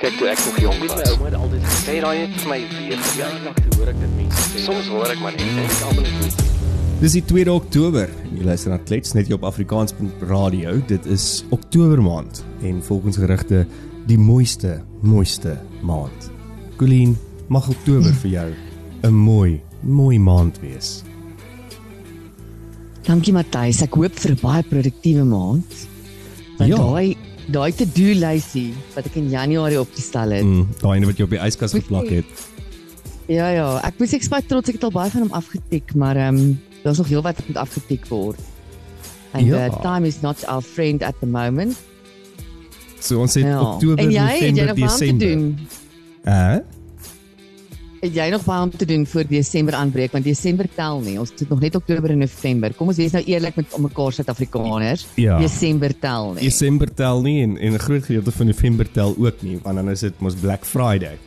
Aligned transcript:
Kyk 0.00 0.14
toe 0.16 0.28
ek 0.32 0.38
nog 0.46 0.58
jonk 0.62 0.78
was. 0.80 0.94
My 0.96 1.08
ouma 1.12 1.26
het 1.28 1.34
altyd 1.36 1.64
gesê 1.68 1.94
raai 2.00 2.18
net 2.22 2.36
vir 2.40 2.48
my 2.48 2.58
weer 2.72 3.00
verjaardag 3.04 3.58
toe 3.60 3.74
hoor 3.76 3.90
ek 3.92 3.98
dit 4.00 4.12
mense 4.16 4.44
sê. 4.48 4.62
Soms 4.64 4.86
hoor 4.88 5.10
ek 5.12 5.20
maar 5.20 5.34
net 5.36 5.42
en 5.44 5.58
ek 5.66 5.82
almal 5.90 6.06
net 6.06 6.38
Dis 7.00 7.16
die 7.16 7.22
2 7.28 7.44
Oktober. 7.52 8.08
Jy 8.32 8.46
luister 8.48 8.72
na 8.72 8.78
Klets 8.80 9.12
net 9.16 9.28
hier 9.28 9.36
op 9.36 9.44
Afrikaans 9.48 9.92
Radio. 10.28 10.78
Dit 10.88 11.04
is 11.08 11.26
Oktober 11.52 12.00
maand 12.04 12.40
en 12.64 12.80
volgens 12.84 13.20
gerugte 13.20 13.66
die 14.08 14.16
mooiste, 14.20 14.78
mooiste 15.04 15.58
maand. 15.84 16.30
Colleen, 16.80 17.12
mag 17.52 17.68
Oktober 17.68 18.12
vir 18.24 18.30
jou 18.30 18.48
'n 19.04 19.14
mooi, 19.14 19.60
mooi 19.84 20.18
maand 20.18 20.60
wees. 20.64 21.02
Dankie 23.04 23.32
Matthys. 23.32 23.82
Ek 23.82 23.94
hoop 23.94 24.16
vir 24.16 24.30
'n 24.32 24.40
baie 24.40 24.62
produktiewe 24.62 25.24
maand. 25.24 25.68
Want 26.58 26.70
Ja. 26.70 26.76
daai 26.76 27.16
daai 27.52 27.72
to-do 27.76 28.14
lysie 28.20 28.70
wat 28.94 29.06
ek 29.10 29.16
in 29.20 29.28
Januarie 29.32 29.80
opgestel 29.80 30.30
het. 30.36 30.44
Mm, 30.44 30.68
daai 30.80 30.96
ene 30.98 31.06
wat 31.10 31.18
jy 31.20 31.24
op 31.28 31.30
die 31.34 31.42
yskas 31.46 31.72
geplak 31.76 32.08
het. 32.10 32.24
Ja 33.30 33.48
ja, 33.54 33.66
ek 33.86 33.98
moet 33.98 34.12
ek 34.16 34.26
baie 34.32 34.46
trots 34.46 34.68
ek 34.72 34.74
het 34.80 34.84
al 34.88 34.94
baie 34.94 35.10
van 35.10 35.22
hom 35.28 35.32
afgetik, 35.38 35.94
maar 35.94 36.16
ehm 36.16 36.36
um, 36.40 36.60
daar's 36.82 36.98
nog 36.98 37.08
heel 37.12 37.22
wat 37.22 37.38
moet 37.46 37.56
afgetik 37.56 38.06
word. 38.10 38.38
And 39.32 39.46
Ja. 39.46 39.66
uh, 39.68 39.80
time 39.82 40.06
is 40.06 40.20
not 40.22 40.42
our 40.48 40.62
friend 40.62 41.02
at 41.02 41.14
the 41.20 41.26
moment. 41.26 41.76
So 43.00 43.20
ons 43.20 43.34
het 43.34 43.44
Ja. 43.44 43.60
Oktober, 43.60 43.98
en 44.04 44.10
jy, 44.10 44.18
het 44.20 44.40
jy 44.40 44.50
November, 44.50 44.66
nog 44.66 44.78
baie 44.78 44.98
te 44.98 45.16
Desember. 45.16 45.28
doen? 45.28 45.58
Hæ? 46.24 46.62
Het 48.00 48.14
jy 48.16 48.30
nog 48.32 48.44
baie 48.46 48.62
om 48.64 48.70
te 48.72 48.86
doen 48.88 49.02
voor 49.06 49.26
Desember 49.28 49.74
aanbreek 49.76 50.12
want 50.16 50.24
Desember 50.24 50.68
tel 50.74 51.02
nie. 51.04 51.18
Ons 51.20 51.34
het 51.36 51.48
nog 51.48 51.60
net 51.60 51.74
Oktober 51.76 52.10
en 52.10 52.22
November. 52.24 52.72
Kom 52.74 52.88
ons 52.88 52.96
wees 52.96 53.12
nou 53.12 53.20
eerlik 53.28 53.58
met 53.60 53.76
mekaar 53.76 54.16
Suid-Afrikaners. 54.16 55.04
Ja. 55.20 55.36
Desember 55.38 55.92
tel 55.98 56.32
nie. 56.32 56.46
Desember 56.48 56.94
tel 56.94 57.20
nie 57.20 57.42
en 57.42 57.58
en 57.58 57.72
'n 57.72 57.78
groot 57.78 58.04
gedeelte 58.04 58.32
van 58.32 58.46
November 58.46 58.90
tel 58.90 59.14
ook 59.18 59.42
nie, 59.42 59.58
want 59.62 59.76
dan 59.76 59.90
is 59.90 60.00
dit 60.00 60.20
mos 60.20 60.34
Black 60.34 60.64
Friday. 60.64 61.18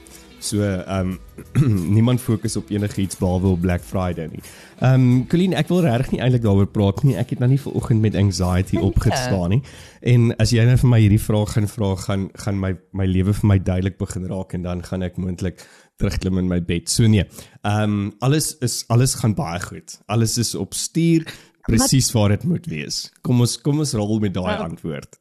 So 0.44 0.60
ehm 0.62 1.18
um, 1.56 1.92
niemand 1.98 2.22
fokus 2.22 2.56
op 2.56 2.70
enigiets 2.70 3.18
behalwe 3.18 3.48
op 3.48 3.62
Black 3.62 3.82
Friday 3.82 4.28
nie. 4.32 4.42
Ehm 4.80 4.94
um, 4.94 5.28
Colleen, 5.28 5.54
ek 5.54 5.70
wil 5.72 5.82
regtig 5.86 6.12
nie 6.12 6.20
eintlik 6.22 6.44
daaroor 6.44 6.68
praat 6.68 7.04
nie. 7.04 7.16
Ek 7.16 7.30
het 7.30 7.40
nou 7.40 7.50
nie 7.50 7.62
vanoggend 7.62 8.02
met 8.02 8.16
anxiety 8.16 8.78
opgestaan 8.78 9.50
nie. 9.50 9.62
En 10.02 10.36
as 10.36 10.52
jy 10.52 10.66
nou 10.68 10.76
vir 10.78 10.90
my 10.90 11.00
hierdie 11.00 11.22
vraag 11.22 11.56
gaan 11.56 11.70
vra, 11.72 11.96
gaan 11.96 12.28
gaan 12.34 12.60
my 12.60 12.74
my 12.92 13.08
lewe 13.08 13.34
vir 13.34 13.48
my 13.54 13.60
duidelik 13.60 13.98
begin 13.98 14.28
raak 14.28 14.54
en 14.54 14.68
dan 14.68 14.84
gaan 14.84 15.08
ek 15.08 15.18
moontlik 15.18 15.64
terugklim 15.96 16.38
in 16.38 16.48
my 16.48 16.60
bed. 16.64 16.90
So 16.90 17.08
nee. 17.08 17.26
Ehm 17.62 17.84
um, 17.84 18.14
alles 18.20 18.58
is 18.58 18.84
alles 18.88 19.16
gaan 19.16 19.34
baie 19.34 19.60
goed. 19.62 20.00
Alles 20.06 20.38
is 20.38 20.56
op 20.56 20.74
stuur 20.74 21.26
presies 21.62 22.12
waar 22.12 22.30
dit 22.30 22.44
moet 22.44 22.66
wees. 22.66 23.12
Kom 23.22 23.40
ons 23.40 23.58
kom 23.62 23.80
ons 23.80 23.94
rol 23.94 24.20
met 24.20 24.34
daai 24.34 24.58
antwoord. 24.58 25.20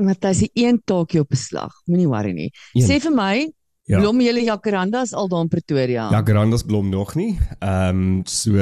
Matthys, 0.00 0.38
die 0.46 0.50
een 0.66 0.78
taakie 0.84 1.20
op 1.20 1.28
beslag. 1.28 1.72
Moenie 1.84 2.08
worry 2.08 2.32
nie. 2.32 2.50
Een. 2.72 2.86
Sê 2.88 3.00
vir 3.04 3.12
my, 3.12 3.34
Ja. 3.90 3.98
blom 3.98 4.20
julle 4.22 4.44
jacarandas 4.46 5.12
al 5.18 5.28
daar 5.28 5.40
in 5.42 5.48
Pretoria? 5.48 6.10
Ja, 6.12 6.22
Grandas 6.22 6.62
blom 6.62 6.88
nog 6.88 7.14
nie. 7.14 7.38
Ehm 7.58 7.88
um, 7.96 8.20
so 8.24 8.54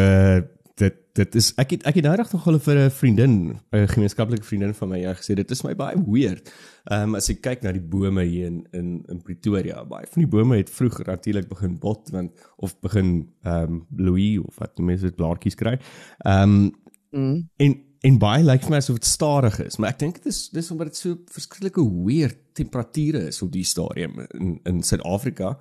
dit 1.19 1.38
is 1.41 1.50
ek 1.61 1.74
het 1.74 1.86
ek 1.88 1.98
het 1.98 2.06
nou 2.06 2.14
reg 2.19 2.33
nog 2.33 2.44
hulle 2.48 2.61
vir 2.62 2.78
'n 2.84 2.91
vriendin, 2.94 3.34
'n 3.74 3.88
gemeenskaplike 3.94 4.47
vriendin 4.47 4.74
van 4.74 4.88
my 4.88 4.98
ja 5.02 5.14
gesê 5.14 5.34
dit 5.34 5.50
is 5.50 5.62
my 5.64 5.75
baie 5.75 5.97
weird. 6.06 6.52
Ehm 6.91 7.08
um, 7.10 7.14
as 7.14 7.28
ek 7.30 7.42
kyk 7.42 7.62
na 7.62 7.72
die 7.72 7.84
bome 7.94 8.25
hier 8.25 8.47
in 8.47 8.66
in 8.72 9.05
in 9.08 9.22
Pretoria, 9.22 9.84
baie 9.84 10.06
van 10.06 10.22
die 10.22 10.30
bome 10.30 10.56
het 10.56 10.70
vroeg 10.70 11.05
natuurlik 11.06 11.48
begin 11.48 11.78
bot 11.78 12.10
want 12.10 12.30
of 12.56 12.80
begin 12.80 13.28
ehm 13.44 13.62
um, 13.62 13.86
bloei 13.91 14.38
of 14.38 14.58
wat 14.58 14.78
mense 14.78 15.05
dit 15.05 15.16
blaartjies 15.16 15.55
kry. 15.55 15.78
Ehm 16.25 16.42
um, 16.42 16.72
Mm. 17.10 17.48
en 17.56 17.77
en 18.00 18.19
baie 18.19 18.44
lyk 18.44 18.62
vir 18.62 18.70
my 18.70 18.77
asof 18.77 18.98
dit 19.00 19.08
stadig 19.08 19.56
is, 19.64 19.77
maar 19.77 19.91
ek 19.91 19.98
dink 19.98 20.19
dit 20.20 20.27
is 20.30 20.48
dis 20.55 20.70
omdat 20.70 20.92
dit 20.92 20.97
so 20.97 21.16
verskriklike 21.34 21.82
weird 22.05 22.36
temperature 22.55 23.27
is 23.27 23.42
op 23.42 23.53
die 23.53 23.64
stadium 23.64 24.20
in 24.34 24.60
in 24.64 24.82
Suid-Afrika. 24.82 25.56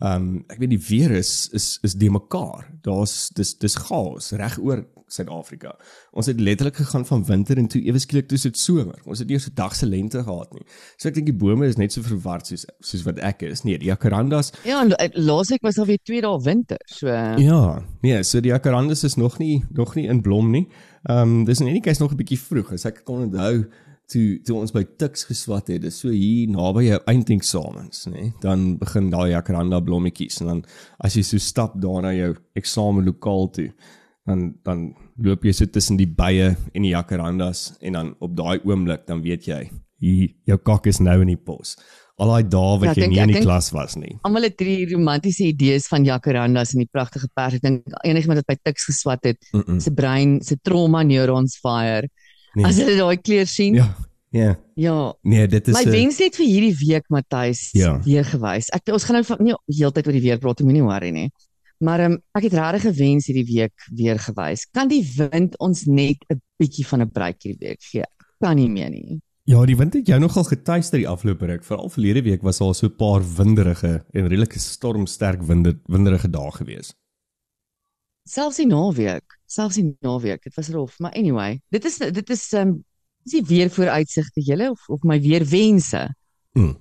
Ehm 0.00 0.14
um, 0.14 0.44
ek 0.48 0.62
weet 0.62 0.70
die 0.72 0.84
weer 0.88 1.10
is 1.18 1.48
is 1.52 1.78
is 1.84 1.94
de 1.94 2.10
mekaar. 2.10 2.64
Daar's 2.82 3.28
dis 3.36 3.52
dis 3.58 3.76
chaos 3.76 4.30
reg 4.32 4.56
oor 4.58 4.86
Suid-Afrika. 5.10 5.74
Ons 6.16 6.30
het 6.30 6.40
letterlik 6.40 6.78
gegaan 6.78 7.04
van 7.06 7.24
winter 7.26 7.58
en 7.58 7.66
toe 7.68 7.82
ewe 7.82 7.98
skielik 7.98 8.28
toe 8.30 8.38
dit 8.38 8.58
somer. 8.58 8.96
Ons 9.04 9.18
het 9.18 9.28
nie 9.28 9.36
eens 9.36 9.48
'n 9.48 9.54
dag 9.54 9.74
se 9.76 9.86
lente 9.86 10.22
gehad 10.22 10.52
nie. 10.54 10.64
So 10.96 11.08
ek 11.08 11.14
dink 11.14 11.26
die 11.26 11.36
bome 11.36 11.66
is 11.66 11.76
net 11.76 11.92
so 11.92 12.02
verward 12.02 12.46
soos 12.46 12.64
soos 12.80 13.02
wat 13.02 13.18
ek 13.18 13.42
is. 13.42 13.62
Nee, 13.62 13.78
die 13.78 13.88
jacarandas 13.88 14.52
Ja, 14.64 14.86
eh, 14.86 15.08
laasweek 15.12 15.62
was 15.62 15.78
alweer 15.78 15.98
2 16.02 16.20
dae 16.20 16.40
winter. 16.42 16.78
So 16.86 17.06
Ja, 17.36 17.84
nee, 18.00 18.22
so 18.22 18.40
die 18.40 18.52
jacarandas 18.52 19.04
is 19.04 19.16
nog 19.16 19.38
nie 19.38 19.64
nog 19.70 19.94
nie 19.94 20.08
in 20.08 20.22
blom 20.22 20.50
nie. 20.50 20.68
Ehm 21.04 21.40
um, 21.40 21.44
dis 21.44 21.60
in 21.60 21.66
enige 21.66 21.88
geval 21.88 22.06
nog 22.06 22.12
'n 22.12 22.16
bietjie 22.16 22.38
vroeg. 22.38 22.72
As 22.72 22.84
ek 22.84 23.04
kon 23.04 23.22
onthou 23.22 23.66
toe 24.10 24.40
toe 24.44 24.56
ons 24.58 24.72
by 24.74 24.82
Tuks 24.98 25.24
geswat 25.28 25.68
het, 25.70 25.82
dis 25.82 26.00
so 26.02 26.10
hier 26.10 26.48
naby 26.50 26.82
jou 26.88 26.98
eindeksamens, 27.12 28.06
nê? 28.10 28.32
Dan 28.42 28.76
begin 28.80 29.10
daai 29.12 29.30
jacaranda 29.32 29.80
blommetjies 29.86 30.40
en 30.42 30.46
dan 30.50 30.62
as 31.04 31.14
jy 31.16 31.22
so 31.22 31.38
stap 31.38 31.76
daar 31.80 32.02
na 32.02 32.12
jou 32.16 32.32
eksamenlokaal 32.58 33.50
toe, 33.54 33.68
dan 34.26 34.54
dan 34.66 34.82
loop 35.20 35.44
jy 35.44 35.52
so 35.52 35.66
tussen 35.66 35.96
die 36.00 36.06
bye 36.08 36.50
en 36.74 36.82
die 36.86 36.92
jacarandas 36.94 37.74
en 37.80 37.92
dan 37.98 38.12
op 38.20 38.36
daai 38.36 38.58
oomblik 38.64 39.06
dan 39.08 39.22
weet 39.22 39.46
jy, 39.50 39.62
hier 40.00 40.28
jou 40.48 40.58
kak 40.58 40.86
is 40.86 41.00
nou 41.00 41.20
in 41.22 41.28
die 41.34 41.36
pos. 41.40 41.76
Al 42.20 42.28
daai 42.34 42.48
dae 42.52 42.78
wat 42.80 42.84
Ja, 42.90 42.92
jy 42.94 43.00
dink- 43.06 43.12
nie 43.14 43.20
in 43.22 43.28
die 43.32 43.34
dink- 43.38 43.46
klas 43.46 43.70
was 43.72 43.94
nie. 43.96 44.18
almal 44.24 44.42
het 44.44 44.60
hierdie 44.60 44.94
romantiese 44.94 45.44
idees 45.48 45.86
van 45.88 46.04
jacarandas 46.04 46.74
en 46.74 46.80
die 46.82 46.88
pragtige 46.92 47.28
pers. 47.34 47.54
Ek 47.54 47.62
dink 47.62 47.82
enigiemand 48.04 48.42
wat 48.42 48.46
by 48.46 48.56
Tuks 48.64 48.84
geswat 48.90 49.24
het, 49.24 49.38
Mm 49.54 49.62
-mm. 49.66 49.78
se 49.80 49.90
brein, 49.90 50.40
se 50.42 50.56
trauma 50.62 51.02
neurons 51.02 51.56
fire. 51.58 52.08
Nee. 52.54 52.64
As 52.66 52.76
hulle 52.76 52.96
daai 52.96 53.16
kleur 53.16 53.46
sien. 53.46 53.74
Ja. 53.74 53.94
Ja. 54.30 54.56
ja. 54.74 55.14
Nee, 55.22 55.46
dit 55.48 55.68
is 55.68 55.74
My 55.74 55.82
'n- 55.84 55.90
wens 55.90 56.18
net 56.18 56.36
vir 56.36 56.46
hierdie 56.46 56.76
week 56.86 57.04
Matthys 57.08 57.70
Ja. 57.72 58.00
weer 58.04 58.24
gewys. 58.24 58.68
Ek 58.72 58.82
ons 58.92 59.04
gaan 59.04 59.14
nou 59.16 59.24
van- 59.24 59.44
nie 59.44 59.54
heeltyd 59.66 60.06
oor 60.06 60.12
die 60.12 60.20
weer 60.22 60.38
praat, 60.38 60.60
moenie 60.60 60.82
worry 60.82 61.10
nie. 61.10 61.30
Maar 61.78 62.00
um, 62.04 62.18
ek 62.34 62.42
het 62.42 62.52
regtig 62.52 62.82
gewens 62.82 63.26
hierdie 63.26 63.46
week 63.54 63.72
weer 63.94 64.18
gewys. 64.18 64.66
Kan 64.72 64.88
die 64.88 65.02
wind 65.16 65.58
ons 65.58 65.84
net 65.86 66.16
'n 66.30 66.40
bietjie 66.58 66.86
van 66.86 67.00
'n 67.02 67.10
breek 67.10 67.42
hierdie 67.42 67.68
week 67.68 67.82
gee? 67.82 68.04
Kan 68.40 68.56
nie 68.56 68.68
meer 68.68 68.90
nie. 68.90 69.20
Ja, 69.44 69.64
die 69.66 69.76
wind 69.76 69.94
het 69.94 70.06
jou 70.06 70.20
nogal 70.20 70.44
getuister 70.44 70.98
die 70.98 71.08
afgelope 71.08 71.46
ruk. 71.46 71.64
Veral 71.64 71.88
verlede 71.88 72.22
week 72.22 72.42
was 72.42 72.58
daar 72.58 72.74
so 72.74 72.86
'n 72.86 72.96
paar 72.96 73.22
winderige 73.36 74.04
en 74.12 74.28
redelike 74.28 74.58
stormsterk 74.58 75.42
winde 75.42 75.78
winderige 75.86 76.30
dae 76.30 76.50
gewees. 76.52 76.94
Selfs 78.30 78.60
die 78.60 78.68
naweek, 78.70 79.38
selfs 79.50 79.78
die 79.80 79.88
naweek, 80.06 80.44
dit 80.46 80.54
was 80.54 80.70
rof, 80.70 80.98
maar 81.02 81.14
anyway, 81.18 81.58
dit 81.74 81.84
is 81.88 81.98
dit 81.98 82.30
is 82.30 82.44
um 82.60 82.76
is 83.26 83.34
nie 83.36 83.42
weer 83.48 83.70
vooruitsigte 83.74 84.42
julle 84.46 84.70
of 84.70 84.86
of 84.88 85.02
my 85.04 85.18
weer 85.20 85.44
wense 85.50 86.06
Hmm. 86.54 86.76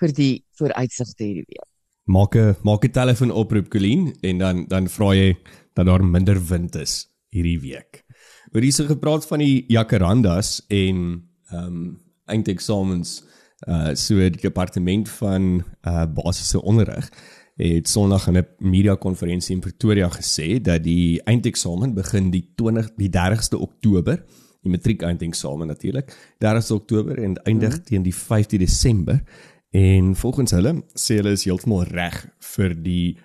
vir 0.00 0.12
die 0.12 0.32
vooruitsigte 0.58 1.24
hierdie 1.24 1.46
week. 1.48 1.68
Maak 2.04 2.36
'n 2.36 2.56
maak 2.62 2.84
'n 2.84 2.92
telefoon 2.92 3.30
oproep 3.30 3.68
Colleen 3.70 4.14
en 4.22 4.38
dan 4.38 4.64
dan 4.68 4.88
vra 4.88 5.14
jy 5.14 5.36
dat 5.74 5.86
daar 5.86 6.04
minder 6.04 6.40
wind 6.48 6.74
is 6.76 7.08
hierdie 7.30 7.60
week. 7.60 8.04
Oor 8.52 8.62
hierse 8.62 8.86
gepraat 8.86 9.26
van 9.26 9.38
die 9.38 9.64
jacarandas 9.68 10.62
en 10.68 11.22
ehm 11.50 11.66
um, 11.66 12.00
eindeksamens 12.26 13.22
uh 13.68 13.94
so 13.94 14.16
die 14.16 14.40
departement 14.40 15.08
van 15.08 15.64
uh 15.86 16.06
basiese 16.06 16.62
onderrig 16.62 17.10
het 17.56 17.88
Sondag 17.88 18.26
in 18.26 18.36
'n 18.36 18.46
media 18.58 18.94
konferensie 18.94 19.54
in 19.54 19.60
Pretoria 19.60 20.08
gesê 20.08 20.60
dat 20.60 20.82
die 20.82 21.22
eindeksamen 21.22 21.94
begin 21.94 22.30
die 22.30 22.52
20 22.54 22.90
die 22.96 23.10
30ste 23.10 23.58
Oktober, 23.58 24.24
die 24.62 24.70
matriek 24.70 25.02
eindeksamen 25.02 25.66
natuurlik, 25.66 26.34
30ste 26.38 26.74
Oktober 26.74 27.18
en 27.18 27.42
eindig 27.42 27.82
teen 27.82 28.02
die 28.02 28.14
5de 28.14 28.58
Desember. 28.58 29.22
En 29.70 30.16
volgens 30.16 30.50
hulle 30.50 30.82
sê 30.94 31.14
hulle 31.14 31.30
is 31.30 31.44
heeltemal 31.44 31.82
reg 31.82 32.28
vir 32.38 32.82
die 32.82 33.18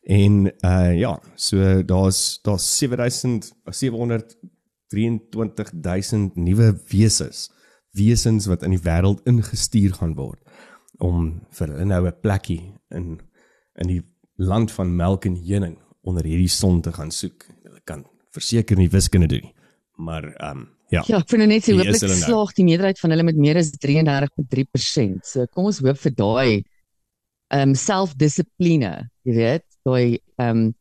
En 0.03 0.51
uh 0.65 0.99
ja, 0.99 1.21
so 1.35 1.83
daar's 1.83 2.39
daar's 2.43 2.77
7000 2.77 3.53
723000 3.69 6.35
nuwe 6.35 6.81
wesens, 6.87 7.51
wesens 7.91 8.45
wat 8.45 8.63
in 8.63 8.69
die 8.69 8.83
wêreld 8.83 9.21
ingestuur 9.29 9.93
gaan 9.93 10.15
word 10.15 10.39
om 11.03 11.41
vir 11.57 11.67
hulle 11.67 11.85
nou 11.85 12.07
'n 12.07 12.19
plekkie 12.21 12.73
in 12.89 13.19
in 13.81 13.87
die 13.87 14.03
land 14.35 14.71
van 14.71 14.95
melk 14.95 15.25
en 15.25 15.35
heuning 15.35 15.77
onder 16.01 16.23
hierdie 16.23 16.49
son 16.49 16.81
te 16.81 16.91
gaan 16.91 17.11
soek. 17.11 17.45
Hulle 17.63 17.81
kan 17.83 18.05
verseker 18.31 18.77
nie 18.77 18.89
wiskunde 18.89 19.27
doen 19.27 19.41
nie. 19.41 19.52
Maar 19.95 20.23
ehm 20.33 20.57
um, 20.57 20.69
ja. 20.93 21.03
Ja, 21.07 21.17
ek 21.17 21.29
vind 21.31 21.41
nou 21.41 21.49
net 21.49 21.65
so 21.65 21.73
is 21.73 22.01
hooplik 22.01 22.19
slaag 22.21 22.53
die 22.57 22.65
meerderheid 22.67 22.99
van 23.01 23.13
hulle 23.13 23.25
met 23.25 23.39
meer 23.41 23.57
as 23.57 23.71
33.3%. 23.85 25.25
So 25.25 25.45
kom 25.49 25.69
ons 25.71 25.81
hoop 25.81 25.97
vir 26.05 26.15
daai 26.17 26.63
ehm 27.53 27.69
um, 27.69 27.75
selfdissipline, 27.77 28.93
jy 29.27 29.35
weet, 29.37 29.65
daai 29.85 30.17
ehm 30.37 30.49
um, 30.49 30.71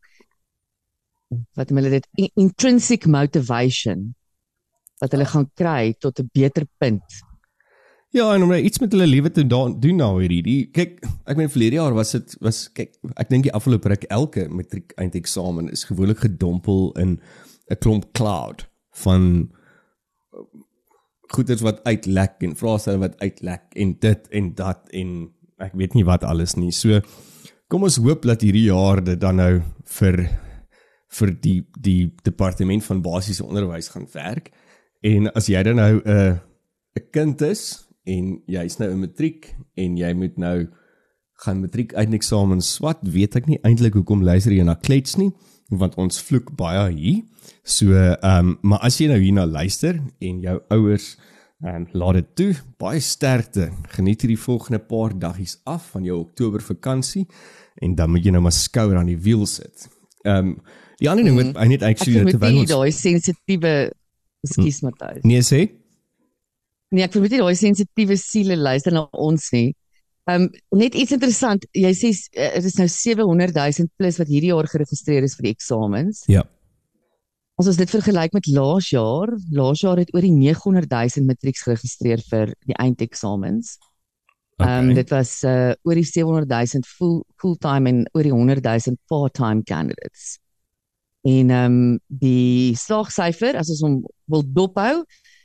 wat 1.56 1.70
hulle 1.72 1.88
dit 1.94 2.06
in- 2.20 2.32
intrinsic 2.44 3.06
motivation 3.08 4.10
wat 5.00 5.14
hulle 5.16 5.24
gaan 5.26 5.46
kry 5.56 5.94
tot 5.98 6.20
'n 6.20 6.28
beter 6.32 6.66
punt. 6.78 7.20
Ja, 8.12 8.34
en 8.34 8.42
om 8.42 8.50
nou 8.52 8.60
iets 8.60 8.78
met 8.78 8.92
hulle 8.92 9.06
lewe 9.06 9.30
te 9.30 9.46
doen 9.46 9.96
nou 9.96 10.20
hierdie. 10.20 10.42
Die 10.42 10.66
kyk, 10.70 11.00
ek 11.24 11.36
meen 11.36 11.48
verlede 11.48 11.78
jaar 11.80 11.94
was 11.96 12.12
dit 12.12 12.36
was 12.40 12.68
kyk, 12.68 12.92
ek 13.16 13.30
dink 13.30 13.44
die 13.44 13.52
afgelope 13.56 13.88
ruk 13.88 14.04
elke 14.12 14.48
matriek 14.52 14.92
eindeksamen 15.00 15.70
is 15.72 15.84
gewoonlik 15.88 16.18
gedompel 16.18 16.92
in 17.00 17.20
'n 17.70 17.76
klomp 17.80 18.12
cloud 18.12 18.68
van 19.04 19.50
goeders 21.32 21.64
wat 21.64 21.80
uitlek 21.88 22.42
en 22.44 22.56
vraestelle 22.56 23.00
wat 23.00 23.18
uitlek 23.20 23.72
en 23.80 23.94
dit 24.00 24.28
en 24.30 24.54
dat 24.54 24.88
en 24.92 25.12
ek 25.62 25.76
weet 25.78 25.94
nie 25.94 26.04
wat 26.04 26.24
alles 26.24 26.56
nie. 26.58 26.72
So 26.72 27.00
kom 27.72 27.86
ons 27.88 28.00
hoop 28.02 28.26
dat 28.28 28.44
hierdie 28.44 28.68
jaar 28.68 29.00
dit 29.04 29.20
dan 29.20 29.40
nou 29.40 29.52
vir 29.98 30.26
vir 31.12 31.32
die 31.44 31.58
die 31.80 32.12
departement 32.24 32.84
van 32.84 33.02
basiese 33.04 33.44
onderwys 33.44 33.92
gaan 33.92 34.08
werk. 34.12 34.52
En 35.02 35.28
as 35.32 35.48
jy 35.48 35.62
dan 35.62 35.76
nou 35.76 35.94
'n 35.96 36.08
uh, 36.08 36.36
'n 36.96 37.08
kind 37.10 37.40
is 37.42 37.88
en 38.04 38.42
jy's 38.46 38.78
nou 38.78 38.90
in 38.90 39.00
matriek 39.00 39.54
en 39.76 39.96
jy 39.96 40.12
moet 40.12 40.36
nou 40.36 40.68
gaan 41.44 41.60
matriek 41.60 41.92
eindeksamens 41.92 42.74
swat, 42.74 42.98
weet 43.02 43.36
ek 43.36 43.46
nie 43.46 43.58
eintlik 43.62 43.94
hoekom 43.94 44.22
luister 44.22 44.52
jy 44.52 44.62
na 44.62 44.74
klets 44.74 45.16
nie, 45.16 45.32
want 45.78 45.96
ons 46.00 46.22
vloek 46.26 46.52
baie 46.58 46.86
hier. 46.92 47.22
So, 47.62 47.92
ehm 47.94 48.52
um, 48.52 48.56
maar 48.62 48.82
as 48.86 48.98
jy 49.00 49.08
nou 49.10 49.20
hierna 49.22 49.46
luister 49.46 50.00
en 50.20 50.40
jou 50.42 50.58
ouers 50.74 51.14
ehm 51.62 51.84
um, 51.84 51.88
laat 51.92 52.19
dit 52.20 52.30
toe, 52.40 52.52
baie 52.82 53.00
sterkte. 53.00 53.70
Geniet 53.96 54.24
hierdie 54.24 54.40
volgende 54.40 54.80
paar 54.82 55.14
daggies 55.19 55.58
af 55.64 55.92
van 55.94 56.04
jou 56.04 56.19
Oktober 56.20 56.62
vakansie 56.62 57.26
en 57.82 57.94
dan 57.94 58.10
moet 58.10 58.24
jy 58.26 58.32
nou 58.34 58.42
maar 58.44 58.56
skouer 58.56 58.98
aan 58.98 59.10
die 59.10 59.20
wiel 59.20 59.46
sit. 59.46 59.88
Ehm 60.26 60.54
um, 60.54 60.56
die 61.02 61.10
ander 61.10 61.26
ding 61.26 61.36
wat 61.38 61.54
mm. 61.54 61.69
net 61.69 61.82
Ek 61.82 61.96
actually 61.96 62.22
moet 62.22 62.36
terwyl 62.36 62.52
nie 62.54 62.64
ons 62.64 62.70
daai 62.70 62.92
sensitiewe 62.94 63.70
Ekskuus 64.46 64.82
Matthys. 64.86 65.24
nee 65.26 65.42
sê 65.42 65.64
Nee, 66.92 67.06
ek 67.06 67.14
vermoed 67.14 67.32
nie 67.32 67.40
daai 67.40 67.56
sensitiewe 67.56 68.19
siele 68.20 68.56
luister 68.60 68.92
na 68.92 69.06
ons 69.16 69.46
nie. 69.54 69.72
Um 70.30 70.46
net 70.78 70.94
iets 70.94 71.14
interessant, 71.16 71.64
jy 71.74 71.90
sê 71.98 72.12
uh, 72.14 72.50
dit 72.54 72.66
is 72.69 72.76
nou 72.78 72.86
700 72.86 73.56
000 73.58 73.90
plus 73.98 74.20
wat 74.20 74.28
hierdie 74.30 74.52
jaar 74.52 74.69
geregistreer 74.70 75.26
is 75.26 75.34
vir 75.38 75.48
die 75.48 75.54
eksamens. 75.56 76.22
Ja. 76.30 76.44
As 77.58 77.69
ons 77.70 77.78
dit 77.78 77.90
vergelyk 77.90 78.34
met 78.36 78.46
laas 78.50 78.92
jaar, 78.94 79.32
laas 79.52 79.82
jaar 79.82 79.98
het 80.00 80.12
oor 80.14 80.24
die 80.24 80.34
900 80.34 80.86
000 80.90 81.26
matrieks 81.26 81.66
geregistreer 81.66 82.22
vir 82.30 82.54
die 82.69 82.78
eindeksamens. 82.78 83.78
Um 84.62 84.92
Okay. 84.92 84.94
dit 84.94 85.10
was 85.10 85.30
uh 85.48 85.72
oor 85.82 85.98
die 85.98 86.06
700 86.06 86.46
000 86.46 86.86
full 86.86 87.22
fulltime 87.40 87.90
en 87.90 88.00
oor 88.14 88.22
die 88.22 88.34
100 88.34 88.62
000 88.62 88.98
part-time 89.10 89.64
candidates. 89.66 90.38
En 91.26 91.50
ehm 91.50 91.72
um, 91.72 92.00
die 92.06 92.74
slaagsyfer 92.78 93.58
as 93.58 93.70
ons 93.74 93.82
hom 93.82 94.00
wil 94.30 94.42
dophou 94.46 95.02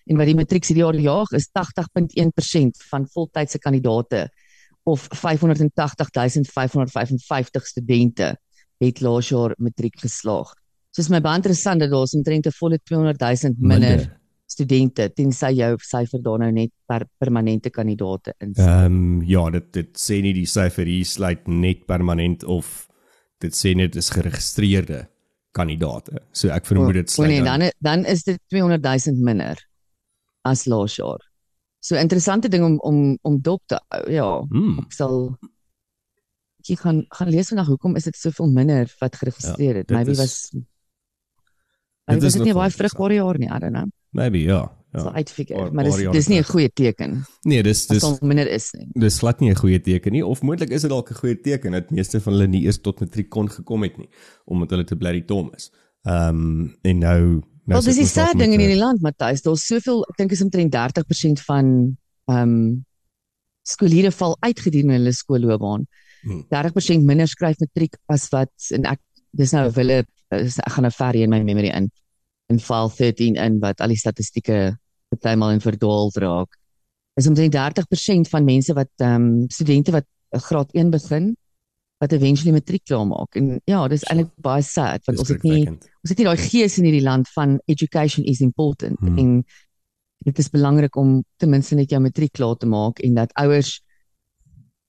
en 0.08 0.20
wat 0.20 0.30
die 0.30 0.38
matrieks 0.38 0.70
hierdie 0.70 0.86
jaar 0.86 0.98
jaag 1.02 1.34
is 1.38 1.50
80.1% 1.58 2.84
van 2.92 3.10
voltydse 3.14 3.60
kandidate 3.60 4.28
of 4.88 5.04
580555 5.12 7.68
studente 7.68 8.38
het 8.78 9.02
laas 9.02 9.30
jaar 9.30 9.56
matriek 9.58 10.00
geslaag. 10.00 10.54
So 10.96 11.02
is 11.04 11.10
my 11.12 11.20
baie 11.22 11.36
interessant 11.42 11.80
dat 11.84 11.92
daar 11.92 12.08
omtrent 12.18 12.46
'n 12.48 12.52
volle 12.60 12.80
200 12.84 13.20
000 13.20 13.30
minder, 13.58 13.80
Minder. 13.80 14.20
studente 14.46 15.14
tensy 15.14 15.52
jou 15.52 15.78
syfer 15.78 16.22
daar 16.22 16.40
nou 16.40 16.52
net 16.52 16.70
per 16.86 17.06
permanente 17.18 17.70
kandidate 17.70 18.34
in. 18.40 18.54
Ehm 18.54 18.86
um, 18.86 19.24
ja, 19.24 19.50
dit 19.50 19.74
dit 19.74 19.98
sê 19.98 20.22
nie 20.22 20.34
die 20.34 20.46
syfer 20.46 20.86
hier 20.86 21.06
sluit 21.06 21.48
net 21.48 21.86
permanent 21.86 22.44
of 22.44 22.88
dit 23.40 23.56
sê 23.56 23.76
net 23.76 23.94
dis 23.94 24.10
geregistreerde 24.10 25.08
kandidate. 25.52 26.12
So 26.32 26.50
ek 26.50 26.66
vermoed 26.66 26.94
dit 26.94 27.10
O 27.10 27.12
sluit 27.12 27.30
nee, 27.30 27.44
dan. 27.44 27.60
dan 27.60 27.72
dan 27.80 28.06
is 28.06 28.24
dit 28.24 28.40
200 28.48 28.84
000 28.84 29.16
minder 29.20 29.58
as 30.44 30.66
laas 30.66 30.96
jaar. 30.96 31.27
So 31.80 31.96
interessante 31.96 32.50
ding 32.50 32.64
om 32.64 32.80
om 32.80 33.18
om 33.22 33.42
dop 33.42 33.62
te. 33.66 33.80
Ja, 34.10 34.42
Hmm. 34.50 34.80
ek 34.80 34.92
sal 34.94 35.38
ek 36.70 36.80
gaan 36.80 37.06
gaan 37.10 37.30
lees 37.30 37.48
vandag 37.48 37.68
hoekom 37.68 37.96
is 37.96 38.04
dit 38.04 38.16
soveel 38.16 38.50
minder 38.52 38.96
wat 39.00 39.16
geregistreer 39.16 39.76
het. 39.76 39.88
dit 39.88 39.98
Maybe 39.98 40.12
is- 40.12 40.18
was 40.18 40.50
dit 42.08 42.24
is 42.24 42.34
dit 42.34 42.44
nie 42.44 42.54
baie 42.54 42.72
vrugbare 42.72 43.14
jaar 43.14 43.38
nie, 43.40 43.48
I 43.50 43.60
don't 43.60 43.74
know. 43.74 43.88
Maybe 44.12 44.40
ja. 44.44 44.72
Ja, 44.94 45.04
Ja. 45.04 45.12
uitfigure, 45.20 45.60
Paar- 45.60 45.74
maar 45.74 45.84
dis 45.84 45.96
dis 46.12 46.28
nie 46.28 46.40
'n 46.40 46.44
goeie 46.44 46.70
teken 46.74 47.26
Nee, 47.44 47.62
dis 47.64 47.82
as 47.82 47.88
dis 47.88 48.04
dit 48.10 48.22
minder 48.22 48.48
is 48.50 48.72
nie. 48.74 48.88
dis 48.94 49.20
glad 49.20 49.40
nie 49.42 49.50
'n 49.52 49.56
goeie 49.56 49.80
teken 49.82 50.12
nie 50.14 50.26
of 50.26 50.42
moontlik 50.42 50.70
is 50.72 50.82
dit 50.82 50.90
dalk 50.90 51.10
'n 51.12 51.14
goeie 51.16 51.36
teken 51.42 51.72
dat 51.72 51.92
meeste 51.92 52.20
van 52.22 52.34
hulle 52.34 52.48
nie 52.48 52.64
eers 52.64 52.82
tot 52.82 53.00
matriek 53.00 53.30
kon 53.30 53.48
gekom 53.50 53.84
het 53.84 53.98
nie 53.98 54.10
omdat 54.46 54.70
hulle 54.70 54.84
te 54.86 54.96
bly 54.96 55.22
dom 55.26 55.52
is. 55.56 55.72
Ehm 56.04 56.30
um, 56.30 56.78
en 56.84 56.98
nou 57.00 57.42
nou 57.68 57.78
Wel, 57.78 57.88
dis 57.90 58.00
die 58.00 58.10
sad 58.10 58.38
ding 58.40 58.54
in 58.56 58.64
hierdie 58.64 58.80
land, 58.80 59.04
Matthys. 59.04 59.44
Daar's 59.46 59.66
soveel, 59.68 60.04
ek 60.12 60.20
dink 60.22 60.36
is 60.36 60.44
omtrent 60.46 60.76
30% 60.76 61.44
van 61.48 61.72
ehm 62.32 62.44
um, 62.44 62.60
skoolhede 63.68 64.14
val 64.16 64.38
uit 64.40 64.60
gedurende 64.64 64.96
hulle 64.96 65.12
skoolloopbaan. 65.12 65.82
Hmm. 66.24 66.44
30% 66.54 67.04
minder 67.04 67.28
skryf 67.28 67.60
matriek 67.60 67.98
as 68.08 68.30
wat 68.32 68.70
en 68.76 68.88
ek 68.88 69.02
dis 69.36 69.52
nou 69.52 69.66
wille 69.76 70.06
ek 70.32 70.72
gaan 70.76 70.88
nou 70.88 70.94
ver 70.96 71.18
hier 71.18 71.28
in 71.28 71.34
my 71.34 71.42
memory 71.44 71.72
in 71.76 71.90
in 72.52 72.62
file 72.64 72.92
13 72.96 73.36
in 73.36 73.60
wat 73.60 73.84
al 73.84 73.92
die 73.92 74.00
statistieke 74.00 74.78
partymal 75.12 75.52
in 75.56 75.64
verdwaal 75.64 76.12
raak. 76.16 76.56
Is 77.20 77.28
omtrent 77.28 77.56
30% 77.56 78.32
van 78.32 78.48
mense 78.48 78.76
wat 78.78 78.92
ehm 79.04 79.28
um, 79.28 79.50
studente 79.52 79.92
wat 79.92 80.08
eh, 80.32 80.42
graad 80.42 80.72
1 80.72 80.90
begin 80.96 81.36
wat 82.00 82.12
eventually 82.14 82.52
matriek 82.54 82.84
klaar 82.86 83.08
maak. 83.10 83.36
En 83.36 83.62
ja, 83.66 83.88
dis 83.88 84.02
So. 84.06 84.14
eintlik 84.14 84.34
baie 84.42 84.62
sad 84.62 85.06
want 85.08 85.20
ons 85.20 85.30
het 85.30 85.44
nie 85.44 85.68
ons 85.68 86.10
het 86.10 86.18
nie 86.18 86.26
daai 86.28 86.38
gees 86.38 86.78
in 86.78 86.86
hierdie 86.86 87.04
land 87.04 87.28
van 87.34 87.60
education 87.66 88.26
is 88.26 88.42
important 88.42 89.00
Hmm. 89.00 89.18
en 89.18 89.44
dit 90.26 90.40
is 90.40 90.50
belangrik 90.50 90.96
om 90.96 91.24
ten 91.38 91.50
minste 91.50 91.76
net 91.76 91.90
jou 91.90 92.00
matriek 92.02 92.32
klaar 92.34 92.56
te 92.58 92.66
maak 92.68 93.00
en 93.00 93.14
dat 93.16 93.32
ouers 93.34 93.82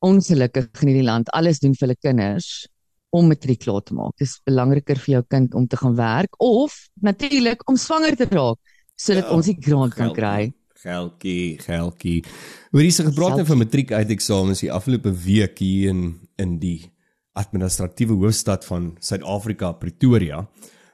ongelukkig 0.04 0.68
in 0.82 0.88
hierdie 0.92 1.06
land 1.06 1.30
alles 1.34 1.58
doen 1.62 1.74
vir 1.74 1.88
hulle 1.88 1.98
kinders 2.00 2.66
om 3.10 3.28
matriek 3.28 3.62
klaar 3.64 3.80
te 3.82 3.94
maak. 3.96 4.12
Dis 4.20 4.36
belangriker 4.44 4.98
vir 5.00 5.14
jou 5.14 5.22
kind 5.32 5.54
om 5.56 5.66
te 5.66 5.76
gaan 5.80 5.94
werk 5.96 6.34
of 6.44 6.74
natuurlik 7.00 7.64
om 7.68 7.76
swanger 7.80 8.16
te 8.16 8.28
raak 8.28 8.58
sodat 8.98 9.24
Ja, 9.28 9.34
ons 9.36 9.46
die 9.46 9.56
grant 9.62 9.94
kan 9.94 10.12
kry. 10.12 10.52
Geldjie, 10.78 11.58
geldjie. 11.62 12.22
Gepraat 12.70 13.14
nou 13.16 13.36
Geld- 13.38 13.46
van 13.46 13.58
matriek 13.58 13.92
uiteksamens 13.92 14.60
die 14.60 14.70
afgelope 14.72 15.12
week 15.24 15.58
hier 15.58 15.88
in 15.90 16.18
in 16.38 16.58
die 16.58 16.90
administratiewe 17.38 18.18
hoofstad 18.18 18.66
van 18.68 18.96
Suid-Afrika, 18.98 19.72
Pretoria, 19.72 20.42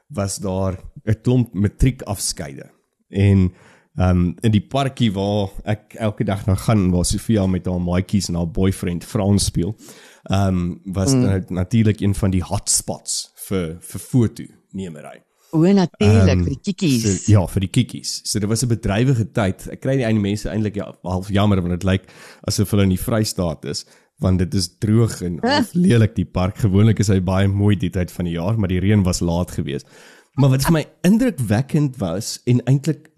was 0.07 0.37
daar 0.37 0.77
'n 1.03 1.21
klomp 1.21 1.53
matriekafskeide. 1.53 2.71
En 3.09 3.53
ehm 3.95 4.09
um, 4.09 4.35
in 4.41 4.51
die 4.51 4.67
parkie 4.67 5.11
waar 5.13 5.49
ek 5.63 5.93
elke 5.93 6.23
dag 6.23 6.45
nou 6.45 6.57
gaan 6.57 6.91
waar 6.91 7.05
Sofia 7.05 7.47
met 7.47 7.65
haar 7.65 7.81
maatjies 7.81 8.27
en 8.27 8.35
haar 8.35 8.51
boyfriend 8.51 9.03
Frans 9.03 9.45
speel, 9.45 9.75
ehm 10.23 10.47
um, 10.47 10.79
was 10.83 11.13
mm. 11.13 11.21
dit 11.21 11.49
natuurlik 11.49 11.99
een 11.99 12.15
van 12.15 12.29
die 12.29 12.43
hotspots 12.43 13.31
vir 13.47 13.77
vir 13.79 13.99
foto 13.99 14.43
nemery. 14.71 15.23
O 15.51 15.61
natuurlik 15.61 16.27
Ehm, 16.27 16.43
vir 16.43 16.51
die 16.51 16.61
kikkies. 16.61 17.03
So, 17.03 17.31
ja, 17.31 17.47
vir 17.47 17.59
die 17.59 17.69
kikkies. 17.69 18.21
So 18.23 18.39
dit 18.39 18.49
was 18.49 18.63
'n 18.63 18.67
bedrywige 18.67 19.31
tyd. 19.31 19.67
Ek 19.71 19.81
kry 19.81 19.95
die 19.95 20.03
eie 20.05 20.19
mense 20.19 20.49
eintlik 20.49 20.75
ja, 20.75 20.91
half 21.03 21.29
jammer 21.29 21.61
want 21.61 21.79
dit 21.79 21.83
lyk 21.83 22.03
asof 22.43 22.71
hulle 22.71 22.83
in 22.83 22.89
die 22.89 23.03
Vrystaat 23.03 23.65
is 23.65 23.85
want 24.23 24.39
dit 24.39 24.53
is 24.53 24.69
droog 24.77 25.21
en 25.21 25.39
half 25.45 25.73
lelik 25.73 26.15
die 26.15 26.25
park. 26.25 26.57
Gewoonlik 26.57 26.99
is 26.99 27.11
hy 27.11 27.19
baie 27.19 27.47
mooi 27.47 27.75
die 27.75 27.91
tyd 27.93 28.11
van 28.11 28.29
die 28.29 28.35
jaar, 28.37 28.59
maar 28.59 28.71
die 28.71 28.79
reën 28.79 29.03
was 29.03 29.19
laat 29.19 29.51
geweest. 29.51 29.89
Maar 30.35 30.55
wat 30.55 30.67
vir 30.67 30.75
my 30.75 30.83
indrukwekkend 31.07 31.97
was 32.01 32.37
en 32.45 32.61
eintlik 32.67 33.11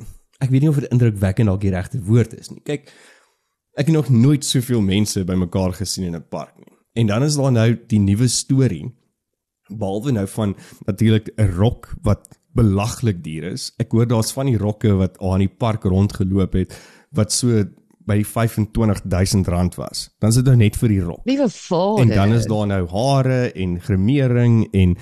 ek 0.43 0.51
weet 0.53 0.61
nie 0.61 0.69
of 0.69 0.77
dit 0.81 0.91
indrukwekkend 0.93 1.49
dalk 1.49 1.63
die 1.63 1.73
regte 1.73 2.01
woord 2.05 2.35
is 2.37 2.51
nie. 2.53 2.61
Kyk, 2.65 2.91
ek 3.77 3.89
het 3.89 3.95
nog 3.95 4.09
nooit 4.13 4.45
soveel 4.45 4.83
mense 4.85 5.23
bymekaar 5.25 5.73
gesien 5.79 6.05
in 6.05 6.15
'n 6.15 6.27
park 6.29 6.53
nie. 6.57 6.77
En 6.93 7.07
dan 7.07 7.23
is 7.23 7.35
daar 7.35 7.51
nou 7.51 7.77
die 7.87 7.99
nuwe 7.99 8.27
storie 8.27 8.93
behalwe 9.69 10.11
nou 10.11 10.27
van 10.27 10.55
natuurlik 10.85 11.29
'n 11.37 11.51
rok 11.57 11.93
wat 12.01 12.39
belaglik 12.53 13.23
duur 13.23 13.51
is. 13.51 13.71
Ek 13.77 13.91
hoor 13.91 14.07
daar's 14.07 14.31
van 14.31 14.45
die 14.45 14.57
rokke 14.57 14.93
wat 14.97 15.17
aan 15.19 15.39
die 15.39 15.55
park 15.57 15.83
rondgeloop 15.83 16.53
het 16.53 16.73
wat 17.11 17.31
so 17.31 17.63
by 18.07 18.21
die 18.21 18.27
25000 18.27 19.47
rand 19.51 19.75
was. 19.75 20.07
Dan 20.19 20.31
is 20.31 20.39
dit 20.39 20.45
nou 20.45 20.55
net 20.55 20.79
vir 20.79 20.93
die 20.93 21.03
rok. 21.03 21.21
Liewe 21.27 21.49
vader. 21.51 22.03
En 22.05 22.15
dan 22.15 22.33
is 22.37 22.49
daar 22.49 22.67
nou 22.67 22.83
hare 22.87 23.39
en 23.51 23.77
gremering 23.83 24.67
en 24.71 24.97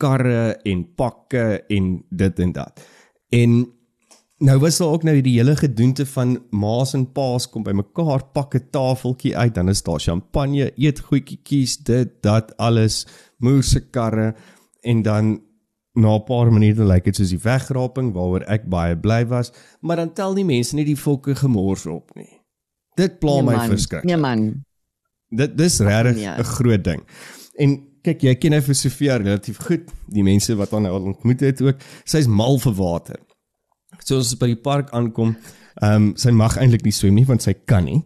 karre 0.00 0.56
en 0.64 0.86
pakke 0.96 1.64
en 1.68 1.92
dit 2.08 2.38
en 2.38 2.52
dat. 2.52 2.80
En 3.30 3.60
nou 4.40 4.58
was 4.58 4.78
daar 4.80 4.94
ook 4.94 5.04
nou 5.04 5.20
die 5.20 5.36
hele 5.36 5.56
gedoente 5.56 6.06
van 6.06 6.38
ma's 6.50 6.94
en 6.96 7.04
pa's 7.12 7.48
kom 7.50 7.62
bymekaar, 7.62 8.24
pak 8.32 8.54
'n 8.54 8.68
tafeltjie 8.70 9.36
uit, 9.36 9.54
dan 9.54 9.68
is 9.68 9.82
daar 9.82 10.00
champagne, 10.00 10.72
eet 10.76 11.00
goedjies, 11.00 11.76
dit, 11.76 12.22
dat 12.22 12.56
alles, 12.56 13.06
moerse 13.38 13.80
karre 13.90 14.34
en 14.80 15.02
dan 15.02 15.40
na 15.92 16.14
'n 16.14 16.24
paar 16.24 16.52
minute 16.52 16.84
lyk 16.84 17.04
dit 17.04 17.16
soos 17.16 17.28
die 17.28 17.42
wegraping 17.42 18.12
waaroor 18.12 18.44
ek 18.48 18.68
baie 18.68 18.96
bly 18.96 19.26
was, 19.26 19.52
maar 19.80 19.96
dan 19.96 20.12
tel 20.12 20.34
die 20.34 20.44
mense 20.44 20.74
nie 20.74 20.84
die 20.84 20.96
volke 20.96 21.34
gemors 21.34 21.86
op 21.86 22.14
nie. 22.14 22.39
Dit 22.96 23.18
pla 23.18 23.36
Nee, 23.40 23.42
my 23.42 23.56
man. 23.56 23.68
verskriklik. 23.68 24.04
Nee 24.04 24.16
man. 24.16 24.64
Dit 25.30 25.56
dis 25.58 25.78
regtig 25.78 26.16
nee. 26.16 26.38
'n 26.38 26.44
groot 26.44 26.84
ding. 26.84 27.02
En 27.58 27.76
kyk 28.02 28.22
jy 28.22 28.34
ken 28.34 28.62
vir 28.62 28.74
Sofia 28.74 29.16
relatief 29.16 29.58
goed, 29.58 29.90
die 30.08 30.22
mense 30.22 30.54
wat 30.56 30.70
haar 30.70 30.80
nou 30.80 30.92
al 30.96 31.10
ontmoet 31.12 31.40
het 31.40 31.60
ook. 31.62 31.76
Sy's 32.04 32.26
mal 32.26 32.58
vir 32.58 32.74
water. 32.74 33.20
So 34.04 34.18
as 34.18 34.32
ons 34.32 34.38
by 34.40 34.46
die 34.54 34.62
park 34.62 34.90
aankom, 34.96 35.36
ehm 35.82 35.94
um, 35.94 36.12
sy 36.16 36.30
mag 36.30 36.56
eintlik 36.58 36.84
nie 36.84 36.92
swem 36.92 37.14
nie 37.14 37.26
want 37.28 37.42
sy 37.42 37.54
kan 37.54 37.84
nie. 37.84 38.02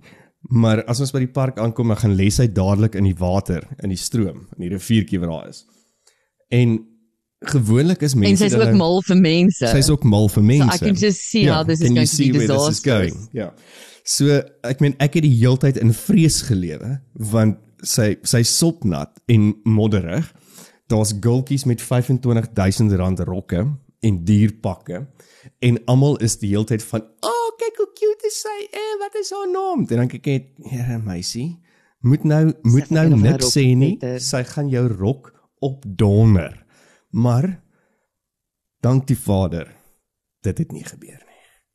Maar 0.52 0.82
as 0.90 1.00
ons 1.00 1.12
by 1.14 1.22
die 1.24 1.32
park 1.32 1.58
aankom, 1.58 1.88
dan 1.88 1.96
gaan 1.96 2.16
lê 2.18 2.30
sy 2.30 2.46
dadelik 2.52 2.94
in 2.94 3.04
die 3.04 3.16
water, 3.16 3.64
in 3.82 3.88
die 3.88 4.00
stroom, 4.00 4.48
in 4.56 4.66
die 4.66 4.72
riviertjie 4.74 5.20
wat 5.22 5.30
daar 5.30 5.48
is. 5.48 5.64
En 6.52 6.74
gewoonlik 7.44 8.02
is 8.02 8.14
mense 8.14 8.44
En 8.44 8.50
sy's 8.50 8.58
ook 8.60 8.76
mal 8.76 9.00
vir 9.02 9.16
mense. 9.16 9.70
Sy's 9.72 9.88
ook 9.92 10.04
mal 10.04 10.28
vir 10.28 10.42
so 10.42 10.46
mense. 10.50 10.74
I 10.74 10.78
can 10.78 10.94
just 11.00 11.24
see 11.30 11.46
how 11.48 11.64
this 11.64 11.80
is 11.80 11.86
can 11.86 11.94
going 11.94 12.08
to 12.08 12.16
be 12.16 12.38
disastrous. 12.38 12.80
going? 12.84 13.50
So 14.04 14.36
ek 14.68 14.82
meen 14.84 14.94
ek 15.00 15.16
het 15.16 15.24
die 15.24 15.36
heeltyd 15.38 15.78
in 15.80 15.94
vrees 15.96 16.42
gelewe 16.44 16.98
want 17.32 17.56
sy 17.84 18.14
sy 18.24 18.42
sopnat 18.44 19.16
en 19.32 19.54
modderig. 19.64 20.28
Daar's 20.92 21.14
gultjies 21.24 21.64
met 21.64 21.80
R25000 21.80 23.24
rokke 23.24 23.64
en 24.04 24.18
dierpakke 24.28 25.06
en 25.64 25.78
almal 25.88 26.18
is 26.24 26.36
die 26.40 26.52
heeltyd 26.52 26.84
van, 26.84 27.00
"O, 27.00 27.28
oh, 27.28 27.48
kyk 27.60 27.76
hoe 27.80 27.90
cute 27.96 28.26
is 28.28 28.40
sy. 28.40 28.68
Eh, 28.72 28.94
wat 29.00 29.14
is 29.20 29.30
haar 29.30 29.48
naam?" 29.48 29.86
En 29.88 29.96
dan 29.96 30.08
kyk 30.08 30.26
ek, 30.26 30.46
"Here 30.68 30.98
meisie, 30.98 31.60
moet 32.00 32.24
nou 32.24 32.52
moet 32.62 32.90
nou 32.90 33.08
niks 33.16 33.56
sê 33.56 33.74
nie. 33.76 33.96
beter." 33.96 34.20
Sy 34.20 34.44
gaan 34.44 34.68
jou 34.68 34.88
rok 34.88 35.32
opdonder." 35.60 36.64
Maar 37.10 37.62
dank 38.80 39.06
die 39.06 39.18
Vader 39.18 39.74
dit 40.40 40.58
het 40.58 40.72
nie 40.72 40.84
gebeur 40.84 41.22
nie. 41.26 41.33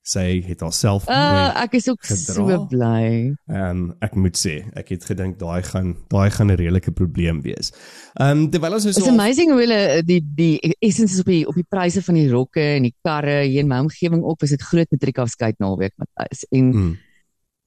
Sy 0.09 0.41
het 0.47 0.63
haarself 0.65 1.05
Uh, 1.09 1.51
ek 1.61 1.75
is 1.77 1.87
ook 1.91 2.01
gedra. 2.01 2.33
so 2.33 2.65
bly. 2.71 3.35
Ehm 3.45 3.69
um, 3.69 3.81
ek 4.01 4.15
moet 4.17 4.37
sê, 4.37 4.55
ek 4.79 4.89
het 4.95 5.03
gedink 5.05 5.37
daai 5.41 5.61
gaan 5.67 5.91
daai 6.09 6.29
gaan 6.33 6.49
'n 6.49 6.57
redelike 6.57 6.91
probleem 6.97 7.41
wees. 7.45 7.69
Ehm 8.17 8.45
um, 8.45 8.49
terwyl 8.49 8.73
ons 8.73 8.85
It's 8.89 8.97
so 9.03 9.11
amazing 9.13 9.51
hoe 9.53 9.59
hulle 9.61 9.77
eh, 9.99 10.01
die 10.05 10.21
die 10.35 10.73
essence 10.79 11.19
op 11.21 11.29
die 11.29 11.43
op 11.47 11.55
die 11.55 11.67
pryse 11.69 12.01
van 12.01 12.15
die 12.15 12.29
rokke 12.31 12.63
en 12.77 12.83
die 12.89 12.95
karre 13.05 13.43
hier 13.45 13.61
in 13.61 13.67
my 13.69 13.79
omgewing 13.85 14.23
ook 14.23 14.41
was 14.41 14.49
dit 14.49 14.61
groot 14.71 14.89
matriekafskeid 14.91 15.59
naweek 15.59 15.93
Matthys. 16.01 16.45
En 16.51 16.73
Mm, 16.73 16.97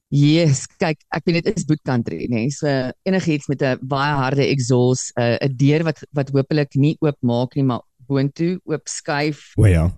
yes, 0.09 0.67
kyk, 0.77 0.99
ek 1.15 1.23
weet 1.25 1.43
dit 1.45 1.57
is 1.57 1.65
boot 1.65 1.81
country, 1.87 2.25
nê. 2.27 2.43
Nee, 2.43 2.51
so 2.51 2.67
enigiets 3.07 3.47
met 3.47 3.61
'n 3.63 3.79
baie 3.81 4.13
harde 4.19 4.45
exhaust, 4.45 5.11
'n 5.15 5.37
uh, 5.41 5.49
deur 5.55 5.83
wat 5.83 6.03
wat 6.11 6.29
hopelik 6.29 6.75
nie 6.75 6.95
oop 6.99 7.17
maak 7.21 7.55
nie, 7.55 7.63
maar 7.63 7.81
boontoe 8.07 8.59
oop 8.65 8.87
skuif. 8.87 9.53
o 9.57 9.65
ja. 9.65 9.91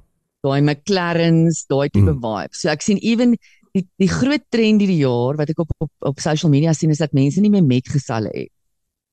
Daai 0.46 0.62
McLarens, 0.62 1.66
daai 1.70 1.90
tipe 1.90 2.14
Mm. 2.14 2.22
vibe. 2.22 2.54
So 2.56 2.70
ek 2.70 2.82
sien 2.86 3.00
ewen 3.02 3.36
die 3.76 3.84
die 4.00 4.08
groot 4.08 4.44
trend 4.54 4.82
hierdie 4.82 5.02
jaar 5.02 5.36
wat 5.40 5.50
ek 5.52 5.60
op 5.60 5.72
op 5.84 5.92
op 6.12 6.20
social 6.24 6.52
media 6.54 6.74
sien 6.74 6.92
is 6.94 7.02
dat 7.02 7.14
mense 7.14 7.42
nie 7.42 7.50
meer 7.52 7.64
metgesalle 7.66 8.30
het. 8.34 8.52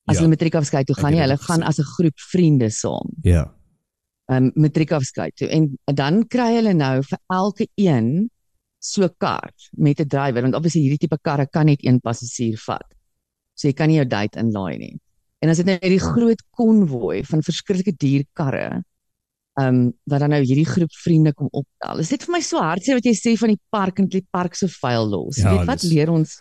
As 0.06 0.16
Ja. 0.16 0.22
hulle 0.22 0.34
matriekafskeid 0.34 0.86
toe 0.86 0.96
Ek 0.96 1.02
gaan 1.02 1.12
nie, 1.12 1.20
hulle 1.22 1.36
gaan 1.38 1.62
as 1.62 1.78
'n 1.78 1.84
groep 1.96 2.18
vriende 2.32 2.70
saam. 2.70 3.08
Ja. 3.22 3.50
Um 4.28 4.52
matriekafskeid 4.54 5.34
toe 5.36 5.48
en 5.48 5.78
dan 5.94 6.24
kry 6.28 6.54
hulle 6.56 6.74
nou 6.74 7.02
vir 7.02 7.18
elke 7.30 7.66
een 7.76 8.30
so 8.80 9.02
'n 9.04 9.10
kar 9.18 9.50
met 9.76 10.00
'n 10.00 10.08
drywer 10.08 10.42
want 10.42 10.54
obviously 10.54 10.82
hierdie 10.82 10.98
tipe 11.08 11.18
karre 11.22 11.46
kan 11.46 11.66
net 11.66 11.78
een 11.84 12.00
passasier 12.00 12.56
vat. 12.66 12.86
So 13.54 13.68
jy 13.68 13.72
kan 13.74 13.88
nie 13.88 13.96
jou 13.96 14.04
date 14.06 14.38
inlaai 14.38 14.78
nie. 14.78 15.00
En 15.42 15.48
as 15.50 15.56
dit 15.56 15.66
nou 15.66 15.78
hierdie 15.82 16.00
groot 16.00 16.40
konvoi 16.56 17.22
van 17.24 17.42
verskriklike 17.42 17.96
duur 17.98 18.24
karre 18.34 18.82
um 19.60 19.92
wat 20.08 20.20
dan 20.24 20.32
nou 20.32 20.40
hierdie 20.40 20.66
groep 20.68 20.92
vriende 21.04 21.34
kom 21.36 21.48
optel. 21.52 22.00
Is 22.00 22.08
dit 22.08 22.22
vir 22.24 22.32
my 22.32 22.40
so 22.40 22.60
hartseer 22.62 22.96
wat 22.96 23.04
jy 23.04 23.12
sê 23.18 23.34
van 23.36 23.52
die 23.52 23.60
park 23.70 23.98
en 24.00 24.08
die 24.08 24.24
park 24.32 24.54
so 24.56 24.70
vuil 24.80 25.10
los. 25.12 25.36
Ja, 25.42 25.58
weet 25.58 25.66
wat 25.68 25.82
dis- 25.82 25.90
leer 25.92 26.10
ons 26.10 26.38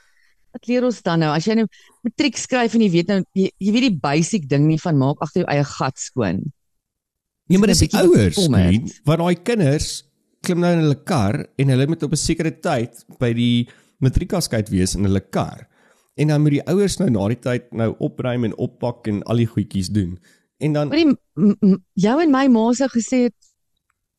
wat 0.51 0.67
leer 0.67 0.83
ons 0.83 1.01
dan 1.01 1.19
nou 1.23 1.31
as 1.31 1.45
jy 1.47 1.55
nou 1.55 1.67
matriek 2.03 2.37
skryf 2.37 2.75
en 2.75 2.81
jy 2.81 2.89
weet 2.91 3.07
nou 3.11 3.19
jy, 3.35 3.49
jy 3.59 3.71
weet 3.71 3.87
die 3.89 3.99
basic 4.03 4.47
ding 4.51 4.67
nie 4.67 4.79
van 4.79 4.97
maak 4.99 5.21
agter 5.23 5.43
jou 5.43 5.49
eie 5.51 5.63
gat 5.63 5.99
skoon. 5.99 6.41
Nee, 7.47 7.59
maar 7.59 7.67
dis 7.67 7.83
die 7.83 7.91
ouers, 7.99 8.37
nie? 8.47 8.81
Want 9.07 9.19
daai 9.19 9.35
kinders 9.43 9.89
klim 10.41 10.61
nou 10.63 10.71
in 10.73 10.83
hulle 10.85 10.99
kar 11.03 11.41
en 11.59 11.71
hulle 11.73 11.87
moet 11.87 12.03
op 12.03 12.11
'n 12.15 12.19
sekere 12.19 12.51
tyd 12.51 13.03
by 13.19 13.33
die 13.33 13.67
matriekafskeid 13.99 14.69
wees 14.69 14.95
in 14.95 15.03
hulle 15.03 15.19
kar. 15.21 15.67
En 16.17 16.27
dan 16.27 16.41
moet 16.41 16.51
die 16.57 16.67
ouers 16.67 16.97
nou 16.99 17.09
na 17.09 17.27
die 17.27 17.39
tyd 17.39 17.71
nou 17.71 17.95
opruim 17.99 18.43
en 18.45 18.55
oppak 18.57 19.07
en 19.07 19.23
al 19.23 19.37
die 19.37 19.47
goedjies 19.47 19.89
doen. 19.89 20.17
En 20.61 20.73
dan 20.73 20.89
m- 21.61 21.81
jou 21.97 22.17
en 22.21 22.31
my 22.31 22.45
ma 22.53 22.67
sou 22.77 22.87
gesê 22.93 23.23
het 23.27 23.35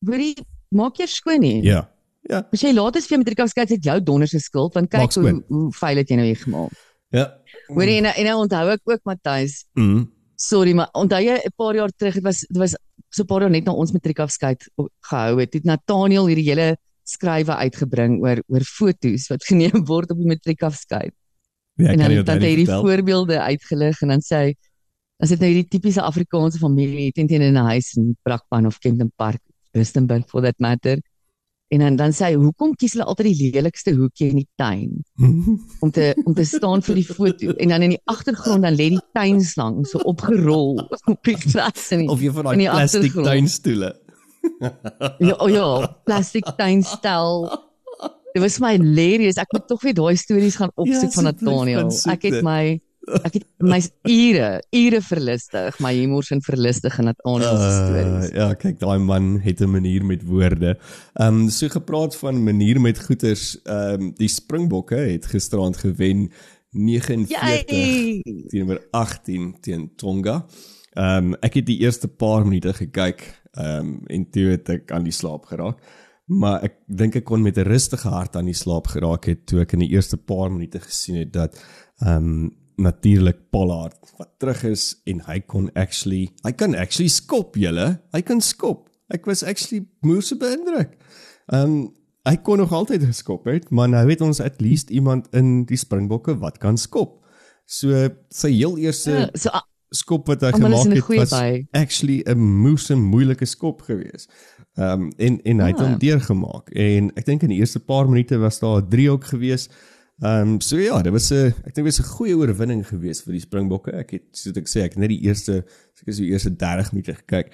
hoorie 0.05 0.35
maak 0.75 0.99
eers 0.99 1.15
skoon 1.21 1.39
nie. 1.43 1.61
ja. 1.63 1.89
Ja. 2.23 2.37
As 2.55 2.61
jy 2.63 2.69
laat 2.71 2.95
is 2.95 3.03
vir 3.07 3.17
jou 3.17 3.19
matriekafskeid 3.19 3.67
is 3.71 3.75
dit 3.81 3.83
jou 3.89 3.97
donder 3.99 4.27
se 4.31 4.39
skuld 4.39 4.73
want 4.77 4.87
kyk 4.89 5.01
hoe 5.19 5.43
hoe 5.49 5.71
vuil 5.75 5.97
het 5.99 6.07
jy 6.09 6.15
nou 6.15 6.25
hier 6.25 6.39
gemaak. 6.39 6.71
Ja. 7.11 7.25
Hoorie 7.67 7.97
en 7.99 8.05
en 8.05 8.23
nou 8.29 8.37
onthou 8.45 8.69
ek 8.71 8.81
ook 8.85 9.01
Matthys 9.03 9.65
Mm. 9.75 10.05
Sorry, 10.39 10.71
maar 10.73 10.87
onthou 10.93 11.19
jy 11.21 11.35
'n 11.43 11.51
paar 11.57 11.75
jaar 11.75 11.91
terug, 11.97 12.13
dit 12.13 12.23
was 12.23 12.39
dit 12.47 12.57
was 12.57 12.75
so 13.11 13.23
'n 13.23 13.25
paar 13.27 13.41
jaar 13.41 13.49
net 13.51 13.65
na 13.65 13.73
ons 13.73 13.91
matriekafskeid 13.91 14.69
gehou 15.01 15.39
het, 15.39 15.53
het 15.53 15.63
Nathaniel 15.65 16.27
hierdie 16.27 16.47
hele 16.49 16.77
skrywe 17.03 17.55
uitgebring 17.55 18.21
oor 18.23 18.39
oor 18.47 18.63
foto's 18.63 19.27
wat 19.29 19.43
geneem 19.51 19.83
word 19.85 20.11
op 20.11 20.17
die 20.17 20.27
matriekafskeid. 20.27 21.11
Ja, 21.75 21.89
en 21.91 21.97
dan 21.97 22.11
het 22.11 22.29
hy 22.41 22.47
hierdie 22.55 22.67
voorbeelde 22.87 23.39
uitgelig 23.41 24.01
en 24.01 24.07
dan 24.07 24.21
sê 24.21 24.35
hy 24.45 24.53
as 25.23 25.31
dit 25.31 25.39
nou 25.39 25.49
hierdie 25.53 25.69
tipiese 25.71 26.03
Afrikaanse 26.03 26.59
familie 26.59 27.11
teen 27.15 27.27
teen 27.31 27.41
in 27.45 27.55
'n 27.57 27.65
huis 27.71 27.93
in 27.97 28.11
Brakpan 28.27 28.65
of 28.67 28.79
Kempton 28.83 29.11
Park, 29.15 29.39
Rustenburg 29.73 30.27
for 30.27 30.41
that 30.43 30.59
matter. 30.59 30.99
En 31.73 31.79
dan 31.79 31.95
dan 31.95 32.11
sê 32.13 32.27
hy, 32.27 32.33
hoekom 32.37 32.75
kies 32.77 32.93
hulle 32.93 33.05
altyd 33.09 33.31
die 33.33 33.51
lelikste 33.55 33.93
hoekie 33.97 34.27
in 34.29 34.35
die 34.43 34.49
tuin 34.61 34.91
om 35.83 35.89
te 35.91 36.11
om 36.25 36.33
te 36.37 36.43
staan 36.45 36.83
vir 36.85 36.95
die 36.99 37.05
foto 37.07 37.55
en 37.57 37.69
dan 37.73 37.81
in 37.87 37.95
die 37.95 38.01
agtergrond 38.05 38.61
dan 38.67 38.75
lê 38.77 38.89
die 38.93 39.01
tuinslang 39.17 39.79
so 39.89 39.97
opgerol 40.11 40.77
op 41.13 41.23
die 41.25 41.33
gras 41.39 41.87
en 41.95 42.03
of 42.13 42.21
jy 42.21 42.29
van 42.35 42.43
daai 42.51 42.67
plastiek 42.69 43.13
tuinstoele. 43.15 43.89
ja, 45.23 45.35
oh 45.39 45.49
ja, 45.49 45.67
plastiek 46.05 46.45
tuinstel. 46.59 47.47
Dit 48.33 48.41
was 48.41 48.59
my 48.59 48.73
hilarious. 48.77 49.37
Ek 49.37 49.51
moet 49.53 49.67
tog 49.69 49.81
weer 49.85 49.93
daai 49.97 50.15
stories 50.17 50.55
gaan 50.59 50.71
opsoek 50.75 51.09
Ja, 51.09 51.15
van 51.17 51.23
Nathaniel. 51.29 51.89
soek 51.91 52.11
Ek 52.13 52.23
het 52.27 52.33
dit. 52.39 52.43
my 52.45 52.81
ek 53.03 53.35
het 53.35 53.45
my 53.63 53.79
ure, 54.07 54.49
ure 54.71 55.01
verlustig, 55.03 55.79
my 55.83 55.91
humor 55.95 56.27
en 56.31 56.41
verlustig 56.43 56.95
in 57.01 57.09
Nathaniel 57.09 57.57
se 57.59 57.71
stories. 57.75 58.29
Uh, 58.29 58.35
ja, 58.37 58.47
kyk, 58.59 58.79
daai 58.79 58.99
man 59.03 59.39
het 59.43 59.61
'n 59.61 59.71
manier 59.71 60.05
met 60.05 60.23
woorde. 60.23 60.77
Ehm 61.13 61.43
um, 61.43 61.49
so 61.49 61.67
gepraat 61.67 62.15
van 62.15 62.43
manier 62.43 62.81
met 62.81 62.99
goeters, 62.99 63.61
ehm 63.63 64.01
um, 64.01 64.13
die 64.15 64.27
Springbokke 64.27 64.95
het 64.95 65.25
gisterand 65.25 65.77
gewen 65.77 66.31
49 66.71 67.67
Jy. 67.69 68.21
teenoor 68.47 68.81
18 68.91 69.57
teen 69.61 69.91
Tonga. 69.95 70.45
Ehm 70.93 71.33
um, 71.33 71.35
ek 71.41 71.53
het 71.53 71.65
die 71.65 71.79
eerste 71.79 72.07
paar 72.07 72.45
minute 72.45 72.73
gekyk 72.73 73.41
ehm 73.51 73.79
um, 73.79 73.99
en 74.07 74.29
toe 74.29 74.45
het 74.55 74.69
ek 74.69 74.91
aan 74.91 75.03
die 75.03 75.13
slaap 75.13 75.45
geraak. 75.45 75.77
Maar 76.25 76.63
ek 76.63 76.75
dink 76.87 77.15
ek 77.15 77.25
kon 77.27 77.41
met 77.41 77.57
'n 77.57 77.67
rustige 77.67 78.07
hart 78.07 78.35
aan 78.35 78.45
die 78.45 78.57
slaap 78.57 78.87
geraak 78.87 79.25
het 79.25 79.45
toe 79.45 79.59
ek 79.61 79.73
in 79.73 79.79
die 79.79 79.91
eerste 79.91 80.17
paar 80.17 80.51
minute 80.51 80.79
gesien 80.79 81.15
het 81.15 81.33
dat 81.33 81.59
ehm 81.99 82.17
um, 82.17 82.51
natuurlik 82.77 83.37
Pollard 83.51 83.95
wat 84.17 84.29
terug 84.39 84.63
is 84.63 85.01
en 85.05 85.21
hy 85.27 85.39
kon 85.39 85.69
actually 85.75 86.29
hy 86.43 86.51
kan 86.51 86.75
actually 86.75 87.09
skop 87.09 87.55
julle. 87.55 87.99
Hy 88.13 88.21
kan 88.21 88.41
skop. 88.41 88.89
Ek 89.13 89.25
was 89.25 89.43
actually 89.43 89.85
moeë 90.05 90.37
beïndruk. 90.39 90.97
Ehm 91.51 91.61
um, 91.75 91.91
hy 92.23 92.37
kon 92.39 92.57
nog 92.57 92.71
altyd 92.71 93.03
geskop 93.03 93.45
het, 93.51 93.65
maar 93.69 93.89
nou 93.89 94.09
het 94.09 94.21
ons 94.21 94.39
at 94.39 94.61
least 94.61 94.89
iemand 94.89 95.27
in 95.35 95.65
die 95.67 95.75
Springbokke 95.77 96.37
wat 96.39 96.57
kan 96.57 96.77
skop. 96.77 97.17
So 97.67 98.07
sy 98.31 98.51
heel 98.51 98.77
eerste 98.77 99.11
Ja, 99.11 99.29
so 99.35 99.49
a- 99.49 99.65
skop 99.91 100.27
wat 100.27 100.41
hy 100.41 100.51
gemaak 100.55 100.87
het 100.93 101.07
was 101.19 101.29
by. 101.35 101.65
actually 101.71 102.23
'n 102.25 102.39
moeë 102.39 102.95
moeilike 102.95 103.45
skop 103.45 103.81
geweest. 103.81 104.29
Ehm 104.77 105.01
um, 105.01 105.11
en 105.17 105.41
en 105.43 105.59
hy 105.59 105.67
het 105.67 105.79
Ah. 105.79 105.85
hom 105.89 105.97
deurgemaak 105.99 106.69
en 106.71 107.11
ek 107.15 107.25
dink 107.25 107.43
in 107.43 107.49
die 107.49 107.59
eerste 107.59 107.79
paar 107.79 108.07
minute 108.09 108.37
was 108.39 108.59
daar 108.59 108.81
'n 108.81 108.89
driehoek 108.89 109.23
geweest. 109.25 109.71
Ehm 110.21 110.53
um, 110.53 110.61
so 110.61 110.77
ja, 110.77 111.01
dit 111.01 111.11
was 111.11 111.31
'n 111.31 111.47
ek 111.65 111.73
dink 111.73 111.75
dit 111.75 111.83
was 111.85 111.99
'n 111.99 112.13
goeie 112.15 112.37
oorwinning 112.37 112.85
geweest 112.87 113.23
vir 113.23 113.33
die 113.33 113.41
Springbokke. 113.41 113.91
Ek 113.91 114.11
het 114.11 114.23
soos 114.31 114.55
ek 114.55 114.67
sê, 114.67 114.83
ek 114.83 114.93
het 114.93 114.99
net 114.99 115.09
die 115.09 115.23
eerste 115.25 115.65
ek 116.01 116.07
is 116.07 116.17
die 116.17 116.29
eerste 116.29 116.55
30 116.55 116.91
minute 116.93 117.15
gekyk 117.15 117.53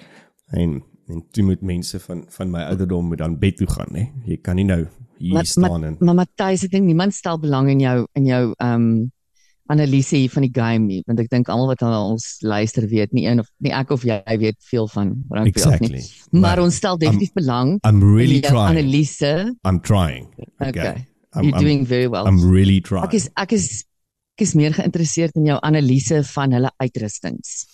en 0.52 0.82
en 1.08 1.24
toe 1.32 1.44
moet 1.44 1.62
mense 1.62 1.98
van 1.98 2.24
van 2.28 2.50
my 2.50 2.60
ouderdom 2.70 3.06
moet 3.06 3.18
dan 3.18 3.38
bed 3.38 3.56
toe 3.56 3.66
gaan, 3.66 3.94
hè. 3.94 4.04
Jy 4.26 4.36
kan 4.42 4.56
nie 4.56 4.64
nou 4.64 4.86
hier 5.18 5.32
maar 5.32 5.46
staan 5.46 5.80
maar, 5.80 5.88
en 5.88 5.96
maar 6.00 6.14
Matthys, 6.14 6.64
ek 6.64 6.70
dink 6.70 6.86
niemand 6.86 7.14
stel 7.14 7.38
belang 7.38 7.68
in 7.70 7.80
jou 7.80 8.06
in 8.14 8.26
jou 8.26 8.52
ehm 8.58 8.74
um, 8.74 9.10
analise 9.70 10.16
hier 10.16 10.30
van 10.30 10.42
die 10.42 10.52
game 10.52 10.86
nie, 10.86 11.02
want 11.06 11.20
ek 11.20 11.28
dink 11.30 11.48
almal 11.48 11.68
wat 11.70 11.82
aan 11.82 11.94
ons 11.94 12.40
luister 12.42 12.88
weet 12.90 13.12
nie 13.12 13.26
een 13.26 13.38
of 13.38 13.46
nie 13.58 13.72
ek 13.72 13.90
of 13.90 14.02
jy 14.02 14.18
weet 14.38 14.58
veel 14.70 14.88
van 14.88 15.12
rugby 15.30 15.62
af 15.62 15.80
nie. 15.80 15.92
exactly. 15.94 16.40
Maar 16.40 16.58
ons 16.58 16.74
stel 16.74 16.98
definitief 16.98 17.32
belang 17.32 17.78
I'm 17.86 18.02
really 18.02 18.40
in 18.40 18.42
jou 18.42 18.52
trying. 18.52 18.78
analise. 18.78 19.56
I'm 19.64 19.80
trying. 19.80 20.26
Okay. 20.58 21.06
I'm, 21.32 21.44
You're 21.44 21.56
I'm, 21.56 21.62
doing 21.62 21.86
very 21.86 22.06
well. 22.06 22.26
I'm 22.26 22.42
really 22.42 22.80
trying. 22.80 23.06
Ek 23.06 23.14
is 23.14 23.28
ek 23.38 23.52
is 23.54 23.84
ek 24.36 24.46
is 24.46 24.54
meer 24.58 24.72
geïnteresseerd 24.74 25.36
in 25.36 25.50
jou 25.50 25.58
analise 25.66 26.22
van 26.32 26.56
hulle 26.56 26.70
uitrustings. 26.80 27.66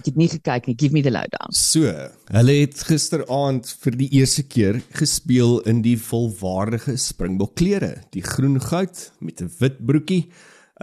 Ek 0.00 0.08
het 0.08 0.18
nie 0.18 0.28
gekyk 0.30 0.68
nie. 0.70 0.76
Give 0.78 0.94
me 0.94 1.02
the 1.04 1.12
lowdown. 1.12 1.52
So, 1.54 1.90
hulle 2.34 2.56
het 2.62 2.80
gisteraand 2.88 3.68
vir 3.84 3.98
die 4.00 4.08
eerste 4.20 4.46
keer 4.46 4.80
gespeel 4.98 5.58
in 5.70 5.82
die 5.84 5.96
volwaardige 6.00 6.96
Springbok 7.00 7.54
klere, 7.60 7.92
die 8.14 8.24
groen 8.24 8.58
goud 8.62 9.10
met 9.20 9.42
'n 9.42 9.50
wit 9.60 9.78
broekie. 9.84 10.24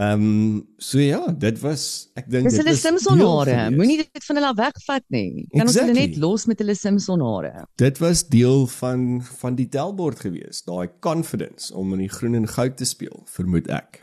Ehm 0.01 0.21
um, 0.21 0.67
so 0.81 0.97
ja, 0.99 1.19
dit 1.37 1.59
was 1.61 2.09
ek 2.17 2.25
dink 2.31 2.47
Dis 2.49 2.57
hulle 2.57 2.71
was 2.73 2.81
Simpson 2.81 3.17
deel 3.19 3.37
hare. 3.37 3.51
gewees. 3.51 3.77
Moenie 3.77 3.97
dit 4.01 4.23
van 4.25 4.35
hulle 4.39 4.53
wegvat 4.57 5.03
nie. 5.13 5.47
Kan 5.51 5.67
ons 5.67 5.75
hulle 5.77 5.91
Exactly. 5.91 6.07
net 6.07 6.17
los 6.23 6.45
met 6.49 6.57
hulle 6.63 6.75
Simpson 6.75 7.21
hare? 7.21 7.65
Dit 7.77 7.99
was 8.01 8.23
deel 8.27 8.65
van 8.67 9.21
van 9.41 9.55
die 9.59 9.67
telbord 9.69 10.19
gewees, 10.23 10.63
daai 10.65 10.87
confidence 11.05 11.69
om 11.75 11.93
in 11.93 11.99
die 11.99 12.09
groen 12.09 12.35
en 12.39 12.47
goud 12.47 12.77
te 12.77 12.85
speel, 12.85 13.21
vermoed 13.29 13.67
ek. 13.69 14.01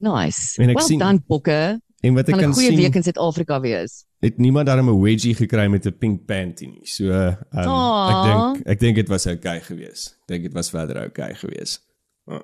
Nice. 0.00 0.60
Ek 0.60 0.74
Well 0.76 0.84
sien- 0.86 0.98
done 1.00 1.22
Bokke. 1.26 1.80
En 2.04 2.14
wat 2.14 2.28
ek 2.28 2.34
Kan 2.34 2.38
'n 2.38 2.42
kan 2.42 2.52
goeie 2.54 2.68
sien, 2.68 2.76
week 2.76 2.94
in 2.94 3.02
Suid-Afrika 3.02 3.60
wees. 3.60 4.04
het 4.20 4.36
niemand 4.38 4.66
daarom 4.66 4.88
'n 4.90 5.00
wedgie 5.00 5.34
gekry 5.34 5.66
met 5.68 5.86
'n 5.86 5.96
pink 5.98 6.26
panty 6.26 6.66
nie. 6.66 6.84
So 6.86 7.04
um, 7.04 7.36
ek 7.52 7.66
Aw. 7.66 8.52
dink 8.52 8.66
ek 8.66 8.78
dink 8.80 8.96
dit 8.96 9.08
was 9.08 9.26
oukei 9.26 9.60
gewees. 9.60 10.14
Ek 10.20 10.26
dink 10.26 10.42
dit 10.42 10.52
was 10.52 10.70
verder 10.70 11.02
oukei 11.02 11.34
gewees. 11.34 11.80
Uh. 12.28 12.40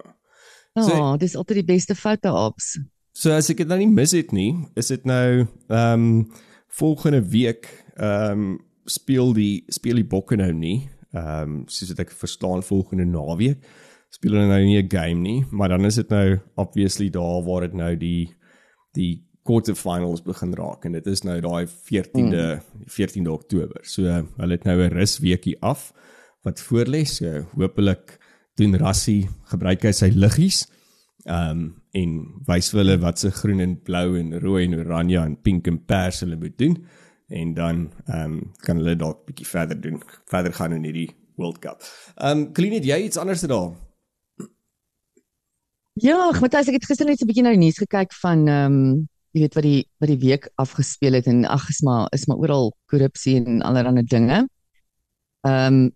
Ja, 0.74 0.82
So- 0.82 0.96
oh, 0.96 1.18
dis 1.18 1.36
altyd 1.36 1.56
die 1.66 1.74
beste 1.74 1.94
foto-ops. 1.94 2.78
So 3.12 3.30
as 3.30 3.50
ek 3.50 3.56
dit 3.56 3.68
nou 3.68 3.78
nie 3.78 3.90
mis 3.90 4.12
het 4.12 4.32
nie, 4.32 4.56
is 4.74 4.88
dit 4.88 5.04
nou 5.04 5.46
ehm 5.68 5.92
um, 5.92 6.32
volgende 6.68 7.20
week 7.28 7.68
ehm 7.96 8.30
um, 8.32 8.60
speel 8.86 9.32
die 9.32 9.64
speel 9.68 9.94
die 10.00 10.08
bokke 10.08 10.36
nou 10.36 10.52
nie. 10.52 10.88
Ehm 11.12 11.42
um, 11.42 11.64
soos 11.68 11.88
wat 11.92 12.00
ek 12.06 12.10
verstaan 12.10 12.62
volgende 12.62 13.04
naweek 13.04 13.58
speel 14.12 14.36
hulle 14.36 14.48
nou 14.48 14.64
nie 14.64 14.78
'n 14.82 14.88
game 14.88 15.20
nie, 15.20 15.44
maar 15.50 15.68
dan 15.68 15.84
is 15.84 15.94
dit 15.94 16.08
nou 16.08 16.40
obviously 16.56 17.10
daar 17.10 17.42
waar 17.44 17.60
dit 17.60 17.74
nou 17.74 17.96
die 17.96 18.34
die 18.92 19.22
quarterfinals 19.44 20.22
begin 20.22 20.52
raak 20.54 20.84
en 20.84 20.92
dit 20.92 21.06
is 21.06 21.22
nou 21.24 21.40
daai 21.40 21.66
14de 21.66 22.44
mm. 22.44 22.60
14de 22.86 23.30
Oktober. 23.30 23.80
So 23.82 24.02
hulle 24.02 24.52
het 24.52 24.64
nou 24.64 24.78
'n 24.80 24.92
rusweekie 24.92 25.56
af 25.60 25.92
wat 26.44 26.60
voorlê. 26.60 27.04
So 27.04 27.46
hopelik 27.56 28.18
doen 28.62 28.78
Rassie 28.80 29.26
gebruik 29.52 29.84
hy 29.88 29.92
sy 29.96 30.12
liggies. 30.14 30.64
Ehm 31.26 31.50
um, 31.50 31.70
en 31.92 32.12
wys 32.48 32.70
vir 32.72 32.80
hulle 32.80 32.94
wat 33.02 33.20
se 33.20 33.28
groen 33.36 33.60
en 33.60 33.74
blou 33.84 34.16
en 34.16 34.32
rooi 34.40 34.62
en 34.64 34.78
oranje 34.80 35.20
en 35.20 35.34
pink 35.36 35.66
en 35.68 35.76
pers 35.84 36.22
hulle 36.24 36.38
moet 36.40 36.54
doen 36.58 36.78
en 37.32 37.54
dan 37.54 37.82
ehm 38.06 38.32
um, 38.32 38.52
kan 38.64 38.80
hulle 38.80 38.96
dalk 38.96 39.24
bietjie 39.28 39.46
verder 39.46 39.80
doen, 39.80 40.00
verder 40.32 40.52
gaan 40.56 40.72
in 40.72 40.84
hierdie 40.88 41.10
World 41.36 41.58
Cup. 41.58 41.84
Ehm 42.16 42.38
um, 42.38 42.52
Clean 42.52 42.74
het 42.76 42.88
jy 42.88 42.98
iets 43.06 43.20
anders 43.20 43.40
te 43.40 43.50
daar? 43.52 43.72
Ja, 46.00 46.30
Matthys, 46.40 46.68
ek 46.72 46.80
het 46.80 46.88
gister 46.88 47.06
net 47.06 47.20
so 47.20 47.24
'n 47.24 47.28
bietjie 47.28 47.44
die 47.44 47.64
nuus 47.64 47.80
gekyk 47.80 48.12
van 48.24 48.48
ehm 48.48 48.76
um, 48.80 49.08
jy 49.32 49.40
weet 49.40 49.54
wat 49.56 49.64
die 49.64 49.82
wat 50.00 50.10
die 50.12 50.20
week 50.20 50.50
afgespeel 50.60 51.16
het 51.16 51.26
en 51.26 51.44
ag, 51.44 51.68
is 51.68 51.80
maar 51.80 52.08
is 52.12 52.26
maar 52.26 52.40
oral 52.40 52.72
korrupsie 52.86 53.36
en 53.40 53.62
allerlei 53.62 54.04
dinge. 54.04 54.46
Ehm 55.46 55.74
um, 55.74 55.90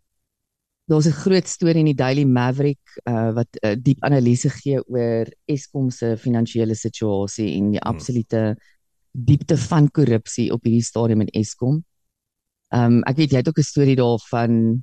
daar's 0.86 1.06
'n 1.06 1.20
groot 1.22 1.48
storie 1.48 1.82
in 1.82 1.90
die 1.90 1.94
Daily 1.94 2.24
Maverick 2.24 2.78
uh 3.04 3.32
wat 3.34 3.48
'n 3.62 3.66
uh, 3.66 3.76
diep 3.82 4.04
analise 4.04 4.50
gee 4.50 4.78
oor 4.88 5.26
Eskom 5.44 5.90
se 5.90 6.16
finansiële 6.16 6.74
situasie 6.74 7.56
en 7.56 7.70
die 7.70 7.80
absolute 7.80 8.56
diepte 9.12 9.56
van 9.56 9.90
korrupsie 9.90 10.52
op 10.52 10.62
hierdie 10.62 10.84
stadium 10.84 11.20
in 11.20 11.32
Eskom. 11.32 11.84
Ehm 12.68 12.84
um, 12.84 13.02
ek 13.02 13.16
weet 13.16 13.30
jy 13.30 13.36
het 13.36 13.48
ook 13.48 13.58
'n 13.58 13.72
storie 13.72 13.96
daarvan 13.96 14.82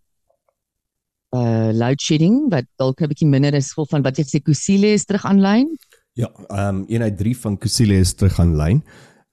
uh 1.31 1.71
load 1.73 2.01
shedding 2.01 2.51
wat 2.51 2.65
dalk 2.75 3.01
'n 3.01 3.07
bietjie 3.07 3.29
minder 3.29 3.53
is 3.53 3.73
vol 3.73 3.85
van 3.85 4.01
wat 4.01 4.17
jy 4.17 4.23
sê 4.23 4.41
Kusile 4.41 4.93
is 4.93 5.05
terug 5.05 5.25
aanlyn. 5.25 5.77
Ja, 6.13 6.29
ehm 6.49 6.75
um, 6.75 6.85
eenheid 6.87 7.17
3 7.17 7.37
van 7.37 7.57
Kusile 7.57 7.95
is 7.95 8.13
terug 8.13 8.39
aanlyn. 8.39 8.83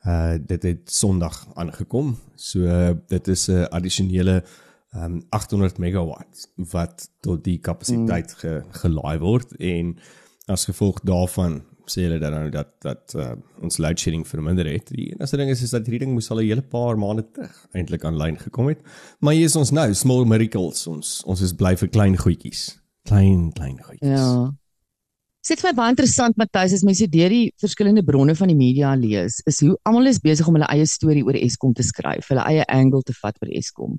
Uh 0.07 0.39
dit 0.47 0.63
het 0.63 0.91
Sondag 0.91 1.47
aangekom. 1.55 2.17
So 2.35 2.59
uh, 2.61 2.95
dit 3.09 3.29
is 3.29 3.49
'n 3.49 3.67
addisionele 3.71 4.43
ehm 4.43 4.70
um, 4.97 5.21
800 5.31 5.79
megawatt 5.79 6.49
wat 6.73 7.09
tot 7.21 7.45
die 7.45 7.59
kapasiteit 7.59 8.35
ge, 8.41 8.61
gelaai 8.83 9.19
word 9.23 9.55
en 9.59 9.97
as 10.51 10.67
gevolg 10.71 11.03
daarvan 11.07 11.61
sê 11.91 12.05
hulle 12.07 12.21
dan 12.23 12.35
nou 12.37 12.51
dat 12.55 12.71
dat 12.85 13.15
uh, 13.19 13.33
ons 13.65 13.81
load 13.83 13.99
shedding 13.99 14.23
verminder 14.29 14.69
het. 14.71 14.93
Die 14.95 15.11
enigste 15.15 15.41
ding 15.41 15.51
is 15.51 15.63
is 15.67 15.75
dat 15.75 15.89
hierdie 15.89 16.05
ding 16.05 16.15
moes 16.15 16.31
al 16.31 16.41
'n 16.43 16.47
hele 16.47 16.63
paar 16.63 16.99
maande 16.99 17.25
terug 17.35 17.57
eintlik 17.75 18.05
aanlyn 18.05 18.39
gekom 18.39 18.71
het. 18.71 18.81
Maar 19.19 19.35
hier 19.35 19.51
is 19.51 19.57
ons 19.57 19.71
nou, 19.71 19.89
small 19.95 20.25
miracles. 20.25 20.87
Ons 20.87 21.23
ons 21.27 21.41
is 21.41 21.55
bly 21.55 21.77
vir 21.77 21.89
klein 21.89 22.17
goedjies. 22.17 22.79
Klein 23.09 23.51
klein 23.53 23.79
goedjies. 23.83 24.19
Ja. 24.19 24.53
Sit 25.41 25.61
vir 25.61 25.71
my 25.71 25.77
baie 25.77 25.91
interessant 25.91 26.37
Matthys 26.37 26.75
as 26.77 26.85
mense 26.85 27.07
deur 27.09 27.33
die 27.33 27.53
verskillende 27.59 28.05
bronne 28.05 28.35
van 28.37 28.49
die 28.49 28.57
media 28.57 28.95
lees, 28.95 29.41
is 29.47 29.61
hoe 29.61 29.79
almal 29.89 30.07
is 30.07 30.21
besig 30.21 30.47
om 30.47 30.55
hulle 30.55 30.69
eie 30.69 30.87
storie 30.87 31.25
oor 31.25 31.35
Eskom 31.35 31.73
te 31.73 31.83
skryf, 31.83 32.29
hulle 32.29 32.45
eie 32.45 32.67
angle 32.69 33.01
te 33.03 33.17
vat 33.23 33.37
oor 33.41 33.49
Eskom. 33.49 33.97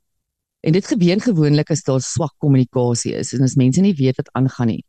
En 0.61 0.73
dit 0.73 0.87
gebeur 0.87 1.21
gewoonlik 1.21 1.71
as 1.73 1.83
daar 1.83 2.01
swak 2.01 2.33
kommunikasie 2.37 3.15
is 3.17 3.33
en 3.33 3.41
as 3.41 3.57
mense 3.57 3.81
nie 3.81 3.95
weet 3.97 4.19
wat 4.21 4.29
aangaan 4.37 4.67
nie. 4.67 4.83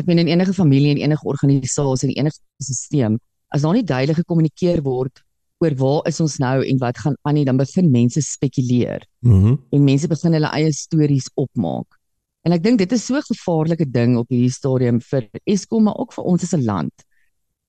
Ek 0.00 0.06
meen 0.06 0.22
in 0.22 0.30
enige 0.30 0.54
familie 0.56 0.94
en 0.94 1.02
enige 1.02 1.26
organisasie 1.28 2.08
en 2.08 2.14
enige 2.14 2.38
stelsel, 2.62 3.18
as 3.52 3.64
daar 3.64 3.74
nie 3.76 3.84
duidelik 3.84 4.22
gekommunikeer 4.22 4.82
word 4.86 5.22
oor 5.58 5.74
waar 5.74 6.06
is 6.06 6.20
ons 6.22 6.38
nou 6.38 6.62
en 6.62 6.78
wat 6.78 6.98
gaan 7.02 7.16
aan 7.26 7.34
nie, 7.34 7.44
dan 7.44 7.58
begin 7.58 7.90
mense 7.90 8.22
spekuleer 8.22 9.04
Mhm. 9.20 9.36
Mm 9.36 9.58
en 9.72 9.84
mense 9.84 10.08
begin 10.08 10.32
hulle 10.32 10.50
eie 10.54 10.72
stories 10.72 11.30
opmaak. 11.34 11.98
En 12.46 12.52
ek 12.52 12.62
dink 12.62 12.78
dit 12.78 12.92
is 12.92 13.04
so 13.04 13.16
'n 13.16 13.22
gevaarlike 13.22 13.90
ding 13.90 14.16
op 14.16 14.28
hierdie 14.28 14.52
stadium 14.52 15.00
vir 15.00 15.28
Eskom 15.44 15.84
maar 15.84 15.98
ook 15.98 16.12
vir 16.12 16.24
ons 16.24 16.42
as 16.42 16.54
'n 16.54 16.64
land. 16.64 16.94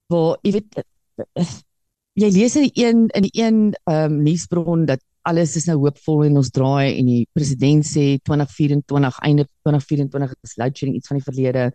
Waar 0.08 0.38
jy 0.44 0.52
weet 0.52 0.84
jy 2.14 2.30
lees 2.30 2.56
in 2.56 2.70
die 2.70 2.86
een 2.86 3.08
in 3.16 3.22
die 3.22 3.34
een 3.34 3.74
ehm 3.84 4.12
um, 4.14 4.24
nuusbron 4.24 4.86
dat 4.86 5.02
alles 5.28 5.56
is 5.56 5.66
nou 5.68 5.78
hoopvol 5.84 6.26
en 6.26 6.38
ons 6.38 6.50
draai 6.50 6.98
en 7.00 7.06
die 7.06 7.28
president 7.34 7.86
sê 7.86 8.18
2024 8.24 9.20
einde 9.28 9.46
2024 9.68 10.36
is 10.44 10.58
load 10.58 10.78
shedding 10.78 10.98
iets 10.98 11.08
van 11.12 11.20
die 11.20 11.26
verlede. 11.26 11.72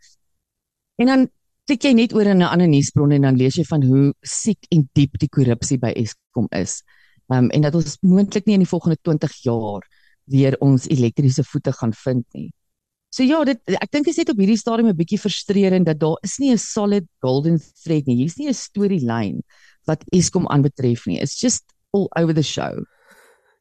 En 1.03 1.11
dan 1.11 1.27
klik 1.69 1.85
jy 1.85 1.93
net 1.97 2.15
oor 2.15 2.27
in 2.27 2.43
'n 2.43 2.51
ander 2.51 2.69
nuusbron 2.69 3.13
en 3.13 3.23
dan 3.23 3.37
lees 3.37 3.57
jy 3.57 3.65
van 3.65 3.83
hoe 3.83 4.13
siek 4.23 4.67
en 4.71 4.89
diep 4.93 5.19
die 5.19 5.29
korrupsie 5.29 5.79
by 5.79 5.93
Eskom 5.97 6.49
is. 6.51 6.83
Ehm 7.31 7.45
um, 7.45 7.51
en 7.51 7.63
dat 7.63 7.75
ons 7.75 7.97
moontlik 8.03 8.47
nie 8.47 8.55
in 8.55 8.65
die 8.65 8.69
volgende 8.69 8.99
20 9.03 9.33
jaar 9.45 9.83
weer 10.25 10.57
ons 10.61 10.89
elektriese 10.89 11.45
voete 11.45 11.73
gaan 11.73 11.93
vind 11.93 12.25
nie. 12.35 12.51
So 13.15 13.23
ja, 13.23 13.45
dit 13.45 13.61
ek 13.79 13.93
dink 13.93 14.09
is 14.11 14.17
net 14.19 14.31
op 14.33 14.39
hierdie 14.39 14.59
stadium 14.59 14.89
'n 14.89 14.97
bietjie 14.97 15.19
frustrerend 15.19 15.87
dat 15.87 16.01
daar 16.01 16.19
is 16.23 16.39
nie 16.39 16.51
'n 16.53 16.59
solid 16.59 17.07
golden 17.21 17.61
thread 17.83 18.07
nie. 18.07 18.17
Hier's 18.17 18.37
nie 18.37 18.49
'n 18.49 18.55
storielyn 18.55 19.43
wat 19.87 20.05
Eskom 20.13 20.47
aanbetref 20.49 21.07
nie. 21.07 21.21
It's 21.21 21.41
just 21.41 21.65
all 21.93 22.09
over 22.17 22.35
the 22.35 22.43
show. 22.43 22.85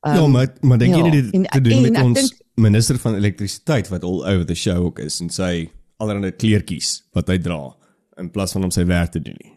Um, 0.03 0.15
ja, 0.15 0.27
maar 0.27 0.49
maar 0.61 0.77
dink 0.81 0.95
ja, 0.95 0.99
jy 0.99 1.09
nie 1.09 1.21
dit 1.21 1.51
te 1.51 1.61
doen 1.63 1.77
en 1.77 1.81
met 1.81 2.01
ons 2.01 2.19
dink- 2.19 2.41
minister 2.59 2.97
van 2.99 3.15
elektrisiteit 3.15 3.87
wat 3.87 4.03
al 4.03 4.25
over 4.25 4.45
the 4.45 4.55
show 4.55 4.85
ook 4.85 4.99
is 4.99 5.21
en 5.23 5.29
sy 5.31 5.69
allerlei 6.03 6.33
kleertjies 6.35 7.05
wat 7.15 7.31
hy 7.31 7.37
dra 7.39 7.61
in 8.19 8.27
plaas 8.33 8.51
van 8.51 8.67
om 8.67 8.71
sy 8.73 8.83
werk 8.85 9.13
te 9.15 9.21
doen 9.23 9.37
nie. 9.39 9.53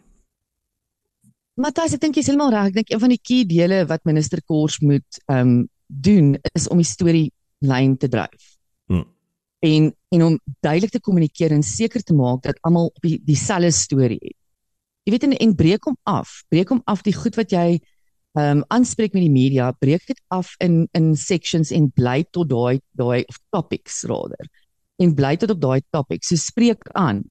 Matthys, 1.57 1.97
ek 1.97 2.01
dink 2.01 2.15
jy's 2.15 2.29
heeltemal 2.29 2.53
reg. 2.53 2.69
Ek 2.69 2.77
dink 2.79 2.93
een 2.93 3.01
van 3.01 3.13
die 3.13 3.21
key 3.21 3.43
dele 3.49 3.81
wat 3.89 4.05
minister 4.07 4.41
Kors 4.45 4.79
moet 4.85 5.19
ehm 5.25 5.41
um, 5.41 5.57
doen 5.87 6.33
is 6.51 6.67
om 6.67 6.81
die 6.81 6.87
storie 6.87 7.27
lyn 7.63 7.93
te 7.97 8.09
dryf. 8.11 8.47
Hm. 8.91 9.05
En 9.63 9.91
en 10.15 10.23
om 10.23 10.39
duidelik 10.59 10.91
te 10.91 10.99
kommunikeer 10.99 11.51
en 11.55 11.63
seker 11.63 12.03
te 12.03 12.15
maak 12.15 12.41
dat 12.43 12.59
almal 12.67 12.91
op 12.91 13.03
die 13.03 13.19
dieselfde 13.23 13.71
storie 13.71 14.19
het. 14.21 14.35
Jy 15.07 15.15
weet 15.15 15.23
en, 15.23 15.37
en 15.37 15.55
breek 15.55 15.87
hom 15.87 15.95
af. 16.03 16.43
Breek 16.51 16.69
hom 16.71 16.81
af 16.85 17.03
die 17.03 17.15
goed 17.15 17.35
wat 17.39 17.51
jy 17.51 17.79
ehm 18.37 18.59
um, 18.59 18.63
aanspreek 18.69 19.15
met 19.15 19.23
die 19.23 19.33
media, 19.33 19.71
breek 19.71 20.05
dit 20.05 20.19
af 20.27 20.53
in 20.61 20.85
in 20.93 21.15
sections 21.17 21.71
en 21.73 21.89
bly 21.89 22.21
tot 22.31 22.49
daai 22.49 22.79
daai 22.99 23.23
of 23.25 23.39
topics 23.49 24.03
rather. 24.03 24.49
En 25.01 25.15
bly 25.17 25.35
tot 25.41 25.55
op 25.55 25.61
daai 25.61 25.81
topics. 25.89 26.29
So 26.29 26.35
spreek 26.35 26.89
aan 26.93 27.23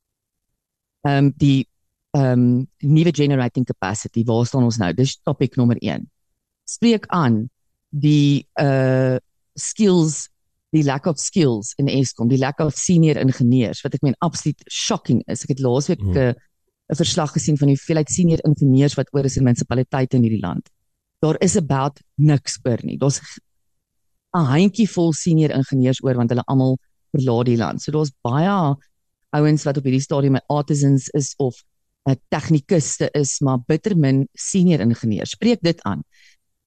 ehm 1.06 1.26
um, 1.26 1.32
die 1.36 1.68
ehm 2.16 2.32
um, 2.32 2.66
nuwe 2.78 3.12
generating 3.14 3.66
capacity. 3.66 4.24
Waar 4.24 4.46
staan 4.46 4.64
ons 4.64 4.80
nou? 4.82 4.92
Dis 4.94 5.18
topic 5.22 5.56
nommer 5.56 5.76
1. 5.78 6.10
Spreek 6.64 7.06
aan 7.06 7.44
die 7.90 8.48
uh 8.60 9.16
skills 9.54 10.26
die 10.74 10.84
lack 10.84 11.06
of 11.06 11.18
skills 11.18 11.72
in 11.80 11.88
Eskom, 11.88 12.28
die 12.28 12.38
lack 12.38 12.58
of 12.60 12.74
senior 12.76 13.16
ingenieurs 13.16 13.80
wat 13.84 13.94
ek 13.94 14.02
meen 14.04 14.18
absoluut 14.26 14.60
shocking 14.68 15.22
is. 15.30 15.44
Ek 15.46 15.54
het 15.54 15.62
laasweek 15.62 16.00
'n 16.00 16.04
Hmm. 16.04 16.14
hmm. 16.14 16.42
'n 16.86 16.96
verslag 16.96 17.32
gesien 17.32 17.56
van 17.58 17.68
die 17.68 17.76
hoeveelheid 17.76 18.10
senior 18.10 18.40
ingenieurs 18.44 18.94
wat 18.94 19.08
oor 19.12 19.24
is 19.24 19.36
in 19.36 19.44
munisipaliteite 19.44 20.16
in 20.16 20.22
hierdie 20.22 20.42
land. 20.42 20.68
Daar 21.24 21.38
is 21.40 21.56
about 21.56 22.00
niks 22.14 22.58
oor 22.64 22.78
nie. 22.82 22.98
Daar's 22.98 23.20
'n 24.36 24.44
handjievol 24.44 25.12
senior 25.12 25.50
ingenieurs 25.50 26.02
oor 26.04 26.16
want 26.16 26.30
hulle 26.30 26.44
almal 26.46 26.76
verlaat 27.14 27.46
die 27.46 27.56
land. 27.56 27.82
So 27.82 27.92
daar's 27.92 28.12
baie 28.22 28.76
ouens 29.36 29.64
wat 29.64 29.76
op 29.76 29.84
hierdie 29.84 30.04
stadium 30.04 30.38
artisans 30.48 31.08
is 31.08 31.34
of 31.36 31.62
'n 32.08 32.20
tegnikuste 32.28 33.08
is, 33.12 33.40
maar 33.40 33.58
bitter 33.66 33.96
min 33.96 34.28
senior 34.34 34.80
ingenieurs. 34.80 35.30
Spreek 35.30 35.60
dit 35.62 35.82
aan. 35.82 36.04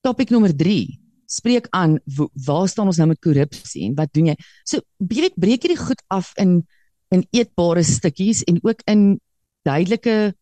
Topik 0.00 0.30
nommer 0.30 0.56
3. 0.56 1.00
Spreek 1.26 1.66
aan 1.70 2.00
waar 2.44 2.68
staan 2.68 2.86
ons 2.86 2.96
nou 2.96 3.08
met 3.08 3.20
korrupsie 3.20 3.84
en 3.88 3.94
wat 3.94 4.12
doen 4.12 4.26
jy? 4.26 4.36
So 4.64 4.80
weet 4.98 5.34
breek 5.36 5.62
hierdie 5.62 5.78
goed 5.78 6.02
af 6.08 6.32
in 6.36 6.66
in 7.10 7.26
eetbare 7.30 7.82
stukkies 7.82 8.44
en 8.46 8.60
ook 8.62 8.82
in 8.86 9.20
duidelike 9.66 10.34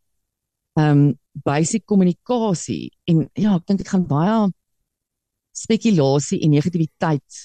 ehm 0.79 0.91
um, 0.91 1.19
basiese 1.45 1.81
kommunikasie 1.85 2.91
en 3.05 3.29
ja, 3.35 3.57
ek 3.57 3.67
dink 3.67 3.83
dit 3.83 3.89
gaan 3.89 4.07
baie 4.09 4.39
spekulasie 5.59 6.41
en 6.45 6.55
negativiteit 6.55 7.45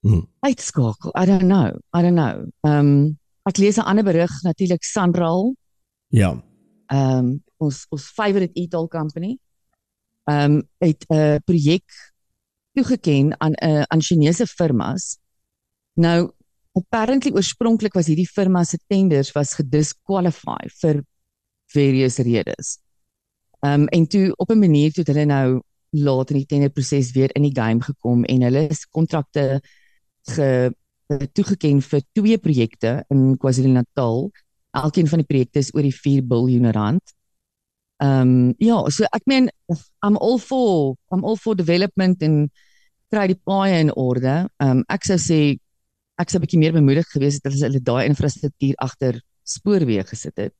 Hm. 0.00 0.24
uitskakel. 0.40 1.12
I 1.12 1.26
don't 1.26 1.44
know. 1.44 1.76
I 1.92 2.00
don't 2.02 2.16
know. 2.16 2.48
Ehm 2.64 2.78
um, 2.78 3.18
ek 3.44 3.58
lees 3.58 3.76
'n 3.76 3.84
ander 3.84 4.04
berig 4.04 4.32
natuurlik 4.42 4.84
Sanral 4.84 5.54
Ja. 6.08 6.42
Ehm 6.86 7.18
um, 7.18 7.44
ons 7.56 7.86
ons 7.90 8.04
favorite 8.16 8.52
e-tail 8.54 8.88
company 8.88 9.38
ehm 10.24 10.52
um, 10.52 10.68
het 10.78 11.04
'n 11.08 11.14
uh, 11.14 11.36
projek 11.44 11.84
toegeken 12.72 13.40
aan 13.40 13.52
'n 13.52 13.68
uh, 13.68 13.82
aan 13.82 14.02
Chinese 14.02 14.46
firmas. 14.46 15.18
Nou 15.94 16.32
apparently 16.72 17.32
oorspronklik 17.32 17.94
was 17.94 18.06
hierdie 18.06 18.28
firma 18.28 18.64
se 18.64 18.78
tenders 18.86 19.32
was 19.32 19.54
gedisqualify 19.54 20.68
vir 20.80 21.04
various 21.74 22.18
redes. 22.18 22.78
Ehm 23.60 23.82
um, 23.82 23.86
en 23.88 24.06
toe 24.06 24.32
op 24.36 24.50
'n 24.50 24.58
manier 24.58 24.92
toe 24.92 25.04
hulle 25.04 25.24
nou 25.24 25.60
laat 25.90 26.30
in 26.30 26.36
die 26.36 26.46
tenderproses 26.46 27.12
weer 27.12 27.30
in 27.34 27.42
die 27.42 27.54
game 27.54 27.82
gekom 27.82 28.24
en 28.24 28.42
hulle 28.42 28.68
is 28.68 28.86
kontrakte 28.88 29.60
ge 30.22 30.74
toegeken 31.32 31.80
vir 31.82 32.02
twee 32.12 32.38
projekte 32.38 33.04
in 33.08 33.36
KwaZulu-Natal. 33.36 34.30
Elkeen 34.70 35.08
van 35.08 35.18
die 35.18 35.26
projekte 35.26 35.58
is 35.58 35.72
oor 35.74 35.82
die 35.82 35.94
4 35.94 36.22
miljard 36.22 36.74
rand. 36.74 37.14
Ehm 38.00 38.20
um, 38.20 38.54
ja, 38.58 38.78
so 38.88 39.04
ek 39.12 39.26
meen 39.26 39.50
I'm 40.02 40.16
all 40.16 40.38
for 40.38 40.96
I'm 41.12 41.24
all 41.24 41.36
for 41.36 41.54
development 41.54 42.22
en 42.22 42.50
kry 43.10 43.26
die 43.26 43.40
paaie 43.44 43.80
in 43.80 43.92
orde. 43.92 44.46
Ehm 44.62 44.78
um, 44.78 44.84
ek 44.88 45.04
sou 45.04 45.18
sê 45.18 45.58
ek 46.16 46.30
sou 46.30 46.38
'n 46.38 46.44
bietjie 46.46 46.62
meer 46.62 46.72
bemoedig 46.72 47.08
gewees 47.12 47.40
het 47.40 47.46
as 47.46 47.60
hulle 47.60 47.80
daai 47.80 48.06
infrastruktuur 48.06 48.74
agter 48.78 49.20
spoorweë 49.44 50.06
gesit 50.08 50.36
het. 50.36 50.54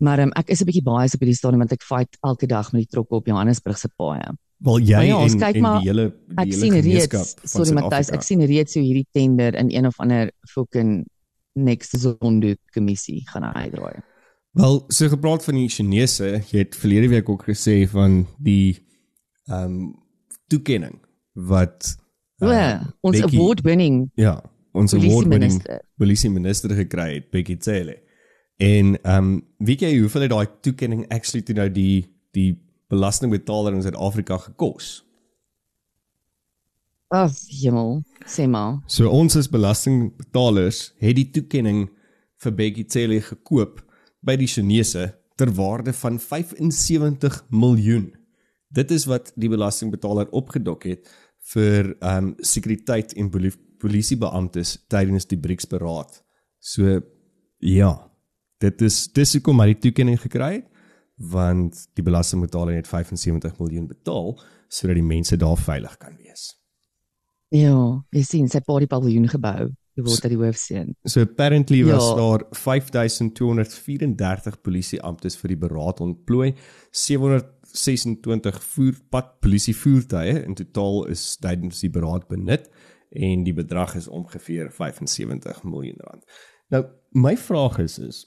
Maar 0.00 0.22
um, 0.24 0.30
ek 0.38 0.48
is 0.54 0.62
'n 0.62 0.68
bietjie 0.68 0.84
baie 0.84 1.08
op 1.12 1.20
hierdie 1.20 1.36
stadium 1.36 1.60
want 1.60 1.72
ek 1.76 1.82
fight 1.84 2.16
elke 2.24 2.46
dag 2.48 2.72
met 2.72 2.86
die 2.86 2.90
trokke 2.90 3.14
op 3.20 3.26
Johannesburg 3.28 3.78
se 3.78 3.88
paaie. 3.96 4.32
Wel 4.64 4.78
jy 4.78 5.04
ja, 5.08 5.16
en, 5.24 5.38
kyk 5.38 5.54
en 5.56 5.62
maar, 5.64 5.80
die 5.80 5.88
hele 5.88 6.04
die 6.10 6.36
Ek 6.36 6.50
hele 6.50 6.60
sien 6.60 6.72
gemeenskap 6.72 7.26
reeds, 7.26 7.52
sorry 7.52 7.72
Matthys, 7.76 8.10
ek 8.12 8.22
sien 8.22 8.44
reeds 8.44 8.74
hoe 8.76 8.82
hierdie 8.84 9.06
tender 9.12 9.56
in 9.56 9.70
een 9.72 9.86
of 9.86 10.00
ander 10.00 10.32
fucking 10.48 11.06
next 11.54 11.96
zondo 11.98 12.54
kommissie 12.72 13.22
gaan 13.28 13.44
uitdraai. 13.44 14.02
Wel, 14.52 14.84
so 14.88 15.08
gepraat 15.08 15.44
van 15.44 15.54
die 15.54 15.68
Chinese, 15.68 16.42
jy 16.50 16.58
het 16.58 16.76
verlede 16.76 17.08
week 17.08 17.28
ook 17.28 17.44
gesê 17.48 17.86
van 17.88 18.26
die 18.38 18.78
ehm 19.48 19.64
um, 19.64 19.94
toekenning 20.50 20.98
wat 21.32 21.96
O, 22.40 22.48
ehm, 22.48 22.84
ons 23.00 23.20
Becky- 23.20 23.36
award 23.36 23.60
winning 23.60 24.10
ja, 24.14 24.40
ons 24.72 24.94
award-winning 24.94 25.52
minister. 25.52 25.80
polisie 25.96 26.30
minister 26.30 26.74
gekry 26.74 27.14
het, 27.14 27.30
Becky 27.30 27.56
Cele. 27.60 28.00
En 28.60 28.96
ehm 29.02 29.16
um, 29.24 29.36
weet 29.64 29.80
jy 29.86 29.94
hoeveel 29.98 30.26
het 30.26 30.32
daai 30.34 30.48
toekenning 30.60 31.06
actually 31.08 31.40
toe 31.46 31.54
nou 31.56 31.68
die 31.72 32.10
die 32.36 32.50
belastingbetaler 32.92 33.72
in 33.72 33.82
Suid-Afrika 33.82 34.36
gekos? 34.38 34.98
Ag, 37.08 37.32
hemel, 37.62 38.02
sê 38.28 38.44
maar. 38.46 38.82
So 38.86 39.08
ons 39.08 39.36
as 39.40 39.48
belastingbetalers 39.50 40.90
het 41.00 41.16
die 41.16 41.30
toekenning 41.32 41.86
vir 42.44 42.54
Becky 42.58 42.84
Cele 42.84 43.22
gekoop 43.24 43.80
by 44.22 44.36
die 44.36 44.50
Chinese 44.50 45.06
ter 45.40 45.54
waarde 45.56 45.94
van 45.96 46.20
75 46.20 47.40
miljoen. 47.48 48.10
Dit 48.68 48.92
is 48.92 49.08
wat 49.08 49.32
die 49.40 49.48
belastingbetaler 49.48 50.28
opgedok 50.36 50.84
het 50.84 51.08
vir 51.54 51.94
ehm 51.96 52.28
um, 52.28 52.30
sekuriteit 52.44 53.16
en 53.16 53.32
poli- 53.32 53.56
polisiebeamptes 53.80 54.76
tydens 54.92 55.24
die 55.26 55.40
BRICS-beraad. 55.40 56.20
So 56.60 57.00
ja, 57.58 58.09
dit 58.60 58.82
is 58.86 58.96
dis 59.16 59.32
hoekom 59.36 59.60
hy 59.62 59.66
die 59.72 59.80
toekenning 59.88 60.18
gekry 60.20 60.52
het 60.60 60.66
want 61.30 61.76
die 61.98 62.04
belastingbetaler 62.06 62.78
het 62.78 62.88
75 62.88 63.58
miljoen 63.60 63.86
betaal 63.90 64.34
sodat 64.72 64.96
die 64.96 65.04
mense 65.04 65.36
daar 65.36 65.58
veilig 65.60 65.96
kan 66.00 66.14
wees. 66.16 66.54
Ja, 67.52 67.74
jy 68.14 68.22
sien 68.24 68.48
sy 68.48 68.60
pa 68.64 68.78
die 68.78 68.86
paviljoen 68.88 69.26
gebou. 69.28 69.66
Jy 69.98 70.02
word 70.06 70.22
uit 70.24 70.30
die 70.32 70.38
hoofseun. 70.38 70.94
So 71.04 71.20
apparently 71.26 71.82
was 71.84 72.06
Ja. 72.08 72.14
daar 72.16 72.44
5234 72.54 74.60
polisieamptes 74.62 75.36
vir 75.36 75.48
die 75.48 75.56
beraad 75.58 76.00
ontplooi, 76.00 76.54
726 76.94 78.62
voerpad 78.62 79.40
polisievoertuie 79.42 80.44
in 80.46 80.54
totaal 80.58 81.06
is 81.12 81.24
tydens 81.42 81.82
die 81.84 81.90
beraad 81.90 82.28
benut 82.30 82.68
en 83.10 83.44
die 83.44 83.54
bedrag 83.54 83.96
is 83.98 84.08
ongeveer 84.08 84.70
75 84.70 85.64
miljoen 85.66 85.98
rand. 86.06 86.24
Nou 86.70 86.84
my 87.12 87.34
vraag 87.36 87.78
is 87.82 87.98
is 87.98 88.24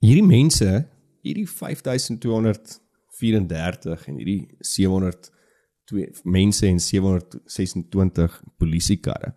hierdie 0.00 0.24
mense, 0.26 0.88
hierdie 1.22 1.46
5234 1.48 4.06
en 4.08 4.14
hierdie 4.20 4.46
700 4.60 5.30
twee 5.88 6.10
mense 6.28 6.66
en 6.68 6.80
726 6.80 8.42
polisiekarre. 8.60 9.32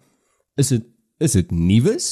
Is 0.59 0.67
dit 0.73 0.85
is 1.21 1.31
dit 1.37 1.51
nuus? 1.51 2.07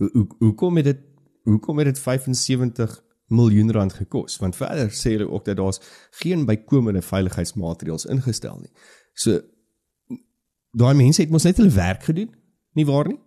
Hoe 0.00 0.10
hoe 0.12 0.26
hoekom 0.38 0.76
het 0.80 0.84
dit 0.84 0.98
hoekom 1.44 1.78
het 1.78 1.86
dit 1.92 1.98
75 1.98 3.02
miljoen 3.28 3.70
rand 3.72 3.92
gekos? 3.92 4.38
Want 4.40 4.56
verder 4.56 4.90
sê 4.94 5.10
hulle 5.16 5.28
ook 5.30 5.44
dat 5.44 5.56
daar's 5.56 5.80
geen 6.20 6.44
bykomende 6.48 7.02
veiligheidsmaatreëls 7.02 8.04
ingestel 8.06 8.58
nie. 8.62 8.72
So 9.12 9.40
daai 10.74 10.94
mense 10.98 11.22
het 11.22 11.30
mos 11.30 11.44
net 11.46 11.56
hulle 11.60 11.70
werk 11.76 12.02
gedoen, 12.08 12.32
nie 12.74 12.86
waar 12.88 13.06
nie? 13.08 13.18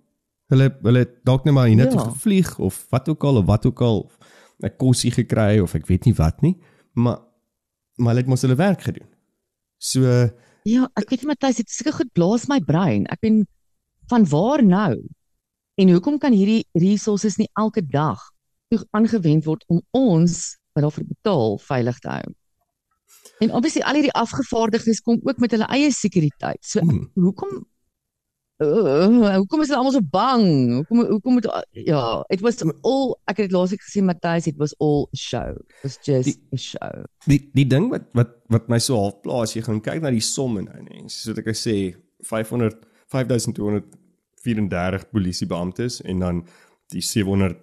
Hulle 0.51 0.71
hulle 0.81 1.05
dalk 1.27 1.43
net 1.45 1.53
maar 1.53 1.67
hiernatoe 1.67 1.99
Ja. 1.99 2.09
gevlieg 2.09 2.59
of 2.59 2.85
wat 2.89 3.09
ook 3.09 3.23
al 3.23 3.37
of 3.37 3.45
wat 3.45 3.65
ook 3.65 3.81
al 3.81 3.99
of 4.01 4.16
'n 4.63 4.71
kosie 4.77 5.11
gekry 5.11 5.59
of 5.59 5.75
ek 5.75 5.87
weet 5.87 6.05
nie 6.05 6.13
wat 6.17 6.41
nie, 6.41 6.55
maar 6.95 7.19
maar 7.97 8.13
hulle 8.13 8.21
het 8.21 8.29
mos 8.29 8.41
hulle 8.41 8.55
werk 8.55 8.81
gedoen. 8.81 9.07
So 9.79 10.01
Ja, 10.67 10.87
ek 10.97 11.09
weet 11.09 11.21
nie 11.23 11.27
Matthys, 11.27 11.55
dit 11.57 11.69
seker 11.69 11.93
goed 11.93 12.11
blaas 12.13 12.47
my 12.47 12.59
brein. 12.59 13.05
Ek 13.07 13.19
ben 13.21 13.47
van 14.09 14.25
waar 14.25 14.63
nou? 14.63 14.97
En 15.77 15.89
hoekom 15.89 16.17
kan 16.19 16.33
hierdie 16.33 16.65
resources 16.73 17.37
nie 17.37 17.47
elke 17.55 17.81
dag 17.81 18.19
toe 18.69 18.85
aangewend 18.91 19.45
word 19.45 19.63
om 19.67 19.81
ons 19.91 20.57
wat 20.73 20.83
daarvoor 20.83 21.03
betaal 21.07 21.57
veilig 21.57 21.99
te 21.99 22.09
hou? 22.09 22.33
En 23.39 23.51
obviously 23.51 23.81
al 23.81 23.93
hierdie 23.93 24.13
afgevaardigdes 24.13 25.01
kom 25.01 25.19
ook 25.23 25.39
met 25.39 25.51
hulle 25.51 25.67
eie 25.69 25.91
sekuriteit. 25.91 26.65
So 26.65 26.79
Hmm. 26.81 27.09
hoekom 27.15 27.65
uh, 28.63 29.35
hoekom 29.35 29.61
is 29.61 29.69
hulle 29.71 29.79
almal 29.79 29.93
so 29.95 30.03
bang? 30.13 30.45
Hoekom 30.79 31.03
hoekom 31.11 31.37
moet 31.37 31.47
ja, 31.71 32.03
it 32.33 32.41
was 32.45 32.63
all 32.81 33.15
ek 33.29 33.41
het 33.41 33.49
dit 33.49 33.55
laasweek 33.55 33.83
gesê 33.85 34.03
Matthys, 34.05 34.47
it 34.49 34.57
was 34.61 34.75
all 34.83 35.07
show. 35.13 35.55
It 35.77 35.83
was 35.83 35.97
just 36.05 36.39
a 36.53 36.57
show. 36.61 37.05
die 37.29 37.41
die 37.53 37.67
ding 37.69 37.89
wat 37.93 38.09
wat 38.17 38.35
wat 38.53 38.69
my 38.71 38.79
so 38.81 38.97
half 38.99 39.21
plaas, 39.25 39.55
jy 39.55 39.65
gaan 39.65 39.81
kyk 39.83 40.01
na 40.03 40.13
die 40.13 40.23
somme 40.23 40.63
nou 40.65 40.81
nê. 40.87 41.03
Soos 41.05 41.33
wat 41.33 41.43
ek 41.43 41.53
sê 41.57 41.77
500 42.25 42.85
5234 43.13 45.09
polisiebeamptes 45.13 46.01
en 46.01 46.19
dan 46.23 46.41
die 46.91 47.03
700 47.03 47.59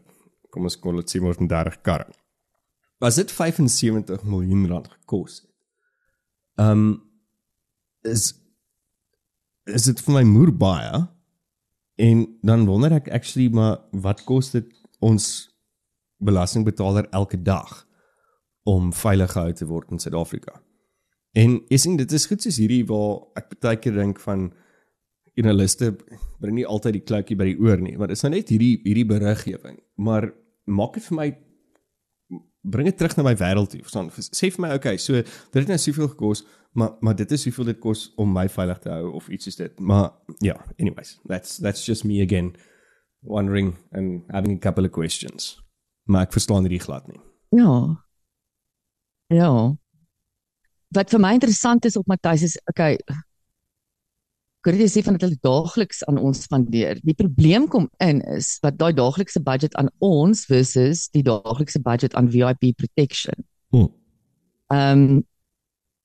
kom 0.52 0.68
ons 0.68 0.78
kon 0.78 0.96
dit 1.00 1.10
730 1.10 1.80
karre. 1.84 2.12
Was 3.02 3.18
dit 3.18 3.32
75 3.32 4.22
miljoen 4.24 4.68
rand 4.70 4.88
gekos 5.00 5.42
het? 5.42 5.50
Ehm 6.62 6.70
um, 6.70 7.02
is 8.04 8.43
is 9.70 9.88
dit 9.88 10.00
vir 10.06 10.14
my 10.18 10.22
moer 10.28 10.52
baie 10.52 11.04
en 12.04 12.24
dan 12.42 12.66
wonder 12.68 12.92
ek 12.98 13.08
actually 13.14 13.48
maar 13.54 13.78
wat 14.04 14.24
kos 14.28 14.52
dit 14.52 14.68
ons 15.04 15.28
belastingbetaler 16.24 17.08
elke 17.12 17.38
dag 17.42 17.84
om 18.68 18.92
veilig 18.96 19.32
gehou 19.32 19.52
te 19.52 19.66
word 19.68 19.90
in 19.92 20.00
Suid-Afrika. 20.00 20.56
En 21.36 21.58
jy 21.68 21.78
sien 21.80 21.96
dit 22.00 22.12
is 22.16 22.26
goed 22.30 22.44
soos 22.44 22.60
hierdie 22.60 22.84
waar 22.88 23.24
ek 23.40 23.56
baie 23.60 23.80
keer 23.80 23.98
dink 23.98 24.20
van 24.24 24.48
journaliste 25.34 25.90
bring 26.40 26.54
nie 26.60 26.66
altyd 26.66 27.00
die 27.00 27.06
kloutjie 27.08 27.36
by 27.36 27.48
die 27.50 27.58
oor 27.58 27.80
nie, 27.82 27.96
want 27.98 28.12
dit 28.12 28.18
is 28.18 28.24
nou 28.24 28.32
net 28.36 28.52
hierdie 28.54 28.76
hierdie 28.84 29.08
beriggewing, 29.08 29.80
maar 29.98 30.30
maak 30.70 30.94
dit 30.96 31.06
vir 31.08 31.18
my 31.18 31.28
bring 32.64 32.88
dit 32.88 32.96
terug 32.96 33.16
na 33.16 33.26
my 33.26 33.34
wêreld 33.36 33.70
toe. 33.70 33.80
Verstaan? 33.84 34.10
Sê 34.10 34.50
vir 34.50 34.62
my, 34.64 34.72
okay, 34.78 34.96
so 35.00 35.20
dit 35.20 35.58
het 35.60 35.70
nou 35.70 35.78
soveel 35.80 36.08
gekos, 36.14 36.44
maar 36.72 36.96
maar 37.04 37.16
dit 37.16 37.30
is 37.36 37.44
hoeveel 37.48 37.72
dit 37.72 37.80
kos 37.80 38.06
om 38.20 38.32
my 38.32 38.46
veilig 38.48 38.80
te 38.82 38.90
hou 38.90 39.12
of 39.20 39.28
iets 39.28 39.48
soos 39.48 39.60
dit. 39.60 39.80
Maar 39.80 40.10
ja, 40.38 40.54
yeah, 40.54 40.60
anyways, 40.80 41.18
that's 41.28 41.58
that's 41.62 41.86
just 41.86 42.04
me 42.04 42.22
again 42.22 42.54
wondering 43.20 43.76
and 43.92 44.24
having 44.30 44.56
a 44.56 44.60
couple 44.60 44.84
of 44.84 44.92
questions. 44.92 45.54
Maar 46.08 46.26
ek 46.28 46.36
verstaan 46.36 46.66
hierdie 46.66 46.82
glad 46.82 47.06
nie. 47.08 47.20
Ja. 47.56 48.04
Ja. 49.32 49.52
Wat 50.94 51.10
vir 51.10 51.20
my 51.20 51.32
interessant 51.36 51.84
is 51.88 51.96
op 51.96 52.06
Matthys 52.06 52.42
is 52.42 52.58
okay. 52.70 52.98
Jy 54.64 54.86
sê 54.88 55.02
van 55.04 55.18
dat 55.18 55.26
hulle 55.26 55.40
daagliks 55.44 56.00
aan 56.08 56.18
ons 56.18 56.38
spandeer? 56.46 57.00
Die 57.04 57.14
probleem 57.14 57.66
kom 57.68 57.90
in 58.00 58.22
is 58.32 58.54
wat 58.64 58.78
daai 58.80 58.94
daaglikse 58.96 59.42
budget 59.44 59.74
aan 59.76 59.90
ons 60.00 60.46
versus 60.48 61.10
die 61.12 61.22
daaglikse 61.26 61.82
budget 61.84 62.16
aan 62.16 62.30
VIP 62.32 62.72
protection. 62.76 63.44
Hm. 63.76 63.90
Ehm 64.72 65.04
um, 65.04 65.22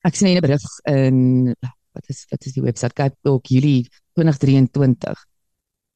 ek 0.04 0.16
sien 0.16 0.28
'n 0.36 0.40
berig 0.44 0.64
in 0.88 1.54
wat 1.92 2.04
is 2.08 2.26
wat 2.30 2.46
is 2.46 2.52
die 2.52 2.62
webwerf 2.62 2.92
Cape 2.92 3.16
Talk 3.24 3.46
Julie 3.46 3.88
2023. 4.16 5.26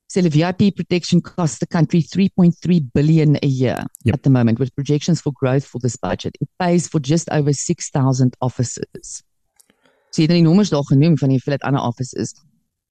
So 0.07 0.21
the 0.23 0.31
VIP 0.31 0.75
protection 0.77 1.21
costs 1.21 1.59
the 1.59 1.67
country 1.67 2.01
3.3 2.03 2.93
billion 2.95 3.37
a 3.43 3.47
year 3.47 3.85
Yep. 4.05 4.15
at 4.15 4.23
the 4.23 4.31
moment 4.31 4.59
with 4.59 4.75
projections 4.75 5.21
for 5.21 5.33
growth 5.33 5.65
for 5.65 5.81
this 5.81 5.97
budget. 5.97 6.37
It 6.41 6.49
pays 6.59 6.87
for 6.89 7.01
just 7.01 7.29
over 7.31 7.53
6000 7.53 8.37
officers. 8.41 9.23
So 10.11 10.23
jy 10.23 10.29
het 10.29 10.31
nou 10.31 10.39
die 10.39 10.47
nommers 10.47 10.71
daar 10.71 10.85
genoem 10.87 11.17
van 11.19 11.33
die 11.33 11.39
hoeveelheid 11.41 11.65
ander 11.67 11.83
officers. 11.83 12.35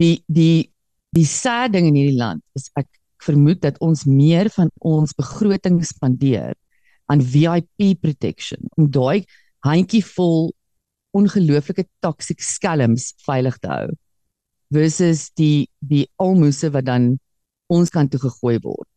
Die 0.04 0.18
die 0.28 0.68
die 1.16 1.28
sad 1.30 1.74
ding 1.76 1.88
in 1.88 1.98
hierdie 1.98 2.20
land 2.20 2.44
is 2.60 2.68
ek 2.80 2.90
vermoed 3.24 3.62
dat 3.64 3.80
ons 3.86 4.04
meer 4.10 4.50
van 4.52 4.72
ons 4.84 5.16
begroting 5.16 5.80
spandeer 5.86 6.58
aan 7.12 7.22
VIP 7.22 7.94
protection 8.02 8.68
om 8.78 8.90
daai 8.92 9.24
handjie 9.64 10.04
vol 10.04 10.52
ongelooflike 11.16 11.86
toxic 12.04 12.42
skelms 12.44 13.12
veilig 13.28 13.60
te 13.64 13.70
hou 13.72 13.92
versus 14.74 15.28
die 15.40 15.68
die 15.80 16.08
almoses 16.24 16.74
wat 16.74 16.88
dan 16.90 17.14
ons 17.74 17.94
kant 17.94 18.12
toe 18.12 18.22
gegooi 18.24 18.58
word 18.64 18.90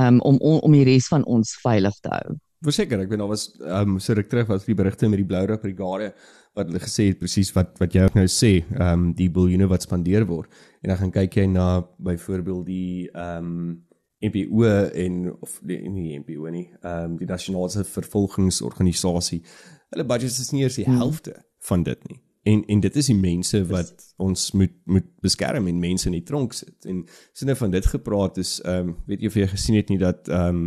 um, 0.00 0.20
om 0.20 0.40
om 0.40 0.60
om 0.64 0.76
die 0.76 0.86
res 0.88 1.10
van 1.12 1.26
ons 1.30 1.54
veilig 1.62 1.96
te 2.02 2.12
hou. 2.12 2.38
Verseker, 2.64 3.02
ek 3.04 3.10
weet 3.12 3.20
daar 3.20 3.28
was 3.28 3.50
um, 3.60 3.98
so 4.00 4.16
ruk 4.16 4.30
terug 4.30 4.48
was 4.48 4.64
die 4.64 4.76
berigte 4.76 5.10
met 5.12 5.20
die 5.20 5.28
Blou 5.28 5.44
Rig 5.50 5.60
Brigade 5.60 6.14
wat 6.54 6.70
hulle 6.70 6.82
gesê 6.82 7.08
het 7.10 7.18
presies 7.18 7.50
wat 7.54 7.74
wat 7.82 7.94
jy 7.94 8.04
ook 8.06 8.18
nou 8.18 8.26
sê, 8.30 8.52
ehm 8.76 8.92
um, 8.92 9.08
die 9.18 9.30
biljoene 9.30 9.66
wat 9.70 9.86
spandeer 9.86 10.26
word. 10.28 10.50
En 10.82 10.92
dan 10.92 11.00
gaan 11.00 11.14
kyk 11.14 11.40
jy 11.40 11.46
na 11.50 11.68
byvoorbeeld 11.98 12.66
die 12.66 13.10
ehm 13.12 13.50
um, 13.50 13.82
NPO 14.24 14.64
en 14.94 15.34
of 15.44 15.58
die 15.66 15.80
nie 15.90 16.18
NPO 16.18 16.50
nie, 16.50 16.68
ehm 16.80 17.14
um, 17.14 17.16
die 17.18 17.28
nasionale 17.28 17.84
vervolgingsorganisasie. 17.84 19.42
Hulle 19.90 20.06
budget 20.06 20.38
is 20.44 20.52
nie 20.52 20.62
eers 20.62 20.78
die 20.78 20.86
hmm. 20.86 21.02
helfte 21.02 21.34
van 21.68 21.82
dit 21.82 22.08
nie. 22.08 22.20
En 22.44 22.62
en 22.68 22.80
dit 22.80 22.96
is 22.96 23.10
die 23.10 23.18
mense 23.18 23.60
wat 23.66 24.06
ons 24.16 24.52
moet 24.52 24.72
moet 24.84 25.10
beskerm 25.24 25.66
en 25.66 25.82
mense 25.82 26.06
in 26.06 26.16
die 26.18 26.26
tronk 26.28 26.52
sit. 26.52 26.86
En 26.86 27.02
sinne 27.32 27.56
van 27.56 27.74
dit 27.74 27.86
gepraat 27.86 28.38
is 28.38 28.60
ehm 28.62 28.94
um, 28.94 28.96
weet 29.10 29.20
jy 29.20 29.32
of 29.32 29.40
jy 29.42 29.50
gesien 29.56 29.80
het 29.80 29.90
nie 29.92 29.98
dat 29.98 30.28
ehm 30.28 30.62
um, 30.62 30.64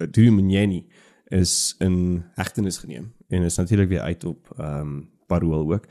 Dumenieni 0.00 0.86
is 1.30 1.74
in 1.78 2.24
hegtenis 2.34 2.78
geneem 2.80 3.10
en 3.28 3.42
is 3.42 3.56
natuurlik 3.56 3.88
weer 3.88 4.00
uit 4.00 4.24
op 4.24 4.54
ehm 4.58 4.80
um, 4.80 5.08
parool 5.30 5.68
ook. 5.72 5.86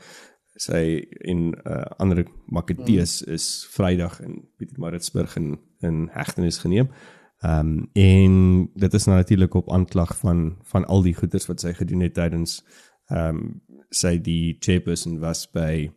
Sy 0.60 0.82
en 1.24 1.46
uh, 1.64 1.86
ander 2.02 2.26
Maketees 2.52 3.20
mm. 3.24 3.32
is 3.32 3.46
Vrydag 3.72 4.20
in 4.20 4.42
Pietermaritzburg 4.60 5.36
in 5.40 5.56
in 5.80 6.08
hegtenis 6.12 6.60
geneem. 6.60 6.92
Ehm 7.40 7.68
um, 7.68 7.88
en 7.92 8.34
dit 8.74 8.94
is 8.94 9.04
nou 9.08 9.16
natuurlik 9.16 9.54
op 9.54 9.72
aanklag 9.72 10.16
van 10.16 10.56
van 10.62 10.84
al 10.84 11.02
die 11.02 11.14
goeders 11.14 11.46
wat 11.48 11.60
sy 11.60 11.72
gedoen 11.72 12.00
het 12.04 12.14
tydens 12.14 12.60
ehm 13.08 13.36
um, 13.36 13.62
sy 13.88 14.18
die 14.20 14.56
chairperson 14.60 15.18
was 15.18 15.46
by 15.50 15.88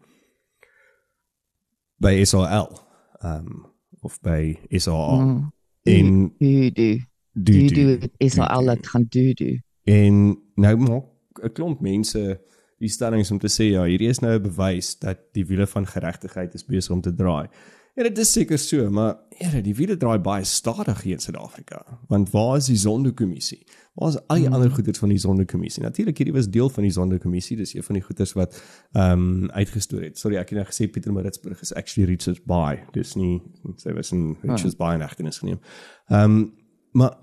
by 1.99 2.23
SAL 2.23 2.71
ehm 3.19 3.45
um, 3.47 3.65
of 4.01 4.19
by 4.21 4.55
SAA 4.71 5.19
mm. 5.19 5.51
in 5.83 6.33
du 6.39 6.71
du 6.71 6.99
du 7.33 7.67
du 7.67 8.29
SAL 8.29 8.75
gaan 8.81 9.05
du 9.09 9.33
du 9.33 9.59
en 9.83 10.39
nou 10.55 10.75
maak 10.77 11.43
'n 11.43 11.53
klomp 11.53 11.81
mense 11.81 12.39
die 12.83 12.91
stellings 12.91 13.31
om 13.31 13.39
te 13.39 13.51
sê 13.51 13.71
ja 13.71 13.85
hierdie 13.87 14.11
is 14.11 14.21
nou 14.23 14.33
'n 14.35 14.43
bewys 14.43 14.95
dat 14.99 15.31
die 15.33 15.45
wiele 15.47 15.67
van 15.67 15.87
geregtigheid 15.87 16.53
is 16.53 16.67
besig 16.67 16.91
om 16.91 17.01
te 17.01 17.15
draai 17.15 17.47
Ja, 17.93 18.07
dit 18.07 18.17
is 18.17 18.31
seker 18.33 18.57
so, 18.57 18.87
maar 18.89 19.19
ja, 19.37 19.51
die 19.61 19.75
wiele 19.77 19.93
draai 20.01 20.17
baie 20.25 20.45
stadig 20.49 21.03
hier 21.05 21.13
in 21.13 21.21
Suid-Afrika. 21.21 21.83
Want 22.09 22.31
waar 22.33 22.55
is 22.57 22.71
die 22.71 22.77
sondekommissie? 22.81 23.59
Waar 23.93 24.09
is 24.09 24.17
al 24.17 24.39
die 24.39 24.47
hmm. 24.47 24.55
ander 24.57 24.71
goeders 24.73 24.97
van 24.97 25.13
die 25.13 25.19
sondekommissie? 25.21 25.83
Natuurlik 25.83 26.17
hierdie 26.17 26.33
was 26.33 26.49
deel 26.49 26.71
van 26.73 26.87
die 26.87 26.93
sondekommissie, 26.95 27.59
dis 27.59 27.75
een 27.75 27.85
van 27.85 27.99
die 27.99 28.03
goeders 28.03 28.33
wat 28.33 28.57
ehm 28.97 29.27
um, 29.27 29.51
uitgestoor 29.53 30.01
het. 30.07 30.17
Sorry, 30.17 30.39
ek 30.41 30.55
het 30.55 30.57
nou 30.57 30.65
gesê 30.71 30.89
Pieter 30.89 31.13
Maritzburg 31.13 31.61
is 31.61 31.73
actually 31.77 32.09
Richards 32.09 32.41
Bay. 32.49 32.81
Dis 32.97 33.13
nie 33.13 33.43
sy 33.77 33.93
was 33.93 34.09
in 34.15 34.39
Richards 34.41 34.79
Bay 34.79 34.97
in 34.97 35.05
agternis 35.05 35.43
geneem. 35.43 35.61
Ehm 36.09 36.39
um, 36.41 36.51
maar 36.97 37.13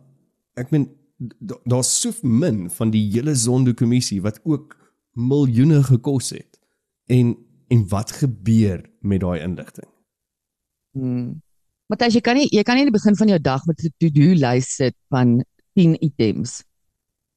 ek 0.54 0.70
meen 0.70 0.86
daar's 1.66 1.90
so 1.98 2.14
min 2.22 2.68
van 2.70 2.94
die 2.94 3.02
hele 3.10 3.34
sondekommissie 3.34 4.22
wat 4.22 4.38
ook 4.46 4.78
miljoene 5.28 5.82
gekos 5.82 6.30
het. 6.30 6.58
En 7.06 7.36
en 7.70 7.84
wat 7.88 8.10
gebeur 8.10 8.80
met 9.00 9.20
daai 9.20 9.40
inligting? 9.40 9.86
Hmm. 10.90 11.42
Matthys, 11.86 12.16
jy 12.18 12.22
kan 12.26 12.38
nie 12.38 12.48
jy 12.50 12.62
kan 12.66 12.74
nie 12.74 12.82
in 12.86 12.90
die 12.90 12.98
begin 12.98 13.16
van 13.18 13.30
jou 13.30 13.38
dag 13.38 13.66
met 13.66 13.82
'n 13.84 13.94
to-do 13.98 14.34
lys 14.34 14.74
sit 14.74 14.96
van 15.08 15.44
10 15.74 15.94
items. 16.04 16.62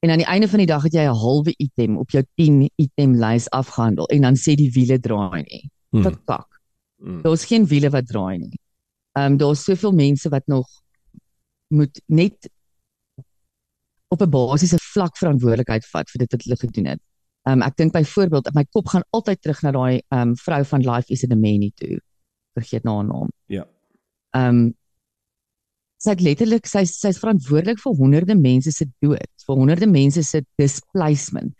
En 0.02 0.10
aan 0.10 0.18
die 0.18 0.26
einde 0.26 0.48
van 0.48 0.58
die 0.58 0.66
dag 0.66 0.82
het 0.82 0.92
jy 0.92 1.06
'n 1.06 1.20
halwe 1.22 1.54
item 1.58 1.96
op 1.98 2.10
jou 2.10 2.24
10 2.34 2.70
item 2.76 3.14
lys 3.14 3.50
afgehandel 3.50 4.06
en 4.06 4.20
dan 4.20 4.36
sê 4.36 4.54
die 4.54 4.70
wiele 4.72 4.98
draai 4.98 5.42
nie. 5.42 5.70
Hmm. 5.90 6.02
Wat 6.02 6.18
kak. 6.24 6.60
Hmm. 6.96 7.22
Daar's 7.22 7.44
geen 7.44 7.66
wiele 7.66 7.90
wat 7.90 8.06
draai 8.06 8.38
nie. 8.38 8.58
Ehm 9.12 9.32
um, 9.32 9.36
daar's 9.36 9.64
soveel 9.64 9.92
mense 9.92 10.28
wat 10.28 10.46
nog 10.46 10.66
moet 11.68 12.02
net 12.06 12.50
op 14.08 14.20
'n 14.20 14.30
basiese 14.30 14.78
vlak 14.78 15.16
verantwoordelikheid 15.16 15.86
vat 15.86 16.10
vir 16.10 16.18
dit 16.18 16.32
wat 16.32 16.42
hulle 16.42 16.56
gedoen 16.56 16.86
het. 16.86 17.00
Ehm 17.44 17.60
um, 17.60 17.66
ek 17.66 17.76
dink 17.76 17.92
byvoorbeeld 17.92 18.48
my 18.56 18.64
kop 18.72 18.88
gaan 18.92 19.04
altyd 19.12 19.40
terug 19.42 19.60
na 19.62 19.72
daai 19.76 19.98
ehm 19.98 20.20
um, 20.20 20.36
vrou 20.40 20.62
van 20.70 20.86
Life 20.86 21.12
is 21.12 21.24
in 21.26 21.32
a 21.32 21.36
Many 21.36 21.72
toe 21.76 21.98
vergeet 22.56 22.84
na 22.84 22.94
haar 22.94 23.06
naam. 23.08 23.30
Ja. 23.52 23.66
Ehm 24.36 24.48
um, 24.48 24.72
sy 26.04 26.12
het 26.12 26.20
letterlik 26.24 26.66
sy 26.68 26.84
sy's 26.88 27.20
verantwoordelik 27.20 27.80
vir 27.80 27.96
honderde 27.96 28.34
mense 28.36 28.72
se 28.72 28.84
dood, 29.00 29.30
vir 29.46 29.56
honderde 29.56 29.86
mense 29.88 30.22
se 30.22 30.42
displacement. 30.60 31.54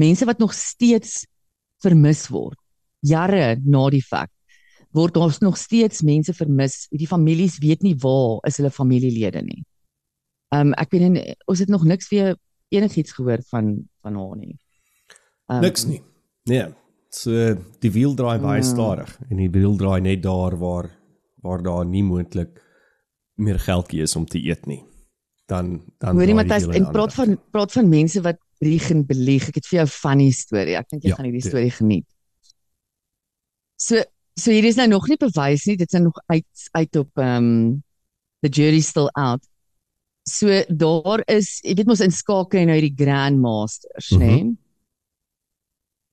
Mense 0.00 0.24
wat 0.24 0.38
nog 0.40 0.54
steeds 0.56 1.26
vermis 1.84 2.28
word 2.32 2.56
jare 3.00 3.56
na 3.64 3.88
die 3.92 4.04
feit 4.04 4.32
word 4.96 5.16
ons 5.16 5.38
nog 5.38 5.56
steeds 5.58 6.02
mense 6.02 6.32
vermis. 6.34 6.88
Die 6.90 7.06
families 7.06 7.58
weet 7.62 7.84
nie 7.86 7.94
waar 8.02 8.40
is 8.48 8.58
hulle 8.58 8.72
familielede 8.74 9.42
nie. 9.46 9.62
Ehm 10.54 10.72
um, 10.72 10.74
ek 10.74 10.90
weet 10.92 11.06
nie 11.08 11.24
ons 11.46 11.62
het 11.62 11.70
nog 11.70 11.86
niks 11.86 12.10
weer 12.10 12.34
enigiets 12.74 13.14
gehoor 13.14 13.42
van 13.50 13.76
van 14.02 14.18
haar 14.18 14.36
nie. 14.36 14.56
Um, 15.50 15.60
niks 15.64 15.86
nie. 15.88 16.00
Nee. 16.50 16.68
So 17.10 17.54
die 17.82 17.90
wiel 17.90 18.14
draai 18.14 18.38
baie 18.38 18.60
mm. 18.60 18.68
stadig 18.68 19.10
en 19.28 19.40
die 19.42 19.50
wiel 19.50 19.74
draai 19.78 20.00
net 20.04 20.22
daar 20.22 20.54
waar 20.60 20.90
waar 21.42 21.62
daar 21.64 21.86
nie 21.88 22.04
moontlik 22.04 22.60
meer 23.40 23.58
geldjie 23.58 24.04
is 24.04 24.14
om 24.16 24.26
te 24.28 24.38
eet 24.38 24.66
nie. 24.70 24.84
Dan 25.50 25.80
dan 25.98 26.20
Hoorie 26.20 26.36
Matthys, 26.36 26.68
en 26.68 26.86
praat 26.94 27.14
van 27.16 27.34
praat 27.50 27.72
van 27.72 27.88
mense 27.90 28.22
wat 28.22 28.38
lieg 28.62 28.90
en 28.92 29.02
belieg. 29.08 29.48
Ek 29.48 29.58
het 29.58 29.66
vir 29.66 29.80
jou 29.80 29.86
'n 29.86 29.94
funny 29.96 30.30
storie. 30.30 30.76
Ek 30.76 30.88
dink 30.88 31.02
jy 31.02 31.10
ja, 31.10 31.16
gaan 31.16 31.26
hierdie 31.26 31.48
storie 31.48 31.74
geniet. 31.74 32.06
So 33.76 34.02
so 34.36 34.52
hier 34.52 34.64
is 34.64 34.76
nou 34.76 34.86
nog 34.88 35.08
nie 35.08 35.18
bewys 35.18 35.66
nie. 35.66 35.76
Dit 35.76 35.92
is 35.92 36.00
nog 36.00 36.20
uit 36.26 36.68
uit 36.72 36.96
op 36.96 37.10
ehm 37.18 37.44
um, 37.44 37.82
the 38.40 38.48
jury 38.48 38.80
still 38.80 39.08
out. 39.12 39.42
So 40.28 40.62
daar 40.68 41.22
is, 41.26 41.58
jy 41.64 41.74
weet 41.74 41.88
mos 41.88 42.00
in 42.00 42.12
skakel 42.12 42.66
nou 42.68 42.76
hierdie 42.78 43.04
grandmasters, 43.04 44.10
mm 44.10 44.18
-hmm. 44.18 44.28
né? 44.28 44.42
Nee? 44.42 44.58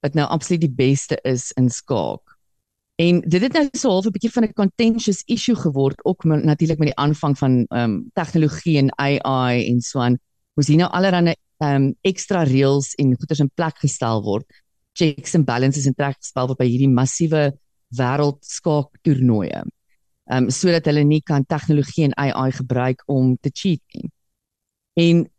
Wat 0.07 0.17
nou 0.17 0.27
absoluut 0.31 0.63
die 0.63 0.73
beste 0.73 1.19
is 1.27 1.51
in 1.59 1.69
skaak. 1.69 2.37
En 2.97 3.19
dit 3.21 3.43
het 3.43 3.53
nou 3.53 3.67
so 3.77 3.91
half 3.93 4.05
'n 4.05 4.15
bietjie 4.15 4.31
van 4.33 4.43
'n 4.43 4.53
contentious 4.53 5.21
issue 5.25 5.55
geword 5.55 6.05
ook 6.05 6.23
natuurlik 6.23 6.79
met 6.79 6.87
die 6.87 6.97
aanvang 6.97 7.37
van 7.37 7.65
ehm 7.69 7.83
um, 7.83 8.09
tegnologie 8.13 8.77
en 8.77 8.97
AI 8.97 9.67
en 9.69 9.81
so 9.81 9.99
aan. 9.99 10.17
Moes 10.55 10.67
hier 10.67 10.77
nou 10.77 10.89
allerlei 10.91 11.35
ehm 11.57 11.75
um, 11.75 11.95
ekstra 12.01 12.43
reëls 12.43 12.95
en 12.95 13.15
goeders 13.17 13.39
in 13.39 13.51
plek 13.53 13.77
gestel 13.77 14.23
word. 14.23 14.45
Checks 14.93 15.35
and 15.35 15.45
balances 15.45 15.85
in 15.85 15.93
plek 15.93 16.15
gestel 16.17 16.47
word 16.47 16.57
by 16.57 16.65
hierdie 16.65 16.89
massiewe 16.89 17.53
wêreld 17.89 18.45
skaak 18.45 18.89
toernooie. 19.01 19.61
Ehm 20.25 20.43
um, 20.43 20.49
sodat 20.49 20.85
hulle 20.85 21.03
nie 21.03 21.21
kan 21.21 21.45
tegnologie 21.45 22.03
en 22.03 22.17
AI 22.17 22.51
gebruik 22.51 23.03
om 23.05 23.37
te 23.41 23.49
cheat 23.53 23.81
nie. 23.93 24.09
En 24.93 25.29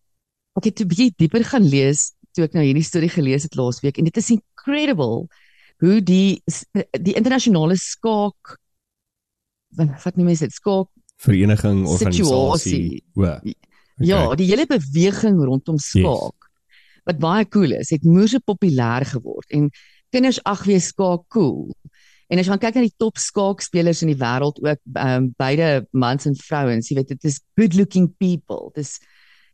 ek 0.58 0.64
het 0.64 0.80
'n 0.80 0.88
bietjie 0.88 1.12
dieper 1.16 1.44
gaan 1.44 1.66
lees 1.66 2.12
toe 2.38 2.46
ek 2.46 2.54
nou 2.54 2.64
hierdie 2.64 2.86
storie 2.86 3.10
gelees 3.10 3.46
het 3.48 3.58
laasweek 3.58 3.98
en 3.98 4.06
dit 4.06 4.22
is 4.22 4.30
incredible 4.36 5.26
hoe 5.82 5.98
die 6.02 6.38
die 7.02 7.16
internasionale 7.18 7.76
skaak 7.80 8.56
wat 9.76 10.16
noem 10.16 10.30
jy 10.32 10.38
dit 10.46 10.56
skaak 10.56 10.90
vereniging 11.18 11.82
organisasie 11.90 13.02
okay. 13.18 13.54
ja 14.06 14.22
die 14.38 14.48
hele 14.50 14.68
beweging 14.70 15.40
rondom 15.42 15.80
skaak 15.82 16.34
yes. 16.38 16.74
wat 17.10 17.22
baie 17.22 17.46
cool 17.50 17.74
is 17.78 17.90
het 17.94 18.06
moeë 18.06 18.32
so 18.34 18.46
populêr 18.46 19.06
geword 19.12 19.58
en 19.58 19.70
kinders 20.14 20.40
ag 20.48 20.64
wees 20.70 20.92
skaak 20.94 21.26
cool 21.34 21.66
en 22.28 22.40
as 22.40 22.48
jy 22.48 22.58
kyk 22.60 22.78
na 22.78 22.86
die 22.86 22.98
top 23.02 23.18
skaakspelers 23.20 24.04
in 24.04 24.12
die 24.12 24.20
wêreld 24.20 24.60
ook 24.62 24.80
um, 25.02 25.30
beide 25.40 25.86
mans 25.90 26.28
en 26.28 26.36
vrouens 26.38 26.90
jy 26.90 27.00
weet 27.00 27.14
dit 27.16 27.30
is 27.30 27.40
good 27.58 27.78
looking 27.78 28.10
people 28.22 28.70
dis 28.78 28.98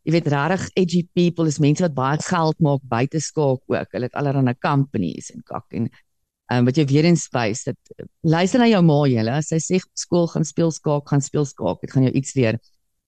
jy 0.05 0.13
weet 0.13 0.29
regtig 0.33 0.65
edgy 0.81 1.03
people 1.17 1.49
is 1.49 1.61
mense 1.63 1.83
wat 1.85 1.95
baie 1.97 2.21
geld 2.27 2.59
maak 2.65 2.83
buite 2.89 3.21
skaak 3.21 3.63
ook. 3.73 3.95
Hulle 3.97 4.11
het 4.11 4.19
allerlei 4.21 4.55
companies 4.61 5.31
en 5.33 5.45
kak 5.49 5.65
en 5.77 5.89
um, 6.53 6.67
wat 6.69 6.77
jy 6.77 6.85
weer 6.91 7.09
in 7.09 7.17
space 7.17 7.71
dat 7.71 8.07
luister 8.21 8.61
na 8.61 8.69
jou 8.69 8.83
ma 8.85 9.01
julle. 9.09 9.39
Sy 9.47 9.61
sê 9.63 9.81
skool 9.97 10.29
gaan 10.33 10.45
speel 10.45 10.73
skaak, 10.75 11.09
gaan 11.09 11.25
speel 11.25 11.49
skaak. 11.49 11.81
Dit 11.81 11.95
gaan 11.95 12.05
jou 12.09 12.13
iets 12.13 12.37
leer. 12.37 12.61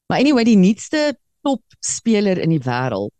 Maar 0.08 0.22
anyway, 0.24 0.46
die 0.48 0.58
nuutste 0.58 1.12
top 1.44 1.62
speler 1.84 2.40
in 2.42 2.54
die 2.54 2.62
wêreld, 2.62 3.12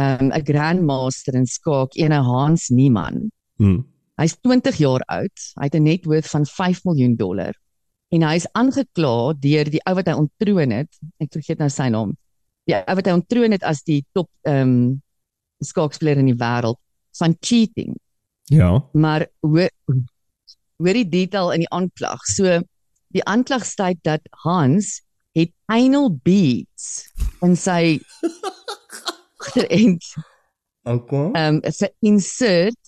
um, 0.00 0.32
'n 0.32 0.44
grandmaster 0.44 1.36
in 1.38 1.46
skaak, 1.46 1.94
ene 1.94 2.22
Hans 2.26 2.70
Niemann. 2.70 3.30
Hmm. 3.58 3.84
Hy's 4.18 4.34
20 4.42 4.76
jaar 4.76 5.02
oud. 5.06 5.38
Hy 5.60 5.64
het 5.70 5.74
'n 5.74 5.84
net 5.84 6.06
worth 6.06 6.28
van 6.28 6.46
5 6.46 6.84
miljoen 6.84 7.16
dollar 7.16 7.54
en 8.12 8.22
hy 8.22 8.34
is 8.36 8.46
aangekla 8.52 9.32
deur 9.40 9.70
die 9.72 9.80
ou 9.88 9.94
wat 9.94 10.06
hy 10.06 10.12
ontroon 10.12 10.70
het. 10.70 10.90
Ek 11.18 11.32
vergeet 11.32 11.58
nou 11.58 11.70
sy 11.72 11.88
naam 11.88 12.12
ja, 12.64 12.82
wat 12.94 13.06
hy 13.06 13.12
ontroon 13.12 13.52
het 13.56 13.62
as 13.62 13.82
die 13.82 14.02
top 14.12 14.28
ehm 14.46 14.68
um, 14.68 15.02
skaakspeler 15.62 16.18
in 16.18 16.26
die 16.26 16.38
wêreld 16.38 16.78
van 17.18 17.36
cheating. 17.40 17.94
Ja. 18.50 18.82
Maar 18.92 19.28
hoe 19.40 19.68
hoor 20.82 20.98
die 20.98 21.08
detail 21.08 21.52
in 21.54 21.62
die 21.62 21.70
aanklag. 21.70 22.24
So 22.26 22.58
die 23.14 23.22
aanklag 23.24 23.62
sê 23.68 23.92
dat 24.02 24.26
Hans 24.42 25.02
het 25.36 25.52
anal 25.70 26.10
beads 26.24 27.06
in 27.42 27.54
sy 27.56 28.00
agterend 29.42 30.02
Okay. 30.84 31.30
ehm 31.38 31.54
um, 31.54 31.60
'n 31.62 31.94
insert 32.00 32.78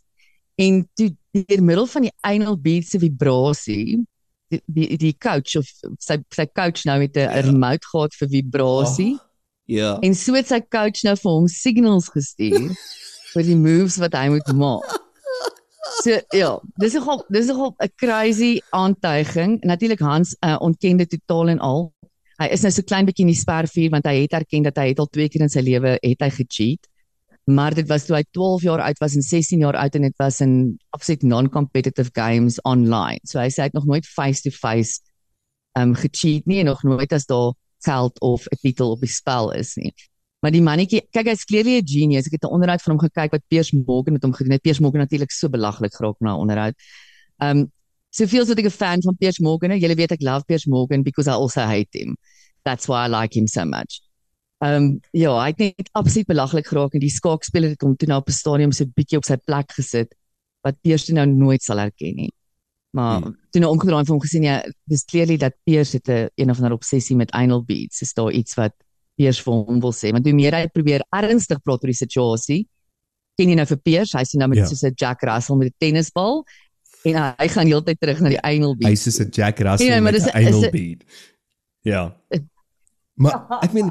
en 0.58 0.88
toe 0.94 1.14
deur 1.30 1.62
middel 1.62 1.86
van 1.86 2.02
die 2.02 2.12
anal 2.26 2.56
bead 2.58 2.84
se 2.84 2.98
vibrasie 2.98 4.02
die 4.50 4.60
die, 4.66 4.96
die 4.98 5.14
coach 5.18 5.54
of 5.56 5.70
sy 5.98 6.18
sy 6.30 6.46
coach 6.46 6.82
nou 6.84 6.98
met 6.98 7.16
'n 7.16 7.20
Ja. 7.30 7.40
remote 7.46 7.86
gehad 7.86 8.14
vir 8.18 8.28
vibrasie 8.28 9.14
Ja. 9.66 9.96
en 10.04 10.14
so 10.14 10.34
het 10.36 10.50
sy 10.50 10.60
coach 10.60 11.00
nou 11.06 11.14
vir 11.16 11.30
hom 11.30 11.46
signals 11.48 12.10
gestuur 12.12 12.74
vir 13.34 13.46
die 13.46 13.56
moves 13.56 13.96
wat 14.02 14.14
hy 14.18 14.28
moet 14.34 14.50
maak. 14.58 15.00
So 16.02 16.18
ja, 16.36 16.50
dis 16.80 16.94
nogal 16.98 17.22
dis 17.32 17.48
nogal 17.48 17.74
'n 17.80 17.92
crazy 17.96 18.60
aantuiging. 18.76 19.60
Natuurlik 19.64 20.00
Hans 20.00 20.36
uh, 20.44 20.56
ontken 20.60 20.96
dit 20.96 21.10
totaal 21.10 21.54
en 21.54 21.60
al. 21.60 21.92
Hy 22.40 22.48
is 22.52 22.64
nou 22.66 22.72
so 22.74 22.82
klein 22.82 23.06
bietjie 23.06 23.24
in 23.24 23.32
die 23.32 23.40
spervuur 23.40 23.90
want 23.94 24.06
hy 24.10 24.24
het 24.24 24.34
erken 24.36 24.66
dat 24.66 24.76
hy 24.76 24.88
het 24.90 24.98
al 24.98 25.08
twee 25.08 25.28
keer 25.28 25.46
in 25.46 25.52
sy 25.52 25.62
lewe 25.64 25.96
het 26.02 26.20
hy 26.24 26.30
gecheat. 26.34 26.88
Maar 27.46 27.74
dit 27.76 27.88
was 27.88 28.06
toe 28.06 28.16
hy 28.16 28.24
12 28.32 28.62
jaar 28.64 28.80
oud 28.80 29.00
was 29.00 29.14
en 29.14 29.22
16 29.22 29.60
jaar 29.60 29.76
oud 29.76 29.94
en 29.94 30.06
dit 30.08 30.16
was 30.18 30.40
in 30.40 30.54
absoluut 30.96 31.22
non-competitive 31.22 32.10
games 32.12 32.60
online. 32.64 33.20
So 33.24 33.38
hy 33.38 33.50
sê 33.52 33.64
hy 33.64 33.68
het 33.70 33.76
nog 33.76 33.86
nooit 33.86 34.08
face 34.08 34.42
to 34.42 34.50
face 34.50 35.00
um 35.78 35.94
gecheat 35.94 36.46
nie 36.46 36.62
en 36.62 36.72
nog 36.72 36.82
nooit 36.82 37.12
as 37.12 37.26
daar 37.26 37.52
geld 37.84 38.20
of 38.20 38.46
'n 38.50 38.58
titel 38.62 38.90
op 38.90 39.00
die 39.00 39.08
spel 39.12 39.52
is 39.52 39.74
nie. 39.76 39.94
Maar 40.44 40.52
die 40.52 40.62
mannetjie, 40.62 41.00
kyk 41.08 41.30
hy's 41.30 41.44
clearly 41.48 41.78
'n 41.80 41.86
genius. 41.88 42.26
Ek 42.26 42.36
het 42.36 42.44
'n 42.44 42.52
onderhoud 42.52 42.82
van 42.82 42.92
hom 42.92 43.00
gekyk 43.00 43.30
wat 43.32 43.42
Piers 43.48 43.72
Morgan 43.72 44.12
met 44.12 44.22
hom 44.22 44.32
gedoen 44.32 44.52
het. 44.52 44.62
Piers 44.62 44.78
Morgan 44.78 45.00
natuurlik 45.00 45.30
so 45.30 45.48
belaglik 45.48 45.94
geraak 45.94 46.20
na 46.20 46.34
'n 46.34 46.40
onderhoud. 46.40 46.74
Um 47.40 47.72
soveel 48.10 48.44
soos 48.44 48.56
ek 48.56 48.66
'n 48.66 48.70
fan 48.70 49.02
van 49.02 49.16
Piers 49.16 49.38
Morgan. 49.38 49.78
Julle 49.78 49.94
weet 49.94 50.12
ek 50.12 50.22
love 50.22 50.44
Piers 50.44 50.66
Morgan 50.66 51.02
because 51.02 51.30
I 51.30 51.32
also 51.32 51.60
hate 51.60 51.98
him. 51.98 52.16
That's 52.62 52.86
why 52.86 53.06
I 53.06 53.08
like 53.08 53.34
him 53.34 53.46
so 53.46 53.64
much. 53.64 54.00
Um 54.60 55.00
ja, 55.12 55.32
hy 55.40 55.48
het 55.48 55.58
net 55.58 55.88
absoluut 55.92 56.26
belaglik 56.26 56.66
geraak 56.66 56.94
en 56.94 57.00
die 57.00 57.10
skaakspeler 57.10 57.70
het 57.70 57.82
hom 57.82 57.96
toe 57.96 58.08
nou 58.08 58.18
op 58.20 58.28
'n 58.28 58.32
stadium 58.32 58.72
so 58.72 58.84
bietjie 58.84 59.16
op 59.16 59.24
sy 59.24 59.36
plek 59.36 59.72
gesit 59.72 60.14
wat 60.62 60.76
Piers 60.82 61.04
toe 61.04 61.14
nou 61.14 61.26
nooit 61.26 61.62
sal 61.62 61.78
herken 61.78 62.16
nie. 62.16 62.32
Maar 62.94 63.20
Hmm. 63.22 63.36
toe 63.50 63.60
nou 63.60 63.72
omgedraai 63.74 63.98
en 64.00 64.06
vir 64.06 64.14
hom 64.14 64.22
gesien 64.22 64.42
ja, 64.46 64.62
dis 64.86 65.04
clearly 65.04 65.36
dat 65.36 65.54
Piers 65.66 65.92
het 65.92 66.08
'n 66.08 66.28
een 66.36 66.50
of 66.50 66.56
ander 66.58 66.72
obsessie 66.72 67.16
met 67.16 67.30
anal 67.32 67.64
beads. 67.64 68.02
Is 68.02 68.12
daar 68.14 68.30
iets 68.32 68.54
wat 68.54 68.72
Piers 69.16 69.40
vir 69.42 69.52
hom 69.52 69.80
wil 69.80 69.92
sê? 69.92 70.10
Want 70.12 70.24
hoe 70.24 70.34
meer 70.34 70.54
hy 70.54 70.66
probeer 70.68 71.02
ernstig 71.10 71.60
praat 71.62 71.82
oor 71.82 71.90
die 71.90 71.94
situasie, 72.06 72.68
ken 73.36 73.48
jy 73.48 73.54
nou 73.54 73.66
vir 73.66 73.76
Piers, 73.78 74.12
hy 74.12 74.22
sien 74.24 74.38
nou 74.38 74.48
met 74.48 74.58
Ja. 74.58 74.64
ja. 74.64 74.68
soos 74.70 74.82
'n 74.84 74.92
Jack 74.94 75.22
Russell 75.22 75.56
met 75.56 75.68
'n 75.68 75.74
tennisbal 75.78 76.44
en 77.04 77.14
hy, 77.14 77.34
hy 77.38 77.48
gaan 77.48 77.66
heeltyd 77.66 77.98
terug 78.00 78.20
na 78.20 78.28
die 78.28 78.40
anal 78.40 78.76
bead. 78.76 78.90
Hy's 78.90 79.02
soos 79.02 79.18
'n 79.20 79.28
Jack 79.30 79.58
Russell 79.58 79.86
Ja, 79.88 80.00
maar 80.00 80.12
met 80.12 80.22
'n 80.22 80.30
anal 80.36 80.62
'n- 80.64 80.70
bead. 80.70 81.04
Ja. 81.82 82.14
Maar 83.16 83.46
ek 83.62 83.72
meen 83.72 83.90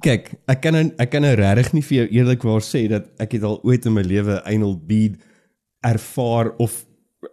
kyk, 0.00 0.34
ek 0.46 0.60
kan 0.62 0.72
nou- 0.72 0.92
ek 0.98 1.10
kan 1.10 1.22
nou 1.22 1.34
regtig 1.34 1.72
nie 1.72 1.82
vir 1.82 1.96
jou 1.96 2.08
eerlikwaar 2.08 2.60
sê 2.62 2.88
dat 2.88 3.08
ek 3.20 3.32
het 3.32 3.42
al 3.42 3.60
ooit 3.62 3.86
in 3.86 3.92
my 3.92 4.02
lewe 4.02 4.42
anal 4.44 4.76
bead 4.76 5.12
ervaar 5.84 6.54
of 6.58 6.86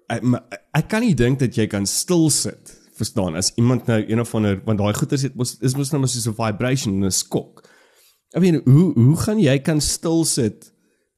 ek, 0.10 0.88
kan 0.90 1.02
nie 1.02 1.16
dink 1.18 1.40
dat 1.40 1.58
jy 1.58 1.68
kan 1.68 1.86
stil 1.90 2.30
sit. 2.34 2.76
Verstaan, 3.00 3.38
as 3.40 3.54
iemand 3.56 3.88
nou 3.88 4.00
een 4.04 4.20
of 4.20 4.34
ander 4.36 4.58
want 4.66 4.82
daai 4.82 4.94
goeters 4.94 5.22
het 5.24 5.36
mos 5.40 5.56
is 5.64 5.76
mos 5.80 5.92
nou 5.94 6.02
maar 6.02 6.12
soos 6.12 6.28
'n 6.28 6.36
vibration 6.36 6.96
en 6.96 7.06
'n 7.08 7.12
skok. 7.12 7.64
Ek 8.36 8.42
meen 8.42 8.62
hoe 8.66 8.94
hoe 8.94 9.16
gaan 9.18 9.40
jy 9.40 9.58
kan 9.60 9.82
stil 9.82 10.26
sit 10.26 10.74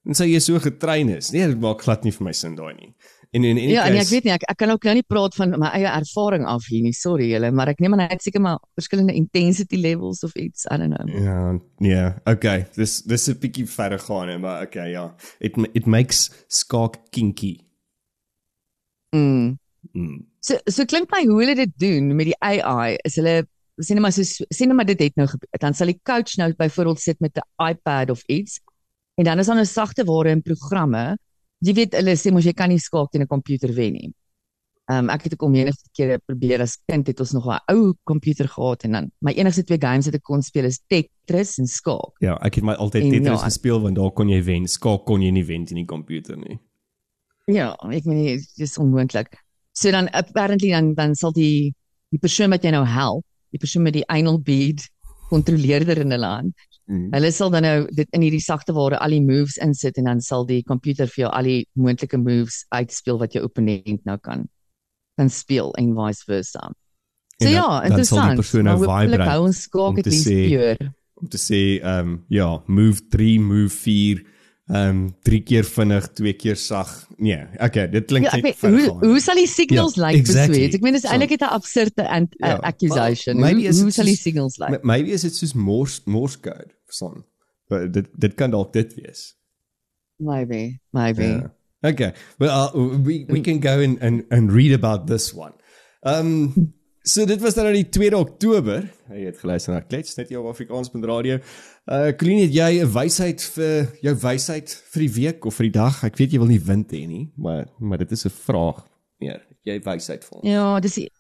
en 0.06 0.14
sê 0.14 0.28
jy 0.30 0.40
so 0.40 0.60
getrein 0.60 1.10
is? 1.10 1.32
Nee, 1.32 1.48
dit 1.48 1.60
maak 1.60 1.82
glad 1.82 2.04
nie 2.04 2.12
vir 2.12 2.26
my 2.26 2.32
sin 2.34 2.56
daai 2.56 2.74
nie. 2.76 2.94
En 3.32 3.44
en 3.44 3.58
en 3.58 3.70
Ja, 3.70 3.86
en 3.88 3.96
ek 3.96 4.10
weet 4.12 4.24
nie 4.28 4.34
ek, 4.34 4.44
ek 4.52 4.58
kan 4.60 4.70
ook 4.70 4.84
nou 4.84 4.94
nie 4.98 5.06
praat 5.08 5.36
van 5.36 5.54
my 5.60 5.70
eie 5.78 5.88
ervaring 5.88 6.46
af 6.46 6.66
hier 6.68 6.84
nie. 6.84 6.92
Sorry 6.94 7.30
julle, 7.32 7.52
maar 7.52 7.72
ek 7.72 7.80
neem 7.80 7.94
aan 7.96 8.04
hy 8.04 8.08
het 8.12 8.26
seker 8.26 8.44
maar 8.44 8.60
verskillende 8.76 9.16
intensity 9.16 9.80
levels 9.80 10.24
of 10.28 10.36
iets, 10.36 10.66
I 10.68 10.78
don't 10.78 10.94
know. 10.94 11.08
Ja, 11.16 11.60
ja, 11.80 12.06
okay. 12.26 12.68
Dis 12.76 13.02
dis 13.08 13.30
'n 13.30 13.40
bietjie 13.40 13.66
verder 13.66 14.00
gaan, 14.00 14.40
maar 14.42 14.62
okay, 14.62 14.92
ja. 14.92 15.16
It 15.40 15.56
it 15.74 15.86
makes 15.86 16.30
skaak 16.48 17.00
kinky. 17.10 17.71
Mm. 19.15 19.58
Mm. 19.93 20.26
So 20.39 20.58
so 20.65 20.86
klink 20.86 21.12
my 21.12 21.26
hoe 21.26 21.39
hulle 21.41 21.56
dit 21.56 21.74
doen 21.78 22.15
met 22.15 22.32
die 22.32 22.38
AI 22.39 22.97
is 23.04 23.15
hulle 23.19 23.41
sien 23.82 23.97
net 23.97 24.06
maar 24.06 24.13
so 24.15 24.24
sien 24.24 24.71
net 24.71 24.78
maar 24.78 24.89
dit 24.89 25.00
het 25.00 25.17
nou 25.19 25.28
gebeur. 25.28 25.60
Dan 25.60 25.74
sal 25.78 25.91
die 25.91 26.00
coach 26.04 26.38
nou 26.38 26.52
byvoorbeeld 26.58 27.00
sit 27.00 27.19
met 27.19 27.38
'n 27.38 27.69
iPad 27.71 28.10
of 28.10 28.24
iets 28.28 28.60
en 29.15 29.24
dan 29.26 29.39
is 29.39 29.45
daar 29.45 29.56
nou 29.56 29.65
sagte 29.65 30.04
ware 30.04 30.30
en 30.30 30.41
programme. 30.41 31.17
Jy 31.60 31.74
weet 31.74 31.93
hulle 31.93 32.15
sê 32.15 32.32
mos 32.32 32.45
jy 32.45 32.54
kan 32.54 32.69
nie 32.69 32.80
skaak 32.80 33.12
teen 33.12 33.21
'n 33.21 33.28
komputer 33.28 33.74
wen 33.74 33.93
nie. 33.93 34.13
Ehm 34.89 35.06
um, 35.06 35.10
ek 35.10 35.24
het 35.24 35.34
ook 35.34 35.41
al 35.41 35.50
menige 35.50 35.89
kere 35.93 36.19
probeer 36.26 36.62
as 36.62 36.78
kind 36.86 37.08
het 37.08 37.19
ons 37.19 37.32
nog 37.32 37.45
'n 37.47 37.60
ou 37.67 37.93
komputer 38.04 38.47
gehad 38.47 38.84
en 38.84 38.91
dan 38.91 39.12
my 39.19 39.32
enigste 39.32 39.63
twee 39.63 39.80
games 39.80 40.06
wat 40.06 40.15
ek 40.15 40.24
kon 40.24 40.41
speel 40.41 40.65
is 40.65 40.82
Tetris 40.88 41.58
en 41.58 41.67
skaak. 41.67 42.17
Ja, 42.19 42.38
ek 42.41 42.56
het 42.56 42.63
my 42.63 42.74
altyd 42.74 43.04
En 43.04 43.10
Tetris 43.10 43.39
ja. 43.39 43.45
gespeel 43.45 43.82
want 43.82 43.95
daar 43.95 44.12
kon 44.12 44.30
jy 44.30 44.43
wen. 44.43 44.67
Skaak 44.67 45.06
kon 45.06 45.21
jy 45.21 45.32
nie 45.32 45.45
wen 45.45 45.65
teen 45.65 45.78
die 45.78 45.86
komputer 45.86 46.38
nie. 46.38 46.60
Ja, 47.52 47.72
ek 47.92 48.06
meen 48.06 48.24
dit 48.38 48.64
is 48.68 48.78
onmoontlik. 48.80 49.36
So 49.74 49.92
dan 49.92 50.10
apparently 50.14 50.70
dan 50.72 50.94
dan 50.96 51.16
sal 51.16 51.32
die 51.36 51.74
die 52.12 52.20
persoon 52.20 52.52
wat 52.52 52.64
jy 52.64 52.72
nou 52.76 52.84
help, 52.86 53.24
die 53.52 53.60
persoon 53.60 53.84
met 53.88 53.94
die 53.96 54.06
anal 54.12 54.40
bead 54.40 54.84
kontroleerder 55.32 55.98
in 56.04 56.12
hulle 56.12 56.28
hand. 56.28 56.54
Mm. 56.92 57.08
Hulle 57.14 57.30
sal 57.32 57.50
dan 57.54 57.64
nou 57.64 57.76
dit 57.96 58.08
in 58.18 58.22
hierdie 58.26 58.42
sagte 58.44 58.74
ware 58.76 58.98
al 59.00 59.14
die 59.16 59.22
moves 59.24 59.56
insit 59.64 59.98
en 60.02 60.10
dan 60.10 60.22
sal 60.22 60.44
die 60.50 60.62
komputer 60.68 61.08
vir 61.08 61.24
jou 61.26 61.32
al 61.32 61.48
die 61.48 61.62
moontlike 61.80 62.18
moves 62.20 62.66
uitspeel 62.76 63.20
wat 63.22 63.34
jou 63.38 63.46
opponent 63.48 64.04
nou 64.06 64.18
kan 64.20 64.48
kan 65.20 65.30
speel 65.30 65.72
en 65.78 65.94
vice 65.96 66.24
versa. 66.28 66.60
So 67.42 67.48
En 67.48 67.54
dan- 67.54 67.54
ja, 67.54 67.68
dan 67.68 67.82
sal 67.82 67.88
die 67.88 67.96
interessant. 67.96 68.36
persoon 68.36 68.64
nou 68.66 68.78
vibrate 68.80 69.30
hou 69.30 69.46
ons 69.48 69.62
skaak 69.68 70.04
sê- 70.08 70.48
pure. 70.50 70.92
Om 71.22 71.28
te 71.30 71.38
sê 71.38 71.62
ehm 71.82 72.00
um, 72.10 72.26
ja, 72.30 72.50
move 72.68 73.02
3, 73.10 73.40
move 73.40 73.70
4, 73.76 74.24
ehm 74.72 74.90
um, 74.90 75.00
3 75.28 75.40
keer 75.44 75.64
vinnig, 75.68 76.06
2 76.16 76.34
keer 76.34 76.56
sag. 76.56 77.08
Nee, 77.18 77.44
okay, 77.60 77.90
dit 77.92 78.06
klink 78.08 78.26
Ja, 78.30 78.36
net 78.40 78.56
verder 78.56 78.88
hoe 78.90 79.06
hoe 79.08 79.20
sal 79.20 79.36
die 79.36 79.48
signals 79.48 79.96
Ja, 79.96 80.02
lyk 80.06 80.12
like 80.16 80.22
exactly. 80.24 80.54
besweet? 80.58 80.74
Ek 80.78 80.82
meen 80.82 80.94
dis 80.94 81.02
So- 81.02 81.10
eintlik 81.12 81.30
net 81.30 81.42
'n 81.42 81.54
absurde 81.58 82.08
an- 82.08 82.30
Ja, 82.40 82.54
uh, 82.56 82.60
accusation. 82.70 83.38
well, 83.42 83.54
Hoe, 83.54 83.64
is 83.68 83.80
hoe 83.80 83.88
it 83.88 83.94
sal 83.94 84.06
die 84.06 84.16
signals 84.16 84.58
lyk? 84.58 84.70
M- 84.70 84.80
Maybe 84.88 85.12
is 85.12 85.22
dit 85.22 85.36
soos 85.36 85.54
Morse 85.54 86.02
Morse 86.06 86.40
code, 86.40 86.72
verstaan. 86.86 87.26
Maar 87.68 87.92
dit 87.92 88.08
dit 88.18 88.34
kan 88.36 88.52
dalk 88.52 88.74
dit 88.74 88.94
wees. 88.96 89.36
Maybe, 90.18 90.80
maybe. 90.92 91.22
Yeah. 91.24 91.50
Okay. 91.92 92.14
Well, 92.38 92.50
uh, 92.50 92.74
we 93.04 93.26
we 93.28 93.42
can 93.42 93.60
go 93.60 93.80
and 93.82 94.00
and 94.02 94.24
and 94.30 94.52
read 94.52 94.72
about 94.74 95.08
this 95.08 95.34
one. 95.34 95.54
Um 96.04 96.54
so 97.04 97.26
dit 97.26 97.42
was 97.42 97.54
dan 97.58 97.66
nou 97.70 97.74
die 97.76 97.90
2 97.90 98.18
Oktober. 98.18 98.86
Jy 99.10 99.26
het 99.26 99.38
geluister 99.42 99.74
na 99.74 99.82
Klets 99.82 100.16
net 100.18 100.30
jou 100.30 100.44
Afrikaans.radio. 100.50 101.40
Uh 101.90 102.12
Colleen, 102.18 102.44
het 102.46 102.54
jy 102.54 102.82
'n 102.84 102.92
wysheid 102.94 103.42
vir 103.56 103.90
jou 104.02 104.16
wysheid 104.16 104.70
vir 104.94 105.02
die 105.08 105.14
week 105.14 105.46
of 105.46 105.56
vir 105.56 105.64
die 105.70 105.78
dag? 105.80 106.04
Ek 106.04 106.18
weet 106.18 106.32
jy 106.32 106.40
wil 106.40 106.48
nie 106.48 106.60
wind 106.62 106.92
hê 106.92 107.08
nie, 107.08 107.32
maar 107.38 107.66
maar 107.80 107.98
dit 107.98 108.12
is 108.12 108.26
'n 108.26 108.30
vraag 108.30 108.86
meer. 109.20 109.42
Jy 109.64 109.80
wysheid 109.84 110.24
vir 110.24 110.38
ons. 110.38 110.48
Ja, 110.48 110.80
dis 110.80 110.96
die- 110.96 111.12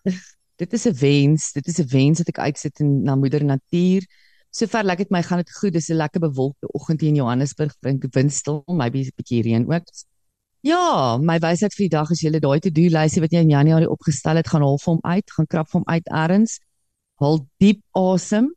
dit 0.57 0.73
is 0.73 0.85
'n 0.87 0.93
wens. 0.93 1.51
Dit 1.53 1.67
is 1.67 1.79
'n 1.79 1.87
wens 1.87 2.17
wat 2.19 2.27
ek 2.29 2.39
uitsit 2.39 2.79
in 2.79 3.03
na 3.03 3.15
moeder 3.15 3.43
natuur. 3.43 4.05
Sover 4.51 4.83
lyk 4.83 4.97
dit 4.97 5.11
my 5.11 5.21
gaan 5.23 5.37
dit 5.37 5.51
goed. 5.51 5.73
Dis 5.73 5.89
'n 5.89 5.95
lekker 5.95 6.19
bewolkte 6.19 6.67
oggend 6.73 7.01
hier 7.01 7.09
in 7.09 7.15
Johannesburg, 7.15 7.73
dink 7.81 8.03
windstil, 8.13 8.63
maybe 8.67 8.99
'n 8.99 9.11
bietjie 9.15 9.41
reën 9.43 9.65
ook. 9.73 9.83
Ja, 10.61 11.17
my 11.17 11.39
wysheid 11.41 11.73
vir 11.73 11.87
die 11.87 11.93
dag 11.95 12.11
is 12.13 12.21
jy 12.21 12.29
daai 12.37 12.59
to-do 12.61 12.89
lysie 12.93 13.21
wat 13.23 13.33
jy 13.33 13.41
in 13.41 13.49
Januarie 13.49 13.89
opgestel 13.89 14.37
het, 14.37 14.49
gaan 14.51 14.61
haal 14.61 14.77
vir 14.77 14.91
hom 14.93 15.01
uit, 15.01 15.33
gaan 15.33 15.47
krap 15.49 15.71
vir 15.71 15.79
hom 15.79 15.87
uit 15.89 16.11
eers. 16.13 16.59
Haal 17.21 17.41
diep 17.61 17.81
asem 17.97 18.51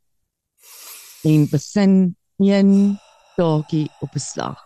en 1.25 1.47
begin 1.49 1.95
een 2.37 2.71
taakie 3.37 3.87
op 4.01 4.13
'n 4.13 4.19
slag. 4.19 4.61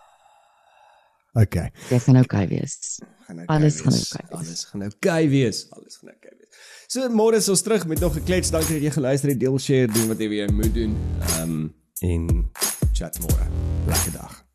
Okay. 1.33 1.71
Dit 1.89 2.03
gaan 2.03 2.17
oukei 2.17 2.47
wees. 2.47 2.99
Gaan 3.27 3.39
okay 3.39 3.55
Alles 3.55 3.81
gaan 3.81 3.93
wees. 3.93 4.11
oukei 4.11 4.27
wees. 4.27 4.39
Alles 4.39 4.65
gaan 4.65 4.81
oukei 4.81 5.29
wees. 5.29 5.71
Alles 5.71 5.97
gaan 5.97 6.09
oukei 6.09 6.35
wees. 6.39 6.49
So 6.87 7.09
môre 7.09 7.35
is 7.37 7.49
ons 7.49 7.61
terug 7.61 7.87
met 7.87 7.99
nog 7.99 8.15
'n 8.15 8.23
klets. 8.23 8.51
Dankie 8.51 8.73
dat 8.73 8.83
jy 8.83 8.91
geluister 8.91 9.29
het. 9.29 9.39
Deel, 9.39 9.59
share, 9.59 9.87
doen 9.87 10.07
wat 10.07 10.19
jy 10.19 10.51
moet 10.51 10.73
doen. 10.73 10.97
Ehm 11.21 11.41
um, 11.41 11.73
en 11.99 12.51
chat 12.93 13.19
môre. 13.19 13.47
Lekker 13.87 14.11
dag. 14.11 14.45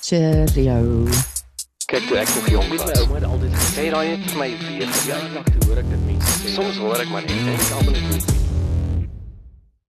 Cheerio. 0.00 1.06
Kyk 1.90 2.06
toe 2.06 2.18
ek 2.22 2.28
nog 2.34 2.48
jong 2.48 2.68
was. 2.70 2.84
My 2.86 2.92
ouma 3.02 3.14
het 3.14 3.24
altyd 3.24 3.54
gesê 3.58 3.88
daai 3.90 4.08
het 4.12 4.28
vir 4.30 4.38
my 4.38 4.50
weer 4.60 4.92
verjaardag 4.98 5.48
toe 5.50 5.64
hoor 5.66 5.80
ek 5.82 5.88
dit 5.90 6.04
mense 6.06 6.36
sê. 6.38 6.52
Soms 6.54 6.78
hoor 6.84 7.02
ek 7.02 7.10
maar 7.10 7.26
net 7.26 7.40
en 7.40 7.50
ek 7.56 7.72
almal 7.80 7.98
net 7.98 8.39